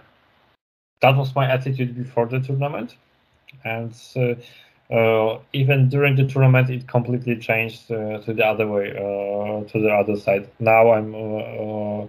that 1.01 1.17
was 1.17 1.35
my 1.35 1.51
attitude 1.51 1.95
before 1.95 2.27
the 2.27 2.41
tournament, 2.41 2.97
and 3.65 3.95
uh, 4.91 5.39
even 5.53 5.89
during 5.89 6.17
the 6.17 6.27
tournament, 6.27 6.71
it 6.71 6.87
completely 6.87 7.37
changed 7.37 7.91
uh, 7.91 8.19
to 8.21 8.33
the 8.33 8.45
other 8.45 8.67
way, 8.67 8.91
uh, 8.91 9.69
to 9.69 9.81
the 9.81 9.91
other 9.91 10.17
side. 10.17 10.49
Now 10.61 10.93
I'm 10.93 11.15
uh, 11.15 12.07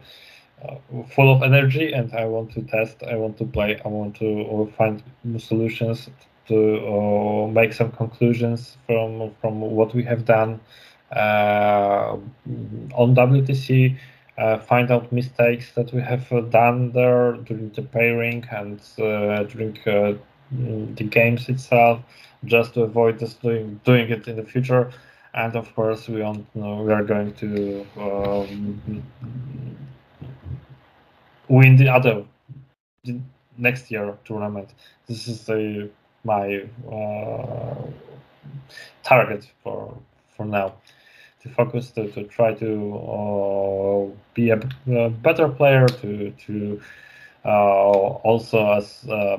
uh, 0.63 0.75
full 1.15 1.33
of 1.33 1.43
energy 1.43 1.91
and 1.93 2.13
I 2.13 2.25
want 2.25 2.51
to 2.53 2.61
test, 2.63 3.03
I 3.03 3.15
want 3.15 3.37
to 3.39 3.45
play, 3.45 3.79
I 3.83 3.87
want 3.87 4.15
to 4.17 4.71
find 4.77 5.03
solutions 5.37 6.09
to 6.47 7.47
make 7.51 7.73
some 7.73 7.91
conclusions 7.91 8.77
from 8.85 9.31
from 9.41 9.59
what 9.59 9.93
we 9.93 10.03
have 10.03 10.25
done 10.25 10.59
uh, 11.11 12.17
on 12.95 13.15
WTC, 13.15 13.97
uh, 14.37 14.57
find 14.59 14.91
out 14.91 15.11
mistakes 15.11 15.71
that 15.75 15.93
we 15.93 16.01
have 16.01 16.31
uh, 16.31 16.41
done 16.41 16.91
there 16.91 17.33
during 17.33 17.69
the 17.71 17.81
pairing 17.81 18.45
and 18.51 18.79
during 19.49 19.73
the 20.51 21.03
games 21.03 21.49
itself, 21.49 22.01
just 22.45 22.73
to 22.73 22.83
avoid 22.83 23.19
this 23.19 23.33
doing 23.35 23.79
doing 23.83 24.09
it 24.09 24.27
in 24.27 24.35
the 24.35 24.43
future. 24.43 24.91
And 25.33 25.55
of 25.55 25.73
course, 25.75 26.07
we 26.07 26.21
want 26.21 26.45
you 26.55 26.61
know, 26.61 26.81
we 26.83 26.93
are 26.93 27.03
going 27.03 27.33
to 27.35 27.85
um, 27.97 29.03
win 31.47 31.77
the 31.77 31.89
other 31.89 32.25
the 33.03 33.19
next 33.57 33.91
year 33.91 34.17
tournament. 34.25 34.69
This 35.07 35.27
is 35.27 35.45
the, 35.45 35.89
my 36.23 36.63
uh, 36.91 37.75
target 39.03 39.49
for 39.63 39.97
for 40.35 40.45
now 40.45 40.73
to 41.47 41.53
focus 41.53 41.91
to, 41.91 42.07
to 42.11 42.23
try 42.25 42.53
to 42.53 42.97
uh, 42.97 44.15
be 44.33 44.49
a, 44.49 44.59
a, 44.91 45.09
better 45.09 45.47
player 45.47 45.87
to 45.87 46.31
to 46.45 46.81
uh, 47.45 47.49
also 47.49 48.73
as 48.73 49.05
uh, 49.09 49.37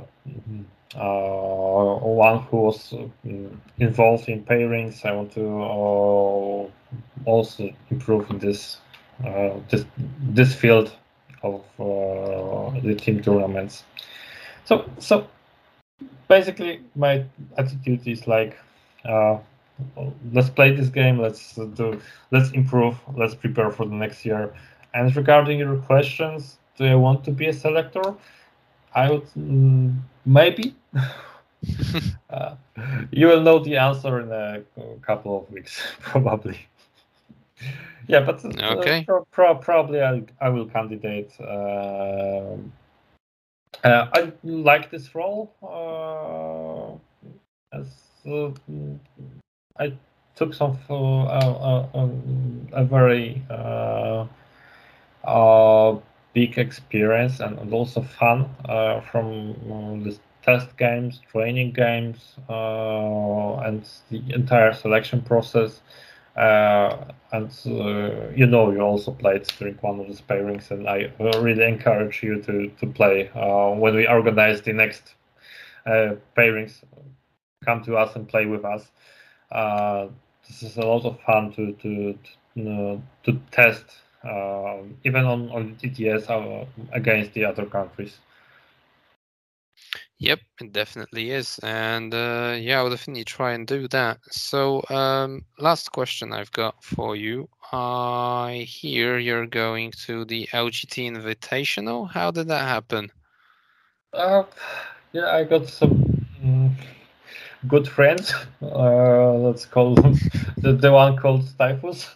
uh 0.96 1.98
one 1.98 2.38
who 2.44 2.56
was 2.56 2.94
mm, 3.24 3.56
involved 3.78 4.28
in 4.28 4.44
pairings. 4.44 5.04
I 5.04 5.12
want 5.12 5.32
to 5.32 5.44
uh, 5.62 7.28
also 7.30 7.70
improve 7.90 8.30
in 8.30 8.38
this 8.38 8.78
uh, 9.24 9.50
this 9.68 9.84
this 10.20 10.54
field 10.54 10.92
of 11.42 11.62
the 11.78 12.94
team 12.98 13.22
tournaments. 13.22 13.84
So 14.64 14.90
so 14.98 15.28
basically 16.28 16.80
my 16.94 17.24
attitude 17.56 18.06
is 18.06 18.26
like 18.26 18.56
let's 20.32 20.50
play 20.50 20.72
this 20.72 20.88
game. 20.88 21.18
Let's 21.18 21.54
do. 21.54 22.00
Let's 22.30 22.50
improve. 22.52 22.96
Let's 23.16 23.34
prepare 23.34 23.70
for 23.70 23.86
the 23.86 23.94
next 23.94 24.24
year. 24.24 24.52
And 24.94 25.14
regarding 25.14 25.58
your 25.58 25.76
questions, 25.76 26.58
do 26.76 26.84
I 26.84 26.94
want 26.94 27.24
to 27.24 27.30
be 27.30 27.46
a 27.46 27.52
selector? 27.52 28.14
I 28.94 29.10
would 29.10 29.26
mm, 29.34 29.96
maybe. 30.24 30.74
uh, 32.30 32.54
you 33.10 33.26
will 33.26 33.42
know 33.42 33.58
the 33.58 33.76
answer 33.76 34.20
in 34.20 34.32
a 34.32 34.62
couple 35.02 35.38
of 35.38 35.50
weeks, 35.50 35.82
probably. 36.00 36.58
yeah, 38.06 38.20
but 38.20 38.44
uh, 38.44 38.74
okay. 38.74 39.04
Pro- 39.04 39.26
pro- 39.30 39.56
probably 39.56 40.02
I, 40.02 40.22
I 40.40 40.48
will 40.48 40.66
candidate. 40.66 41.32
Uh, 41.40 42.56
uh, 43.84 44.08
I 44.12 44.32
like 44.42 44.90
this 44.90 45.14
role 45.14 45.52
uh, 45.62 47.76
as 47.76 47.86
uh, 48.26 48.50
I 49.78 49.92
took 50.36 50.54
some 50.54 50.78
uh, 50.88 51.24
uh, 51.24 51.88
um, 51.94 52.68
a 52.72 52.84
very 52.84 53.42
uh, 53.50 54.26
big 56.32 56.58
experience 56.58 57.40
and, 57.40 57.72
also 57.72 58.02
fun 58.02 58.48
from 59.10 59.56
um, 59.70 60.04
this 60.04 60.20
test 60.42 60.76
games, 60.76 61.20
training 61.30 61.72
games, 61.72 62.36
and 62.48 63.84
the 64.10 64.22
entire 64.34 64.72
selection 64.72 65.22
process. 65.22 65.80
Uh, 66.36 67.04
and 67.32 67.50
uh, 67.66 68.28
you 68.30 68.46
know 68.46 68.70
you 68.70 68.80
also 68.80 69.10
played 69.10 69.42
during 69.58 69.74
one 69.78 69.98
of 69.98 70.06
the 70.06 70.22
pairings 70.22 70.70
and 70.70 70.88
i 70.88 71.10
really 71.40 71.64
encourage 71.64 72.22
you 72.22 72.40
to, 72.40 72.68
to 72.78 72.86
play 72.86 73.28
uh, 73.34 73.70
when 73.70 73.96
we 73.96 74.06
organize 74.06 74.62
the 74.62 74.72
next 74.72 75.16
pairings 75.84 76.84
come 77.64 77.82
to 77.82 77.96
us 77.96 78.14
and 78.14 78.28
play 78.28 78.46
with 78.46 78.64
us 78.64 78.92
uh, 79.50 80.08
this 80.46 80.62
is 80.62 80.76
a 80.76 80.82
lot 80.82 81.04
of 81.04 81.20
fun 81.20 81.52
to 81.52 81.72
to 81.72 82.12
to, 82.12 82.30
you 82.54 82.64
know, 82.64 83.02
to 83.24 83.40
test 83.50 83.84
uh, 84.24 84.78
even 85.04 85.24
on 85.24 85.50
on 85.50 85.76
TTS 85.76 86.28
uh, 86.30 86.64
against 86.92 87.32
the 87.34 87.44
other 87.44 87.66
countries. 87.66 88.18
Yep, 90.18 90.40
it 90.60 90.72
definitely 90.72 91.30
is, 91.30 91.60
and 91.62 92.12
uh, 92.12 92.56
yeah, 92.58 92.78
I'll 92.78 92.90
definitely 92.90 93.24
try 93.24 93.52
and 93.52 93.66
do 93.66 93.86
that. 93.88 94.18
So, 94.30 94.82
um, 94.90 95.44
last 95.58 95.92
question 95.92 96.32
I've 96.32 96.52
got 96.52 96.82
for 96.82 97.14
you. 97.16 97.48
I 97.72 98.66
hear 98.68 99.18
you're 99.18 99.46
going 99.46 99.92
to 100.06 100.24
the 100.24 100.48
LGT 100.52 101.10
Invitational. 101.12 102.10
How 102.10 102.30
did 102.32 102.48
that 102.48 102.66
happen? 102.66 103.10
Uh, 104.12 104.44
yeah, 105.12 105.30
I 105.30 105.44
got 105.44 105.68
some. 105.68 106.07
Good 107.66 107.88
friends. 107.88 108.32
Uh, 108.62 109.32
let's 109.32 109.66
call 109.66 109.96
them 109.96 110.14
the, 110.58 110.74
the 110.74 110.92
one 110.92 111.16
called 111.16 111.44
Typhus. 111.58 112.14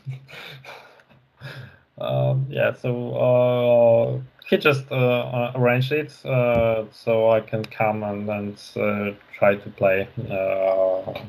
um, 1.99 2.47
yeah, 2.49 2.73
so 2.75 3.15
uh, 3.17 4.21
he 4.49 4.57
just 4.57 4.91
uh, 4.93 5.51
arranged 5.57 5.91
it 5.91 6.25
uh, 6.25 6.85
so 6.93 7.31
I 7.31 7.41
can 7.41 7.65
come 7.65 8.05
and, 8.05 8.31
and 8.31 8.57
uh, 8.77 9.17
try 9.37 9.57
to 9.57 9.71
play 9.71 10.09
uh, 10.31 11.21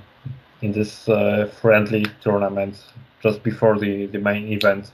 in 0.61 0.71
this 0.71 1.05
friendly 1.59 2.05
tournament 2.21 2.83
just 3.23 3.41
before 3.41 3.79
the, 3.79 4.05
the 4.05 4.19
main 4.19 4.47
event. 4.49 4.91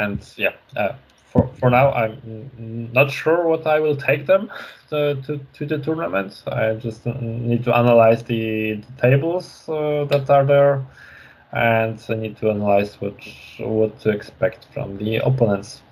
And 0.00 0.18
yeah, 0.36 0.54
for 1.30 1.48
for 1.58 1.70
now, 1.70 1.92
I'm 1.92 2.90
not 2.92 3.10
sure 3.10 3.46
what 3.46 3.66
I 3.66 3.78
will 3.78 3.96
take 3.96 4.26
them 4.26 4.50
to, 4.90 5.14
to, 5.22 5.40
to 5.54 5.66
the 5.66 5.78
tournament. 5.78 6.42
I 6.46 6.74
just 6.74 7.06
need 7.06 7.64
to 7.64 7.76
analyze 7.76 8.24
the, 8.24 8.74
the 8.74 9.00
tables 9.00 9.68
uh, 9.68 10.04
that 10.06 10.28
are 10.28 10.44
there, 10.44 10.84
and 11.52 12.02
I 12.08 12.14
need 12.14 12.36
to 12.38 12.50
analyze 12.50 13.00
what 13.00 13.14
what 13.58 14.00
to 14.00 14.10
expect 14.10 14.66
from 14.74 14.96
the 14.96 15.16
opponents. 15.16 15.82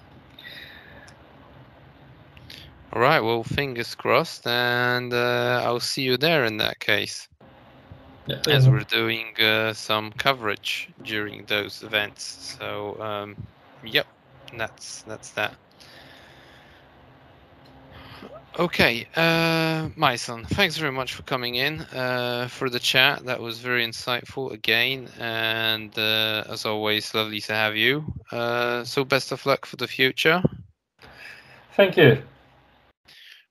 All 2.92 3.02
right. 3.02 3.20
Well, 3.20 3.44
fingers 3.44 3.94
crossed, 3.94 4.46
and 4.46 5.12
uh, 5.12 5.62
I'll 5.64 5.80
see 5.80 6.02
you 6.02 6.16
there 6.16 6.46
in 6.46 6.56
that 6.56 6.80
case. 6.80 7.28
Yeah. 8.26 8.42
As 8.48 8.68
we're 8.68 8.80
doing 8.80 9.26
uh, 9.40 9.72
some 9.72 10.10
coverage 10.12 10.90
during 11.04 11.44
those 11.46 11.82
events. 11.82 12.56
So, 12.58 13.00
um, 13.00 13.36
yep 13.82 14.06
that's 14.56 15.02
that's 15.02 15.30
that. 15.30 15.54
Okay, 18.58 19.06
uh, 19.14 19.88
Mason, 19.96 20.44
thanks 20.44 20.76
very 20.78 20.90
much 20.90 21.14
for 21.14 21.22
coming 21.22 21.54
in 21.54 21.80
uh, 21.94 22.48
for 22.50 22.68
the 22.68 22.80
chat. 22.80 23.24
That 23.24 23.40
was 23.40 23.60
very 23.60 23.86
insightful 23.86 24.50
again, 24.50 25.08
and 25.20 25.96
uh, 25.96 26.42
as 26.48 26.64
always, 26.64 27.14
lovely 27.14 27.40
to 27.42 27.54
have 27.54 27.76
you. 27.76 28.04
Uh, 28.32 28.82
so, 28.82 29.04
best 29.04 29.30
of 29.30 29.46
luck 29.46 29.64
for 29.64 29.76
the 29.76 29.86
future. 29.86 30.42
Thank 31.74 31.96
you. 31.96 32.20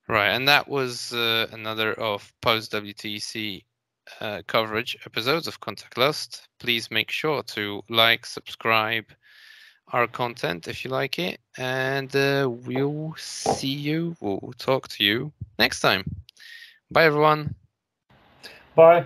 Right, 0.08 0.28
and 0.28 0.46
that 0.48 0.68
was 0.68 1.14
uh, 1.14 1.46
another 1.52 1.94
of 1.94 2.30
post 2.42 2.72
WTC 2.72 3.64
uh, 4.20 4.42
coverage 4.46 4.96
episodes 5.06 5.46
of 5.46 5.60
Contact 5.60 5.96
Lost. 5.96 6.48
Please 6.58 6.90
make 6.90 7.10
sure 7.10 7.42
to 7.44 7.82
like, 7.88 8.26
subscribe, 8.26 9.06
our 9.92 10.06
content 10.06 10.68
if 10.68 10.84
you 10.84 10.90
like 10.90 11.18
it. 11.18 11.40
And 11.56 12.14
uh, 12.14 12.48
we'll 12.50 13.14
see 13.16 13.68
you, 13.68 14.16
we'll 14.20 14.54
talk 14.58 14.88
to 14.88 15.04
you 15.04 15.32
next 15.58 15.80
time. 15.80 16.04
Bye, 16.90 17.04
everyone. 17.04 17.54
Bye. 18.74 19.04